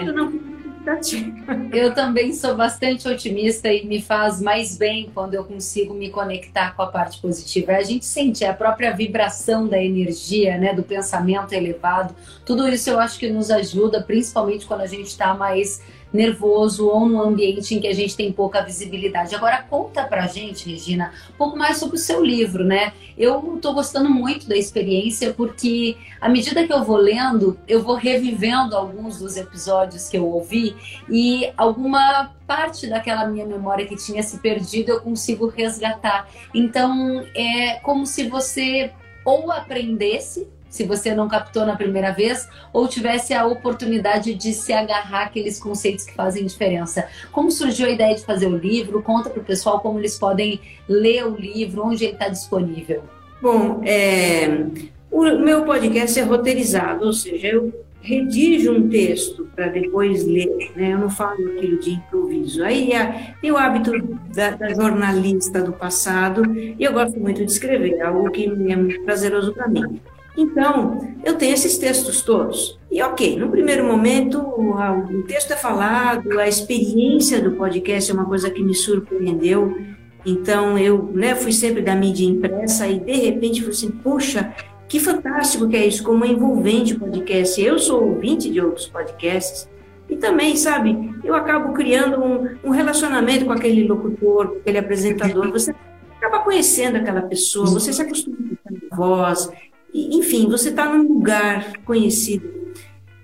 Eu 1.72 1.94
também 1.94 2.34
sou 2.34 2.56
bastante 2.56 3.08
otimista 3.08 3.72
e 3.72 3.86
me 3.86 4.02
faz 4.02 4.42
mais 4.42 4.78
bem 4.78 5.10
quando 5.14 5.34
eu 5.34 5.44
consigo 5.44 5.94
me 5.94 6.10
conectar 6.10 6.76
com 6.76 6.82
a 6.82 6.88
parte 6.88 7.22
positiva. 7.22 7.74
A 7.74 7.84
gente 7.84 8.06
sente 8.06 8.44
a 8.44 8.54
própria 8.54 8.92
vibração 8.92 9.68
da 9.68 9.82
energia, 9.82 10.58
né, 10.58 10.74
do 10.74 10.84
pensamento 10.84 11.54
elevado. 11.54 12.14
Tudo 12.46 12.68
isso 12.68 12.90
eu 12.90 13.00
acho 13.00 13.18
que 13.18 13.30
nos 13.30 13.50
ajuda, 13.50 14.02
principalmente 14.02 14.66
quando 14.66 14.82
a 14.82 14.88
gente 14.88 15.08
está 15.08 15.34
mais 15.34 15.82
nervoso 16.14 16.88
ou 16.88 17.08
num 17.08 17.20
ambiente 17.20 17.74
em 17.74 17.82
que 17.82 17.88
a 17.88 17.94
gente 17.94 18.16
tem 18.16 18.32
pouca 18.32 18.62
visibilidade. 18.62 19.34
Agora 19.34 19.66
conta 19.68 20.04
pra 20.04 20.28
gente, 20.28 20.70
Regina, 20.70 21.12
um 21.34 21.38
pouco 21.38 21.58
mais 21.58 21.78
sobre 21.78 21.96
o 21.96 22.00
seu 22.00 22.24
livro, 22.24 22.64
né? 22.64 22.94
Eu 23.18 23.56
estou 23.56 23.74
gostando 23.74 24.10
muito 24.10 24.48
da 24.48 24.56
experiência 24.56 25.34
porque 25.34 25.98
à 26.22 26.30
medida 26.30 26.66
que 26.66 26.72
eu 26.72 26.84
vou 26.84 26.98
lendo, 26.98 27.58
eu 27.68 27.82
vou 27.82 27.96
revivendo 27.96 28.76
alguns 28.76 29.18
dos 29.18 29.36
episódios 29.36 30.08
que 30.08 30.18
eu 30.18 30.28
ouvi 30.28 30.76
e 31.10 31.52
alguma 31.58 32.32
parte 32.46 32.88
daquela 32.88 33.26
minha 33.26 33.46
memória 33.46 33.86
que 33.86 33.96
tinha 33.96 34.22
se 34.22 34.38
perdido 34.38 34.90
eu 34.90 35.02
consigo 35.02 35.48
resgatar. 35.48 36.30
Então 36.54 37.26
é 37.36 37.80
como 37.80 38.06
se 38.06 38.28
você 38.28 38.92
ou 39.26 39.52
aprendesse 39.52 40.48
se 40.74 40.86
você 40.86 41.14
não 41.14 41.28
captou 41.28 41.68
na 41.68 41.76
primeira 41.76 42.12
vez, 42.12 42.50
ou 42.74 42.88
tivesse 42.88 43.32
a 43.32 43.46
oportunidade 43.46 44.34
de 44.34 44.54
se 44.54 44.74
agarrar 44.74 45.26
aqueles 45.26 45.60
conceitos 45.60 46.04
que 46.04 46.16
fazem 46.16 46.44
diferença. 46.48 47.08
Como 47.32 47.52
surgiu 47.52 47.86
a 47.86 47.92
ideia 47.92 48.16
de 48.16 48.26
fazer 48.26 48.48
o 48.48 48.58
livro? 48.58 49.04
Conta 49.04 49.30
para 49.30 49.40
o 49.40 49.46
pessoal 49.46 49.82
como 49.82 50.00
eles 50.00 50.18
podem 50.18 50.60
ler 50.90 51.28
o 51.28 51.36
livro, 51.36 51.86
onde 51.86 52.06
ele 52.06 52.14
está 52.14 52.28
disponível. 52.28 53.04
Bom, 53.40 53.84
é, 53.86 54.66
o 55.12 55.22
meu 55.38 55.64
podcast 55.64 56.20
é 56.20 56.24
roteirizado, 56.24 57.06
ou 57.06 57.14
seja, 57.14 57.50
eu 57.50 57.72
redijo 58.02 58.74
um 58.74 58.90
texto 58.90 59.48
para 59.56 59.68
depois 59.68 60.26
ler, 60.26 60.72
né? 60.76 60.94
Eu 60.94 60.98
não 60.98 61.10
falo 61.12 61.52
aquilo 61.52 61.80
de 61.80 61.92
improviso. 61.92 62.64
Aí 62.64 62.94
é, 62.94 63.36
tem 63.40 63.52
o 63.52 63.58
hábito 63.58 63.92
da, 64.34 64.52
da, 64.56 64.74
jornalista 64.74 65.62
do 65.62 65.72
passado 65.72 66.42
e 66.58 66.84
eu 66.84 66.92
gosto 66.92 67.20
muito 67.20 67.46
de 67.46 67.52
escrever, 67.52 68.02
algo 68.02 68.32
que 68.32 68.46
é 68.46 68.76
muito 68.76 69.04
prazeroso 69.04 69.54
para 69.54 69.68
mim. 69.68 70.02
Então, 70.38 71.16
eu 71.24 71.36
tenho 71.36 71.54
esses 71.54 71.78
textos 71.78 72.22
todos. 72.22 72.80
E 72.92 73.02
ok, 73.02 73.38
no 73.38 73.50
primeiro 73.50 73.86
momento, 73.86 74.40
o 74.40 75.24
texto 75.24 75.52
é 75.52 75.56
falado, 75.56 76.40
a 76.40 76.48
experiência 76.48 77.42
do 77.42 77.52
podcast 77.52 78.10
é 78.10 78.14
uma 78.14 78.26
coisa 78.26 78.50
que 78.50 78.64
me 78.64 78.74
surpreendeu. 78.74 79.78
Então, 80.26 80.78
eu 80.78 81.12
né, 81.14 81.36
fui 81.36 81.52
sempre 81.52 81.82
da 81.82 81.96
mídia 81.96 82.26
impressa 82.26 82.88
e, 82.88 83.00
de 83.00 83.14
repente, 83.14 83.62
falei 83.62 83.76
assim, 83.76 83.92
puxa, 83.92 84.56
que 84.88 85.00
fantástico 85.00 85.68
que 85.68 85.76
é 85.76 85.86
isso, 85.86 86.04
como 86.04 86.24
é 86.24 86.28
envolvente 86.28 86.94
o 86.94 87.00
podcast. 87.00 87.62
Eu 87.62 87.78
sou 87.78 88.04
ouvinte 88.04 88.50
de 88.50 88.62
outros 88.62 88.88
podcasts 88.88 89.70
e 90.10 90.16
também, 90.16 90.56
sabe, 90.56 91.14
eu 91.24 91.34
acabo 91.36 91.74
criando 91.74 92.24
um, 92.24 92.58
um 92.64 92.70
relacionamento 92.70 93.46
com 93.46 93.52
aquele 93.52 93.88
locutor, 93.88 94.50
com 94.50 94.60
aquele 94.60 94.78
apresentador. 94.78 95.52
Você 95.52 95.74
acaba 96.18 96.40
conhecendo 96.40 96.98
aquela 96.98 97.24
pessoa, 97.24 97.66
você 97.66 97.92
se 97.92 98.02
acostuma 98.02 98.38
com 98.38 98.94
a 98.94 98.96
voz, 98.96 99.50
enfim, 99.94 100.50
você 100.50 100.70
está 100.70 100.86
num 100.86 101.08
lugar 101.08 101.78
conhecido. 101.86 102.50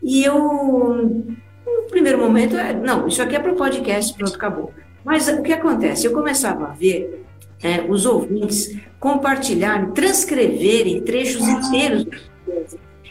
E 0.03 0.24
eu, 0.24 0.38
no 0.38 1.84
primeiro 1.89 2.20
momento, 2.20 2.55
é, 2.55 2.74
não, 2.74 3.07
isso 3.07 3.22
aqui 3.22 3.36
é 3.36 3.39
para 3.39 3.51
o 3.51 3.55
podcast, 3.55 4.13
pronto, 4.13 4.36
acabou. 4.36 4.72
Mas 5.03 5.28
o 5.28 5.41
que 5.41 5.51
acontece? 5.51 6.05
Eu 6.05 6.13
começava 6.13 6.65
a 6.65 6.74
ver 6.74 7.26
é, 7.61 7.82
os 7.82 8.05
ouvintes 8.05 8.78
compartilharem, 8.99 9.91
transcreverem 9.91 11.01
trechos 11.01 11.41
inteiros 11.47 12.05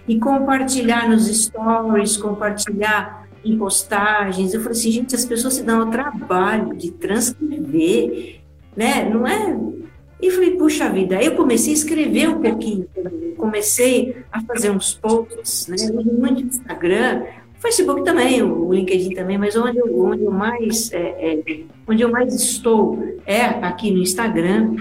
e 0.07 0.19
compartilhar 0.19 1.09
nos 1.09 1.27
stories, 1.27 2.17
compartilhar 2.17 3.29
em 3.45 3.59
postagens. 3.59 4.55
Eu 4.55 4.61
falei 4.61 4.79
assim, 4.79 4.91
gente, 4.91 5.15
as 5.15 5.25
pessoas 5.25 5.55
se 5.55 5.63
dão 5.63 5.89
o 5.89 5.91
trabalho 5.91 6.77
de 6.77 6.91
transcrever, 6.93 8.41
né? 8.77 9.09
Não 9.09 9.27
é 9.27 9.57
e 10.21 10.31
falei, 10.31 10.57
puxa 10.57 10.89
vida, 10.89 11.17
aí 11.17 11.27
eu 11.27 11.37
comecei 11.37 11.73
a 11.73 11.77
escrever 11.77 12.29
um 12.29 12.41
pouquinho, 12.41 12.89
comecei 13.39 14.17
a 14.31 14.43
fazer 14.43 14.71
uns 14.71 14.93
posts, 14.95 15.67
né, 15.69 15.77
muito 15.91 16.43
no 16.43 16.49
Instagram, 16.49 17.23
Facebook 17.59 18.05
também, 18.05 18.43
o 18.43 18.73
LinkedIn 18.73 19.15
também, 19.15 19.39
mas 19.39 19.57
onde 19.57 19.79
eu, 19.79 20.01
onde 20.01 20.25
eu 20.25 20.31
mais 20.31 20.93
é, 20.93 21.41
é, 21.47 21.61
onde 21.87 22.03
eu 22.03 22.11
mais 22.11 22.35
estou 22.35 22.99
é 23.27 23.43
aqui 23.43 23.91
no 23.91 23.99
Instagram. 23.99 24.77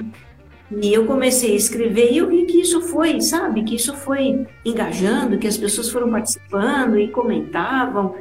E 0.81 0.93
eu 0.93 1.05
comecei 1.05 1.53
a 1.53 1.55
escrever 1.55 2.11
e 2.11 2.17
eu 2.17 2.27
vi 2.27 2.45
que 2.45 2.59
isso 2.59 2.81
foi, 2.81 3.21
sabe, 3.21 3.63
que 3.63 3.75
isso 3.75 3.95
foi 3.95 4.45
engajando, 4.65 5.37
que 5.37 5.47
as 5.47 5.57
pessoas 5.57 5.89
foram 5.89 6.11
participando 6.11 6.99
e 6.99 7.07
comentavam. 7.07 8.15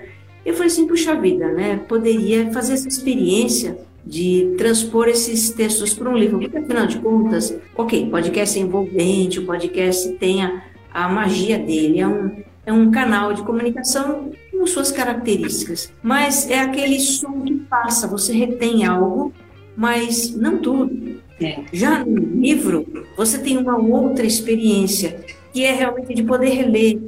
Eu 0.45 0.55
falei 0.55 0.69
assim, 0.69 0.87
puxa 0.87 1.21
vida, 1.21 1.53
né? 1.53 1.81
Poderia 1.89 2.53
fazer 2.53 2.75
essa 2.75 2.87
experiência 2.87 3.77
de 4.07 4.55
transpor 4.57 5.09
esses 5.09 5.51
textos 5.51 5.93
para 5.93 6.09
um 6.09 6.17
livro, 6.17 6.39
porque 6.39 6.57
afinal 6.57 6.87
de 6.87 6.99
contas, 6.99 7.59
ok, 7.75 8.09
podcast 8.09 8.57
é 8.57 8.63
envolvente, 8.63 9.41
o 9.41 9.47
podcast 9.47 10.13
tem 10.13 10.45
a, 10.45 10.63
a 10.95 11.09
magia 11.09 11.59
dele, 11.59 12.01
é 12.01 12.07
um, 12.07 12.43
é 12.65 12.73
um 12.73 12.91
canal 12.93 13.33
de 13.33 13.43
comunicação 13.43 14.31
com 14.53 14.65
suas 14.65 14.93
características, 14.93 15.93
mas 16.03 16.49
é 16.49 16.61
aquele 16.61 17.01
som 17.01 17.43
que 17.43 17.55
passa, 17.55 18.07
você 18.07 18.33
retém 18.33 18.87
algo, 18.87 19.33
mas 19.77 20.35
não 20.35 20.59
tudo. 20.59 21.17
É. 21.41 21.65
Já 21.73 22.05
no 22.05 22.17
livro, 22.41 22.87
você 23.17 23.39
tem 23.39 23.59
uma 23.59 23.77
outra 23.77 24.25
experiência, 24.25 25.21
que 25.53 25.65
é 25.65 25.73
realmente 25.73 26.15
de 26.15 26.23
poder 26.23 26.51
reler, 26.51 26.99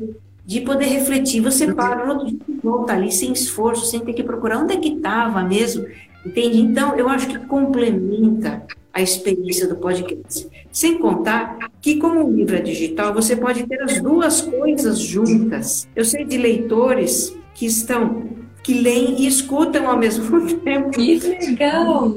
de 0.44 0.60
poder 0.60 0.86
refletir. 0.86 1.40
Você 1.40 1.72
para, 1.72 2.04
no 2.04 2.12
outro 2.12 2.26
dia 2.26 2.38
volta 2.62 2.92
ali 2.92 3.10
sem 3.10 3.32
esforço, 3.32 3.86
sem 3.86 4.00
ter 4.00 4.12
que 4.12 4.22
procurar 4.22 4.58
onde 4.58 4.74
é 4.74 4.76
que 4.76 4.88
estava 4.88 5.42
mesmo. 5.42 5.86
Entende? 6.28 6.60
Então, 6.60 6.94
eu 6.94 7.08
acho 7.08 7.26
que 7.26 7.38
complementa 7.46 8.62
a 8.92 9.00
experiência 9.00 9.66
do 9.66 9.76
podcast. 9.76 10.46
Sem 10.70 10.98
contar 10.98 11.70
que, 11.80 11.96
como 11.96 12.24
o 12.24 12.30
livro 12.30 12.56
é 12.56 12.60
digital, 12.60 13.14
você 13.14 13.34
pode 13.34 13.66
ter 13.66 13.82
as 13.82 14.00
duas 14.00 14.42
coisas 14.42 14.98
juntas. 14.98 15.88
Eu 15.96 16.04
sei 16.04 16.24
de 16.24 16.36
leitores 16.36 17.34
que 17.54 17.64
estão 17.64 18.28
que 18.62 18.74
leem 18.74 19.22
e 19.22 19.26
escutam 19.26 19.88
ao 19.88 19.96
mesmo 19.96 20.46
tempo. 20.60 20.90
Que 20.90 21.18
legal! 21.18 22.14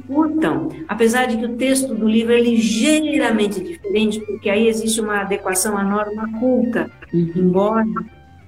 Escutam, 0.00 0.68
apesar 0.88 1.26
de 1.26 1.36
que 1.36 1.44
o 1.44 1.56
texto 1.56 1.94
do 1.94 2.08
livro 2.08 2.32
é 2.32 2.40
ligeiramente 2.40 3.62
diferente, 3.62 4.18
porque 4.20 4.50
aí 4.50 4.66
existe 4.66 5.00
uma 5.00 5.20
adequação 5.20 5.78
à 5.78 5.84
norma 5.84 6.28
culta, 6.40 6.90
uhum. 7.12 7.30
embora 7.36 7.84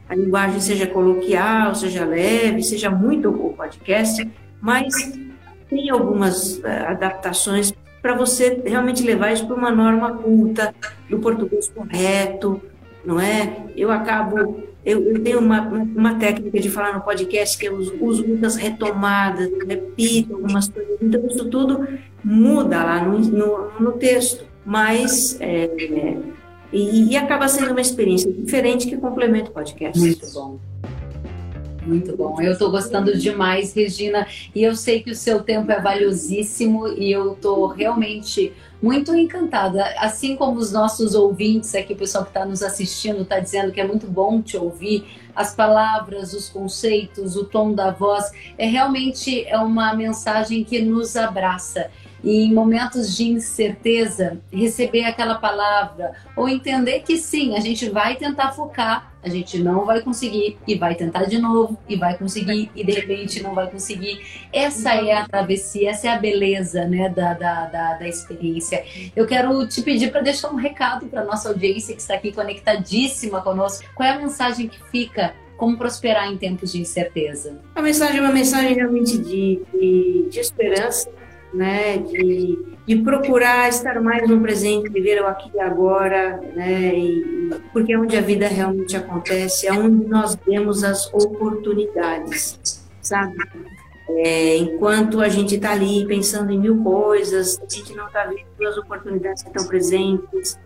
a 0.09 0.15
linguagem 0.17 0.61
seja 0.61 0.87
coloquial, 0.87 1.75
seja 1.75 2.05
leve, 2.05 2.63
seja 2.63 2.91
muito 2.91 3.29
o 3.29 3.53
podcast, 3.53 4.27
mas 4.61 4.95
tem 5.69 5.91
algumas 5.91 6.59
uh, 6.59 6.67
adaptações 6.89 7.73
para 8.01 8.15
você 8.15 8.63
realmente 8.65 9.03
levar 9.03 9.33
isso 9.33 9.47
para 9.47 9.57
uma 9.57 9.71
norma 9.71 10.13
culta, 10.13 10.75
do 11.11 11.19
português 11.19 11.69
correto, 11.69 12.61
não 13.05 13.21
é? 13.21 13.65
Eu 13.77 13.91
acabo, 13.91 14.63
eu, 14.85 15.03
eu 15.03 15.23
tenho 15.23 15.41
uma, 15.41 15.63
uma 15.63 16.15
técnica 16.15 16.61
de 16.61 16.71
falar 16.71 16.95
no 16.95 17.01
podcast 17.01 17.59
que 17.59 17.67
eu 17.67 17.77
uso, 17.77 17.97
uso 18.01 18.27
muitas 18.27 18.57
retomadas, 18.57 19.51
repito 19.67 20.35
algumas 20.35 20.69
coisas, 20.69 20.97
então 21.03 21.27
isso 21.27 21.45
tudo 21.47 21.87
muda 22.23 22.83
lá 22.83 23.05
no, 23.05 23.19
no, 23.19 23.71
no 23.81 23.93
texto, 23.93 24.45
mas 24.65 25.37
é, 25.41 25.69
e, 26.73 27.13
e 27.13 27.17
acaba 27.17 27.49
sendo 27.49 27.71
uma 27.71 27.81
experiência 27.81 28.33
diferente 28.33 28.87
que 28.87 28.97
complementa 28.97 29.51
o 29.51 29.55
podcast. 29.55 29.99
Muito 29.99 30.33
bom. 30.33 30.59
Muito 31.89 32.14
bom. 32.14 32.39
Eu 32.39 32.53
estou 32.53 32.70
gostando 32.70 33.16
demais, 33.16 33.72
Regina, 33.72 34.26
e 34.55 34.62
eu 34.62 34.76
sei 34.76 35.03
que 35.03 35.11
o 35.11 35.14
seu 35.14 35.43
tempo 35.43 35.72
é 35.72 35.80
valiosíssimo 35.80 36.86
e 36.89 37.11
eu 37.11 37.32
estou 37.32 37.66
realmente 37.68 38.53
muito 38.82 39.14
encantada. 39.14 39.82
Assim 39.99 40.36
como 40.36 40.59
os 40.59 40.70
nossos 40.70 41.14
ouvintes 41.14 41.74
aqui, 41.74 41.95
o 41.95 41.97
pessoal 41.97 42.24
que 42.24 42.30
está 42.30 42.45
nos 42.45 42.62
assistindo, 42.62 43.22
está 43.22 43.41
dizendo 43.41 43.72
que 43.72 43.80
é 43.80 43.86
muito 43.86 44.07
bom 44.07 44.43
te 44.43 44.55
ouvir, 44.59 45.07
as 45.34 45.55
palavras, 45.55 46.34
os 46.34 46.51
conceitos, 46.51 47.36
o 47.36 47.45
tom 47.45 47.72
da 47.72 47.91
voz, 47.91 48.30
é 48.59 48.66
realmente 48.66 49.47
é 49.47 49.59
uma 49.59 49.95
mensagem 49.95 50.62
que 50.64 50.82
nos 50.82 51.16
abraça 51.16 51.91
e 52.22 52.45
em 52.45 52.53
momentos 52.53 53.16
de 53.16 53.28
incerteza, 53.28 54.39
receber 54.53 55.05
aquela 55.05 55.36
palavra 55.36 56.12
ou 56.36 56.49
entender 56.49 57.01
que 57.01 57.16
sim, 57.16 57.57
a 57.57 57.61
gente 57.61 57.89
vai 57.89 58.16
tentar 58.16 58.53
focar, 58.53 59.08
a 59.23 59.29
gente 59.29 59.59
não 59.59 59.85
vai 59.85 60.01
conseguir 60.01 60.59
e 60.66 60.75
vai 60.77 60.95
tentar 60.95 61.25
de 61.25 61.39
novo 61.39 61.79
e 61.89 61.97
vai 61.97 62.16
conseguir 62.16 62.71
e 62.75 62.85
de 62.85 62.93
repente 62.93 63.43
não 63.43 63.55
vai 63.55 63.69
conseguir. 63.71 64.21
Essa 64.53 64.95
é 64.95 65.12
a 65.12 65.27
travessia, 65.27 65.91
essa 65.91 66.09
é 66.09 66.11
a 66.11 66.19
beleza 66.19 66.85
né, 66.85 67.09
da, 67.09 67.35
da, 67.35 67.66
da, 67.66 67.95
da 67.95 68.09
experiência. 68.09 68.85
Eu 69.14 69.27
quero 69.27 69.66
te 69.66 69.83
pedir 69.83 70.11
para 70.11 70.21
deixar 70.21 70.51
um 70.51 70.57
recado 70.57 71.07
para 71.07 71.25
nossa 71.25 71.49
audiência 71.49 71.95
que 71.95 72.01
está 72.01 72.14
aqui 72.14 72.33
conectadíssima 72.33 73.43
conosco. 73.43 73.85
Qual 73.95 74.09
é 74.09 74.12
a 74.12 74.19
mensagem 74.19 74.69
que 74.69 74.83
fica 74.91 75.35
como 75.57 75.77
prosperar 75.77 76.33
em 76.33 76.39
tempos 76.39 76.73
de 76.73 76.81
incerteza? 76.81 77.61
A 77.75 77.83
mensagem 77.83 78.19
é 78.19 78.21
uma 78.23 78.33
mensagem 78.33 78.75
realmente 78.75 79.19
de, 79.19 79.61
de, 79.75 80.29
de 80.31 80.39
esperança, 80.39 81.11
né, 81.53 81.99
de, 81.99 82.77
de 82.87 82.97
procurar 82.97 83.69
estar 83.69 84.01
mais 84.01 84.29
no 84.29 84.41
presente, 84.41 84.89
viver 84.89 85.21
o 85.23 85.27
aqui 85.27 85.51
e 85.55 85.61
agora, 85.61 86.41
né, 86.55 86.95
e, 86.95 87.51
porque 87.73 87.93
é 87.93 87.99
onde 87.99 88.17
a 88.17 88.21
vida 88.21 88.49
realmente 88.49 88.97
acontece, 88.97 89.67
é 89.67 89.73
onde 89.73 90.07
nós 90.07 90.37
vemos 90.47 90.85
as 90.85 91.13
oportunidades, 91.13 92.83
sabe? 93.01 93.37
É, 94.11 94.57
enquanto 94.57 95.21
a 95.21 95.29
gente 95.29 95.57
está 95.57 95.73
ali 95.73 96.07
pensando 96.07 96.51
em 96.51 96.59
mil 96.59 96.83
coisas, 96.83 97.61
a 97.61 97.73
gente 97.73 97.95
não 97.95 98.07
está 98.07 98.25
vendo 98.25 98.67
as 98.67 98.79
oportunidades 98.79 99.43
que 99.43 99.51
estão 99.51 99.67
presentes, 99.67 100.59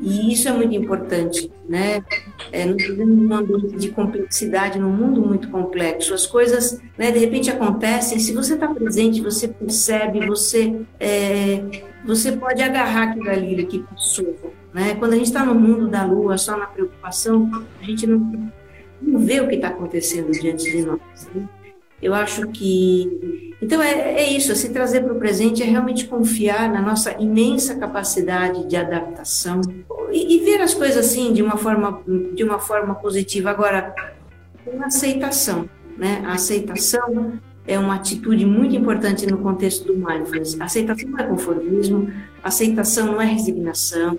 E 0.00 0.32
isso 0.32 0.48
é 0.48 0.52
muito 0.52 0.74
importante, 0.74 1.50
né? 1.68 2.04
É, 2.52 2.64
nós 2.64 2.80
vivemos 2.80 3.16
num 3.16 3.34
ambiente 3.34 3.76
de 3.76 3.90
complexidade, 3.90 4.78
num 4.78 4.90
mundo 4.92 5.20
muito 5.20 5.50
complexo. 5.50 6.14
As 6.14 6.24
coisas, 6.24 6.80
né, 6.96 7.10
de 7.10 7.18
repente 7.18 7.50
acontecem. 7.50 8.18
Se 8.20 8.32
você 8.32 8.54
está 8.54 8.68
presente, 8.68 9.20
você 9.20 9.48
percebe, 9.48 10.24
você 10.24 10.80
é, 11.00 11.62
você 12.04 12.32
pode 12.32 12.62
agarrar 12.62 13.10
aquilo 13.10 13.28
ali 13.28 13.66
que 13.66 13.80
passou. 13.80 14.54
Né? 14.72 14.94
Quando 14.94 15.14
a 15.14 15.16
gente 15.16 15.26
está 15.26 15.44
no 15.44 15.54
mundo 15.54 15.88
da 15.88 16.04
lua, 16.04 16.38
só 16.38 16.56
na 16.56 16.66
preocupação, 16.66 17.50
a 17.80 17.84
gente 17.84 18.06
não, 18.06 18.50
não 19.02 19.18
vê 19.18 19.40
o 19.40 19.48
que 19.48 19.56
está 19.56 19.68
acontecendo 19.68 20.30
diante 20.30 20.70
de 20.70 20.82
nós. 20.82 21.00
Né? 21.34 21.48
Eu 22.00 22.14
acho 22.14 22.46
que. 22.48 23.54
Então, 23.60 23.82
é, 23.82 24.14
é 24.14 24.32
isso, 24.32 24.54
se 24.54 24.68
trazer 24.68 25.02
para 25.02 25.12
o 25.12 25.18
presente 25.18 25.62
é 25.62 25.66
realmente 25.66 26.06
confiar 26.06 26.72
na 26.72 26.80
nossa 26.80 27.20
imensa 27.20 27.74
capacidade 27.74 28.66
de 28.68 28.76
adaptação 28.76 29.60
e, 30.12 30.36
e, 30.36 30.44
ver 30.44 30.60
as 30.60 30.74
coisas 30.74 30.96
assim 30.96 31.32
de 31.32 31.42
uma 31.42 31.56
forma, 31.56 32.00
de 32.34 32.44
uma 32.44 32.60
forma 32.60 32.94
positiva. 32.94 33.50
Agora, 33.50 33.94
uma 34.66 34.86
aceitação. 34.86 35.68
Né? 35.96 36.22
A 36.24 36.34
aceitação 36.34 37.32
é 37.66 37.78
uma 37.78 37.96
atitude 37.96 38.46
muito 38.46 38.76
importante 38.76 39.26
no 39.26 39.38
contexto 39.38 39.84
do 39.84 39.94
mindfulness. 39.94 40.58
Aceitação 40.60 41.10
não 41.10 41.18
é 41.18 41.24
conformismo, 41.24 42.12
aceitação 42.42 43.06
não 43.06 43.20
é 43.20 43.26
resignação, 43.26 44.18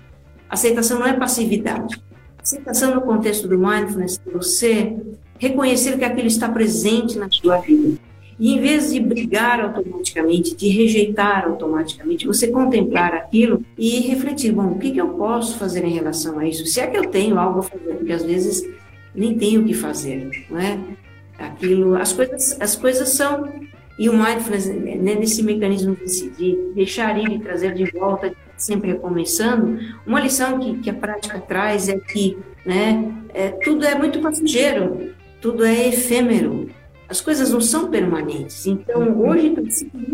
aceitação 0.50 1.00
não 1.00 1.08
é 1.08 1.14
passividade. 1.14 2.02
Aceitação 2.42 2.94
no 2.94 3.02
contexto 3.02 3.48
do 3.48 3.58
mindfulness 3.58 4.22
você 4.32 4.98
reconhecer 5.40 5.98
que 5.98 6.06
aquilo 6.06 6.28
está 6.28 6.50
presente 6.50 7.18
na 7.18 7.30
sua 7.32 7.58
vida. 7.58 7.98
E 8.40 8.54
em 8.54 8.62
vez 8.62 8.94
de 8.94 9.00
brigar 9.00 9.60
automaticamente, 9.60 10.56
de 10.56 10.70
rejeitar 10.70 11.46
automaticamente, 11.46 12.26
você 12.26 12.48
contemplar 12.48 13.14
aquilo 13.14 13.66
e 13.78 14.00
refletir: 14.02 14.54
bom, 14.54 14.68
o 14.68 14.80
que, 14.80 14.92
que 14.92 15.02
eu 15.02 15.10
posso 15.10 15.58
fazer 15.58 15.84
em 15.84 15.94
relação 15.94 16.40
a 16.40 16.48
isso? 16.48 16.66
Se 16.66 16.80
é 16.80 16.88
que 16.88 16.98
eu 16.98 17.08
tenho 17.08 17.38
algo 17.38 17.60
a 17.60 17.64
fazer, 17.64 17.96
porque 17.96 18.14
às 18.14 18.24
vezes 18.24 18.64
nem 19.14 19.38
tenho 19.38 19.62
o 19.62 19.66
que 19.66 19.74
fazer, 19.74 20.46
não 20.50 20.60
é? 20.60 20.80
Aquilo, 21.38 21.96
as 21.96 22.14
coisas, 22.14 22.58
as 22.62 22.76
coisas 22.76 23.10
são 23.10 23.50
e 23.98 24.08
o 24.08 24.14
mindfulness, 24.14 24.68
né, 24.68 25.16
nesse 25.16 25.44
mecanismo 25.44 25.94
de, 25.94 26.30
de 26.30 26.74
deixar 26.74 27.18
ir 27.18 27.30
e 27.34 27.40
trazer 27.40 27.74
de 27.74 27.84
volta, 27.92 28.34
sempre 28.56 28.94
recomeçando, 28.94 29.78
uma 30.08 30.22
lição 30.22 30.58
que, 30.58 30.78
que 30.80 30.90
a 30.90 30.94
prática 30.94 31.38
traz 31.42 31.90
é 31.90 32.00
que 32.00 32.38
né, 32.66 33.14
é, 33.34 33.50
tudo 33.50 33.86
é 33.86 33.96
muito 33.96 34.22
passageiro 34.22 35.14
tudo 35.42 35.66
é 35.66 35.88
efêmero. 35.88 36.70
As 37.08 37.20
coisas 37.20 37.50
não 37.50 37.60
são 37.60 37.90
permanentes. 37.90 38.68
Então, 38.68 39.20
hoje 39.20 39.56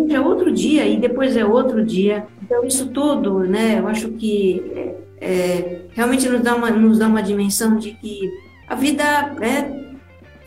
é 0.09 0.19
outro 0.19 0.51
dia 0.51 0.87
e 0.87 0.97
depois 0.97 1.35
é 1.35 1.43
outro 1.43 1.83
dia. 1.83 2.25
Então, 2.41 2.63
isso 2.63 2.87
tudo, 2.87 3.39
né, 3.39 3.79
eu 3.79 3.87
acho 3.87 4.09
que 4.11 4.63
é, 4.73 4.95
é, 5.19 5.81
realmente 5.93 6.29
nos 6.29 6.41
dá, 6.41 6.55
uma, 6.55 6.71
nos 6.71 6.99
dá 6.99 7.07
uma 7.07 7.21
dimensão 7.21 7.77
de 7.77 7.91
que 7.91 8.31
a 8.67 8.75
vida 8.75 9.03
é, 9.41 9.95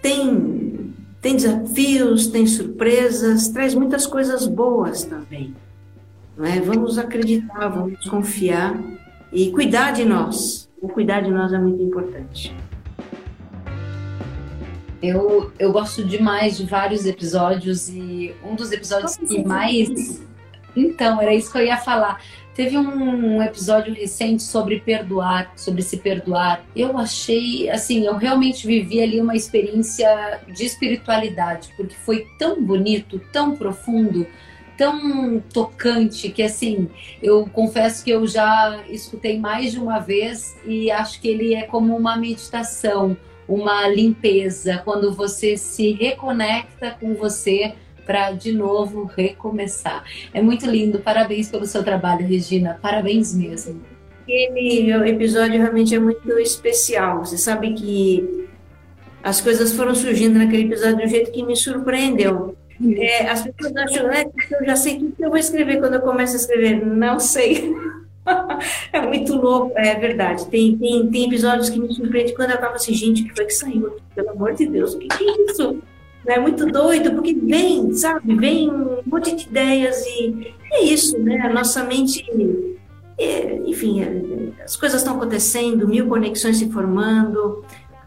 tem, 0.00 0.94
tem 1.20 1.36
desafios, 1.36 2.28
tem 2.28 2.46
surpresas, 2.46 3.48
traz 3.48 3.74
muitas 3.74 4.06
coisas 4.06 4.46
boas 4.46 5.04
também. 5.04 5.54
é? 6.40 6.60
Vamos 6.60 6.98
acreditar, 6.98 7.68
vamos 7.68 8.08
confiar 8.08 8.78
e 9.32 9.50
cuidar 9.50 9.92
de 9.92 10.04
nós. 10.04 10.68
O 10.80 10.88
cuidar 10.88 11.20
de 11.20 11.30
nós 11.30 11.52
é 11.52 11.58
muito 11.58 11.82
importante. 11.82 12.54
Eu, 15.02 15.52
eu 15.58 15.72
gosto 15.72 16.04
demais 16.04 16.56
de 16.56 16.66
vários 16.66 17.06
episódios 17.06 17.88
e 17.88 18.34
um 18.44 18.54
dos 18.54 18.72
episódios 18.72 19.16
que 19.16 19.44
mais. 19.44 20.20
Então, 20.74 21.20
era 21.20 21.34
isso 21.34 21.50
que 21.50 21.58
eu 21.58 21.64
ia 21.64 21.76
falar. 21.76 22.20
Teve 22.54 22.76
um 22.76 23.40
episódio 23.40 23.94
recente 23.94 24.42
sobre 24.42 24.80
perdoar, 24.80 25.52
sobre 25.54 25.80
se 25.82 25.96
perdoar. 25.98 26.64
Eu 26.74 26.98
achei, 26.98 27.70
assim, 27.70 28.06
eu 28.06 28.16
realmente 28.16 28.66
vivi 28.66 29.00
ali 29.00 29.20
uma 29.20 29.36
experiência 29.36 30.40
de 30.48 30.64
espiritualidade, 30.64 31.72
porque 31.76 31.94
foi 31.94 32.26
tão 32.36 32.60
bonito, 32.60 33.20
tão 33.32 33.54
profundo, 33.54 34.26
tão 34.76 35.40
tocante, 35.52 36.30
que 36.30 36.42
assim, 36.42 36.88
eu 37.22 37.48
confesso 37.52 38.04
que 38.04 38.10
eu 38.10 38.26
já 38.26 38.82
escutei 38.88 39.38
mais 39.38 39.70
de 39.70 39.78
uma 39.78 40.00
vez 40.00 40.56
e 40.66 40.90
acho 40.90 41.20
que 41.20 41.28
ele 41.28 41.54
é 41.54 41.62
como 41.62 41.96
uma 41.96 42.16
meditação 42.16 43.16
uma 43.48 43.88
limpeza, 43.88 44.82
quando 44.84 45.12
você 45.12 45.56
se 45.56 45.92
reconecta 45.92 46.90
com 47.00 47.14
você 47.14 47.74
para 48.04 48.32
de 48.32 48.52
novo 48.52 49.04
recomeçar. 49.04 50.04
É 50.32 50.40
muito 50.40 50.66
lindo. 50.66 50.98
Parabéns 50.98 51.50
pelo 51.50 51.66
seu 51.66 51.82
trabalho, 51.82 52.26
Regina. 52.26 52.78
Parabéns 52.80 53.34
mesmo. 53.34 53.82
Aquele 54.22 54.92
episódio 55.08 55.60
realmente 55.60 55.94
é 55.94 55.98
muito 55.98 56.38
especial. 56.38 57.24
Você 57.24 57.38
sabe 57.38 57.72
que 57.72 58.46
as 59.22 59.40
coisas 59.40 59.72
foram 59.72 59.94
surgindo 59.94 60.38
naquele 60.38 60.64
episódio 60.64 60.98
de 60.98 61.04
um 61.04 61.08
jeito 61.08 61.32
que 61.32 61.42
me 61.42 61.56
surpreendeu. 61.56 62.56
É, 62.96 63.28
as 63.28 63.42
pessoas 63.42 63.76
acham 63.76 64.06
né, 64.06 64.24
que 64.24 64.54
eu 64.54 64.64
já 64.64 64.76
sei 64.76 64.98
o 64.98 65.12
que 65.12 65.24
eu 65.24 65.28
vou 65.28 65.38
escrever 65.38 65.78
quando 65.78 65.94
eu 65.94 66.00
começo 66.00 66.34
a 66.34 66.36
escrever. 66.36 66.84
Não 66.84 67.18
sei. 67.18 67.74
é 68.92 69.00
muito 69.00 69.34
louco, 69.34 69.72
é 69.76 69.94
verdade. 69.94 70.46
Tem, 70.46 70.76
tem, 70.76 71.06
tem 71.08 71.26
episódios 71.26 71.70
que 71.70 71.78
me 71.78 71.92
surpreendem 71.94 72.34
quando 72.34 72.50
eu 72.50 72.58
tava 72.58 72.74
assim, 72.74 72.94
gente, 72.94 73.22
o 73.22 73.26
que 73.26 73.34
foi 73.34 73.44
que 73.46 73.54
saiu? 73.54 73.96
Pelo 74.14 74.30
amor 74.30 74.54
de 74.54 74.66
Deus, 74.66 74.94
o 74.94 74.98
que, 74.98 75.08
que 75.08 75.24
é 75.24 75.50
isso? 75.50 75.78
É 76.26 76.38
muito 76.38 76.66
doido, 76.66 77.12
porque 77.12 77.32
vem, 77.32 77.92
sabe, 77.94 78.34
vem 78.34 78.70
um 78.70 79.00
monte 79.06 79.34
de 79.34 79.44
ideias 79.44 80.04
e 80.06 80.54
é 80.72 80.84
isso, 80.84 81.18
né? 81.18 81.40
A 81.40 81.48
nossa 81.48 81.84
mente, 81.84 82.24
é, 83.18 83.56
enfim, 83.64 84.02
é, 84.02 84.62
as 84.62 84.76
coisas 84.76 85.00
estão 85.00 85.16
acontecendo, 85.16 85.88
mil 85.88 86.06
conexões 86.06 86.58
se 86.58 86.70
formando. 86.70 87.64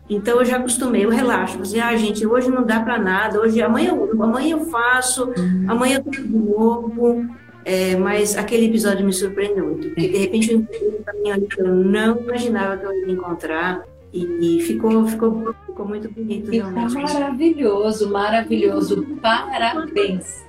Então 0.07 0.39
eu 0.39 0.45
já 0.45 0.57
acostumei, 0.57 1.05
eu 1.05 1.09
relaxo. 1.09 1.61
Assim, 1.61 1.80
ah, 1.80 1.95
gente, 1.95 2.28
hoje 2.28 2.49
não 2.51 2.63
dá 2.63 2.82
para 2.82 2.99
nada, 2.99 3.39
hoje 3.39 3.61
amanhã, 3.61 3.93
amanhã 4.19 4.57
eu 4.57 4.65
faço, 4.65 5.30
uhum. 5.30 5.65
amanhã 5.67 5.97
eu 5.97 6.03
tô 6.03 6.11
de 6.11 6.22
novo. 6.22 7.26
É, 7.64 7.95
mas 7.95 8.36
aquele 8.36 8.66
episódio 8.66 9.05
me 9.05 9.14
surpreendeu 9.14 9.66
muito, 9.66 9.88
porque 9.89 10.07
de 10.07 10.18
repente 10.18 10.51
eu 10.51 10.59
encontrei 10.59 10.89
um 10.89 11.03
caminho 11.03 11.34
ali 11.34 11.47
que 11.47 11.62
eu 11.62 11.68
não 11.68 12.20
imaginava 12.20 12.78
que 12.78 12.86
eu 12.86 13.07
ia 13.07 13.14
encontrar. 13.14 13.84
E, 14.14 14.57
e 14.57 14.62
ficou, 14.62 15.07
ficou, 15.07 15.55
ficou 15.66 15.88
muito 15.88 16.12
bonito. 16.12 16.51
Ficou 16.51 16.70
realmente. 16.70 17.14
maravilhoso, 17.14 18.09
maravilhoso. 18.12 19.07
Parabéns. 19.22 20.43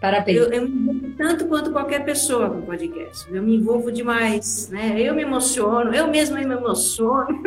Parabéns. 0.00 0.36
Eu, 0.36 0.52
eu, 0.52 0.68
me 0.68 0.76
envolvo 0.76 1.10
tanto 1.16 1.46
quanto 1.46 1.72
qualquer 1.72 2.04
pessoa 2.04 2.50
com 2.50 2.60
podcast. 2.60 3.26
Eu 3.32 3.42
me 3.42 3.56
envolvo 3.56 3.90
demais, 3.90 4.68
né? 4.68 5.00
Eu 5.00 5.14
me 5.14 5.22
emociono, 5.22 5.94
eu 5.94 6.08
mesma 6.08 6.38
me 6.38 6.54
emociono. 6.54 7.42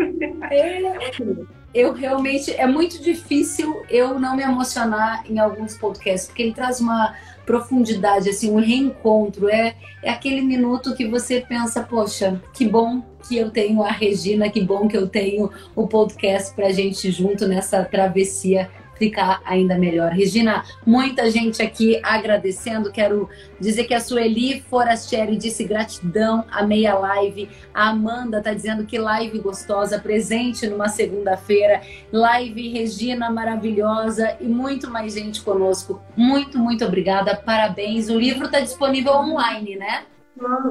Eu 1.72 1.94
realmente 1.94 2.52
é 2.52 2.66
muito 2.66 3.00
difícil 3.00 3.84
eu 3.92 4.20
não 4.20 4.36
me 4.36 4.42
emocionar 4.42 5.24
em 5.30 5.38
alguns 5.38 5.78
podcasts, 5.78 6.28
porque 6.28 6.42
ele 6.42 6.54
traz 6.54 6.80
uma 6.80 7.14
profundidade, 7.50 8.30
assim, 8.30 8.52
um 8.52 8.60
reencontro. 8.60 9.50
É, 9.50 9.76
é 10.04 10.12
aquele 10.12 10.40
minuto 10.40 10.94
que 10.94 11.08
você 11.08 11.42
pensa, 11.42 11.82
poxa, 11.82 12.40
que 12.54 12.64
bom 12.64 13.02
que 13.28 13.38
eu 13.38 13.50
tenho 13.50 13.82
a 13.82 13.90
Regina, 13.90 14.52
que 14.52 14.62
bom 14.62 14.88
que 14.88 14.96
eu 14.96 15.08
tenho 15.08 15.50
o 15.76 15.88
podcast 15.88 16.54
para 16.54 16.68
a 16.68 16.72
gente 16.72 17.10
junto 17.10 17.48
nessa 17.48 17.84
travessia 17.84 18.70
ficar 19.00 19.42
ainda 19.46 19.78
melhor. 19.78 20.12
Regina, 20.12 20.64
muita 20.86 21.32
gente 21.32 21.64
aqui 21.64 22.00
agradecendo. 22.04 22.92
Quero 22.92 23.30
dizer 23.60 23.86
que 23.86 23.94
a 23.94 24.00
Sueli 24.00 24.62
Forastieri 24.70 25.38
disse 25.38 25.64
gratidão, 25.64 26.46
amei 26.52 26.86
a 26.86 26.94
live. 26.94 27.50
A 27.74 27.90
Amanda 27.90 28.42
tá 28.42 28.54
dizendo 28.54 28.86
que 28.86 29.00
live 29.00 29.40
gostosa, 29.40 29.98
presente 29.98 30.68
numa 30.68 30.90
segunda-feira. 30.90 31.82
Live 32.12 32.70
Regina 32.70 33.32
maravilhosa 33.32 34.36
e 34.42 34.46
muito 34.46 34.90
mais 34.92 35.14
gente 35.14 35.42
conosco. 35.42 36.02
Muito, 36.16 36.60
muito 36.60 36.84
obrigada. 36.86 37.36
Parabéns. 37.36 38.10
O 38.10 38.20
livro 38.20 38.46
está 38.46 38.60
disponível 38.60 39.14
online, 39.14 39.78
né? 39.78 40.04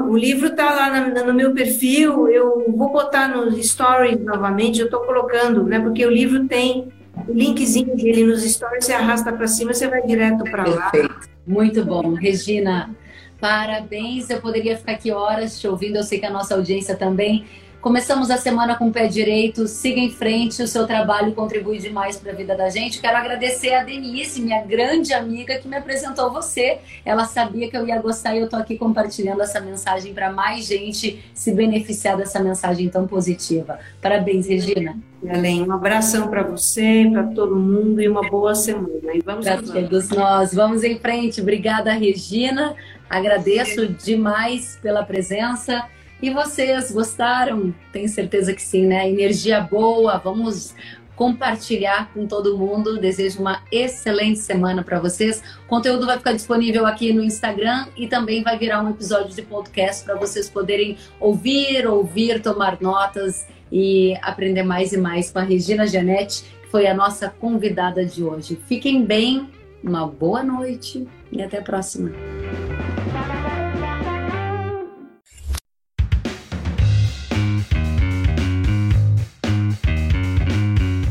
O 0.09 0.17
livro 0.17 0.49
está 0.49 0.71
lá 0.75 1.01
no 1.11 1.35
meu 1.35 1.53
perfil, 1.53 2.27
eu 2.29 2.73
vou 2.75 2.91
botar 2.91 3.29
nos 3.29 3.55
stories 3.67 4.19
novamente, 4.25 4.81
eu 4.81 4.87
estou 4.87 5.01
colocando, 5.01 5.63
né? 5.65 5.79
Porque 5.79 6.07
o 6.07 6.11
livro 6.11 6.47
tem 6.47 6.91
linkzinho 7.29 7.97
dele 7.97 8.25
nos 8.25 8.43
stories, 8.43 8.85
você 8.85 8.93
arrasta 8.93 9.33
para 9.33 9.47
cima, 9.47 9.73
você 9.73 9.89
vai 9.89 10.03
direto 10.03 10.45
para 10.45 10.67
lá. 10.67 10.91
Perfeito. 10.91 11.29
Muito 11.47 11.85
bom. 11.85 12.15
Regina, 12.15 12.95
parabéns. 13.41 14.29
Eu 14.31 14.41
poderia 14.41 14.77
ficar 14.77 14.93
aqui 14.93 15.11
horas 15.11 15.59
te 15.59 15.67
ouvindo, 15.67 15.97
eu 15.97 16.03
sei 16.03 16.19
que 16.19 16.27
a 16.27 16.31
nossa 16.31 16.55
audiência 16.55 16.95
também. 16.95 17.47
Começamos 17.81 18.29
a 18.29 18.37
semana 18.37 18.75
com 18.77 18.89
o 18.89 18.93
pé 18.93 19.07
direito, 19.07 19.69
siga 19.69 20.01
em 20.01 20.11
frente, 20.11 20.61
o 20.61 20.67
seu 20.67 20.85
trabalho 20.85 21.33
contribui 21.33 21.79
demais 21.79 22.17
para 22.17 22.33
a 22.33 22.35
vida 22.35 22.57
da 22.57 22.69
gente. 22.69 23.01
Quero 23.01 23.17
agradecer 23.17 23.73
a 23.73 23.85
Denise, 23.85 24.43
minha 24.43 24.61
grande 24.65 25.15
amiga, 25.15 25.57
que 25.59 25.69
me 25.69 25.77
apresentou 25.77 26.33
você. 26.33 26.79
Ela 27.05 27.25
sabia 27.25 27.71
que 27.71 27.77
eu 27.77 27.87
ia 27.87 28.01
gostar 28.01 28.35
e 28.35 28.39
eu 28.39 28.47
estou 28.47 28.59
aqui 28.59 28.77
compartilhando 28.77 29.43
essa 29.43 29.61
mensagem 29.61 30.13
para 30.13 30.33
mais 30.33 30.67
gente 30.67 31.25
se 31.33 31.53
beneficiar 31.53 32.17
dessa 32.17 32.41
mensagem 32.41 32.89
tão 32.89 33.07
positiva. 33.07 33.79
Parabéns, 34.03 34.49
Regina. 34.49 34.99
Além, 35.29 35.63
um 35.63 35.73
abração 35.73 36.27
para 36.27 36.43
você, 36.43 37.09
para 37.13 37.29
todo 37.29 37.55
mundo 37.55 38.03
e 38.03 38.09
uma 38.09 38.29
boa 38.29 38.57
semana. 38.57 39.15
E 39.15 39.21
vamos 39.25 39.47
para 39.47 39.63
todos 39.63 40.09
nós. 40.09 40.53
Vamos 40.53 40.83
em 40.83 40.99
frente. 40.99 41.41
Obrigada, 41.41 41.93
Regina. 41.93 42.75
Agradeço 43.09 43.87
demais 43.87 44.77
pela 44.83 45.05
presença. 45.05 45.87
E 46.21 46.31
vocês 46.31 46.91
gostaram? 46.91 47.73
Tenho 47.93 48.09
certeza 48.09 48.53
que 48.53 48.63
sim, 48.63 48.87
né? 48.87 49.09
Energia 49.09 49.61
boa, 49.61 50.19
vamos 50.19 50.75
compartilhar 51.15 52.13
com 52.13 52.27
todo 52.27 52.57
mundo. 52.57 52.99
Desejo 52.99 53.41
uma 53.41 53.63
excelente 53.71 54.39
semana 54.39 54.83
para 54.83 54.99
vocês. 54.99 55.43
O 55.65 55.69
conteúdo 55.69 56.07
vai 56.07 56.19
ficar 56.19 56.33
disponível 56.33 56.87
aqui 56.87 57.13
no 57.13 57.23
Instagram 57.23 57.87
e 57.97 58.07
também 58.07 58.43
vai 58.43 58.59
virar 58.59 58.83
um 58.83 58.91
episódio 58.91 59.35
de 59.35 59.43
podcast 59.43 60.05
para 60.05 60.17
vocês 60.17 60.49
poderem 60.49 60.97
ouvir, 61.21 61.87
ouvir, 61.87 62.41
tomar 62.41 62.81
notas 62.81 63.47
e 63.71 64.17
aprender 64.23 64.63
mais 64.63 64.93
e 64.93 64.97
mais 64.97 65.31
com 65.31 65.39
a 65.39 65.43
Regina 65.43 65.87
Janete, 65.87 66.45
que 66.63 66.69
foi 66.69 66.87
a 66.87 66.95
nossa 66.95 67.29
convidada 67.29 68.05
de 68.05 68.25
hoje. 68.25 68.59
Fiquem 68.67 69.05
bem, 69.05 69.49
uma 69.83 70.07
boa 70.07 70.43
noite 70.43 71.07
e 71.31 71.43
até 71.43 71.59
a 71.59 71.63
próxima. 71.63 72.11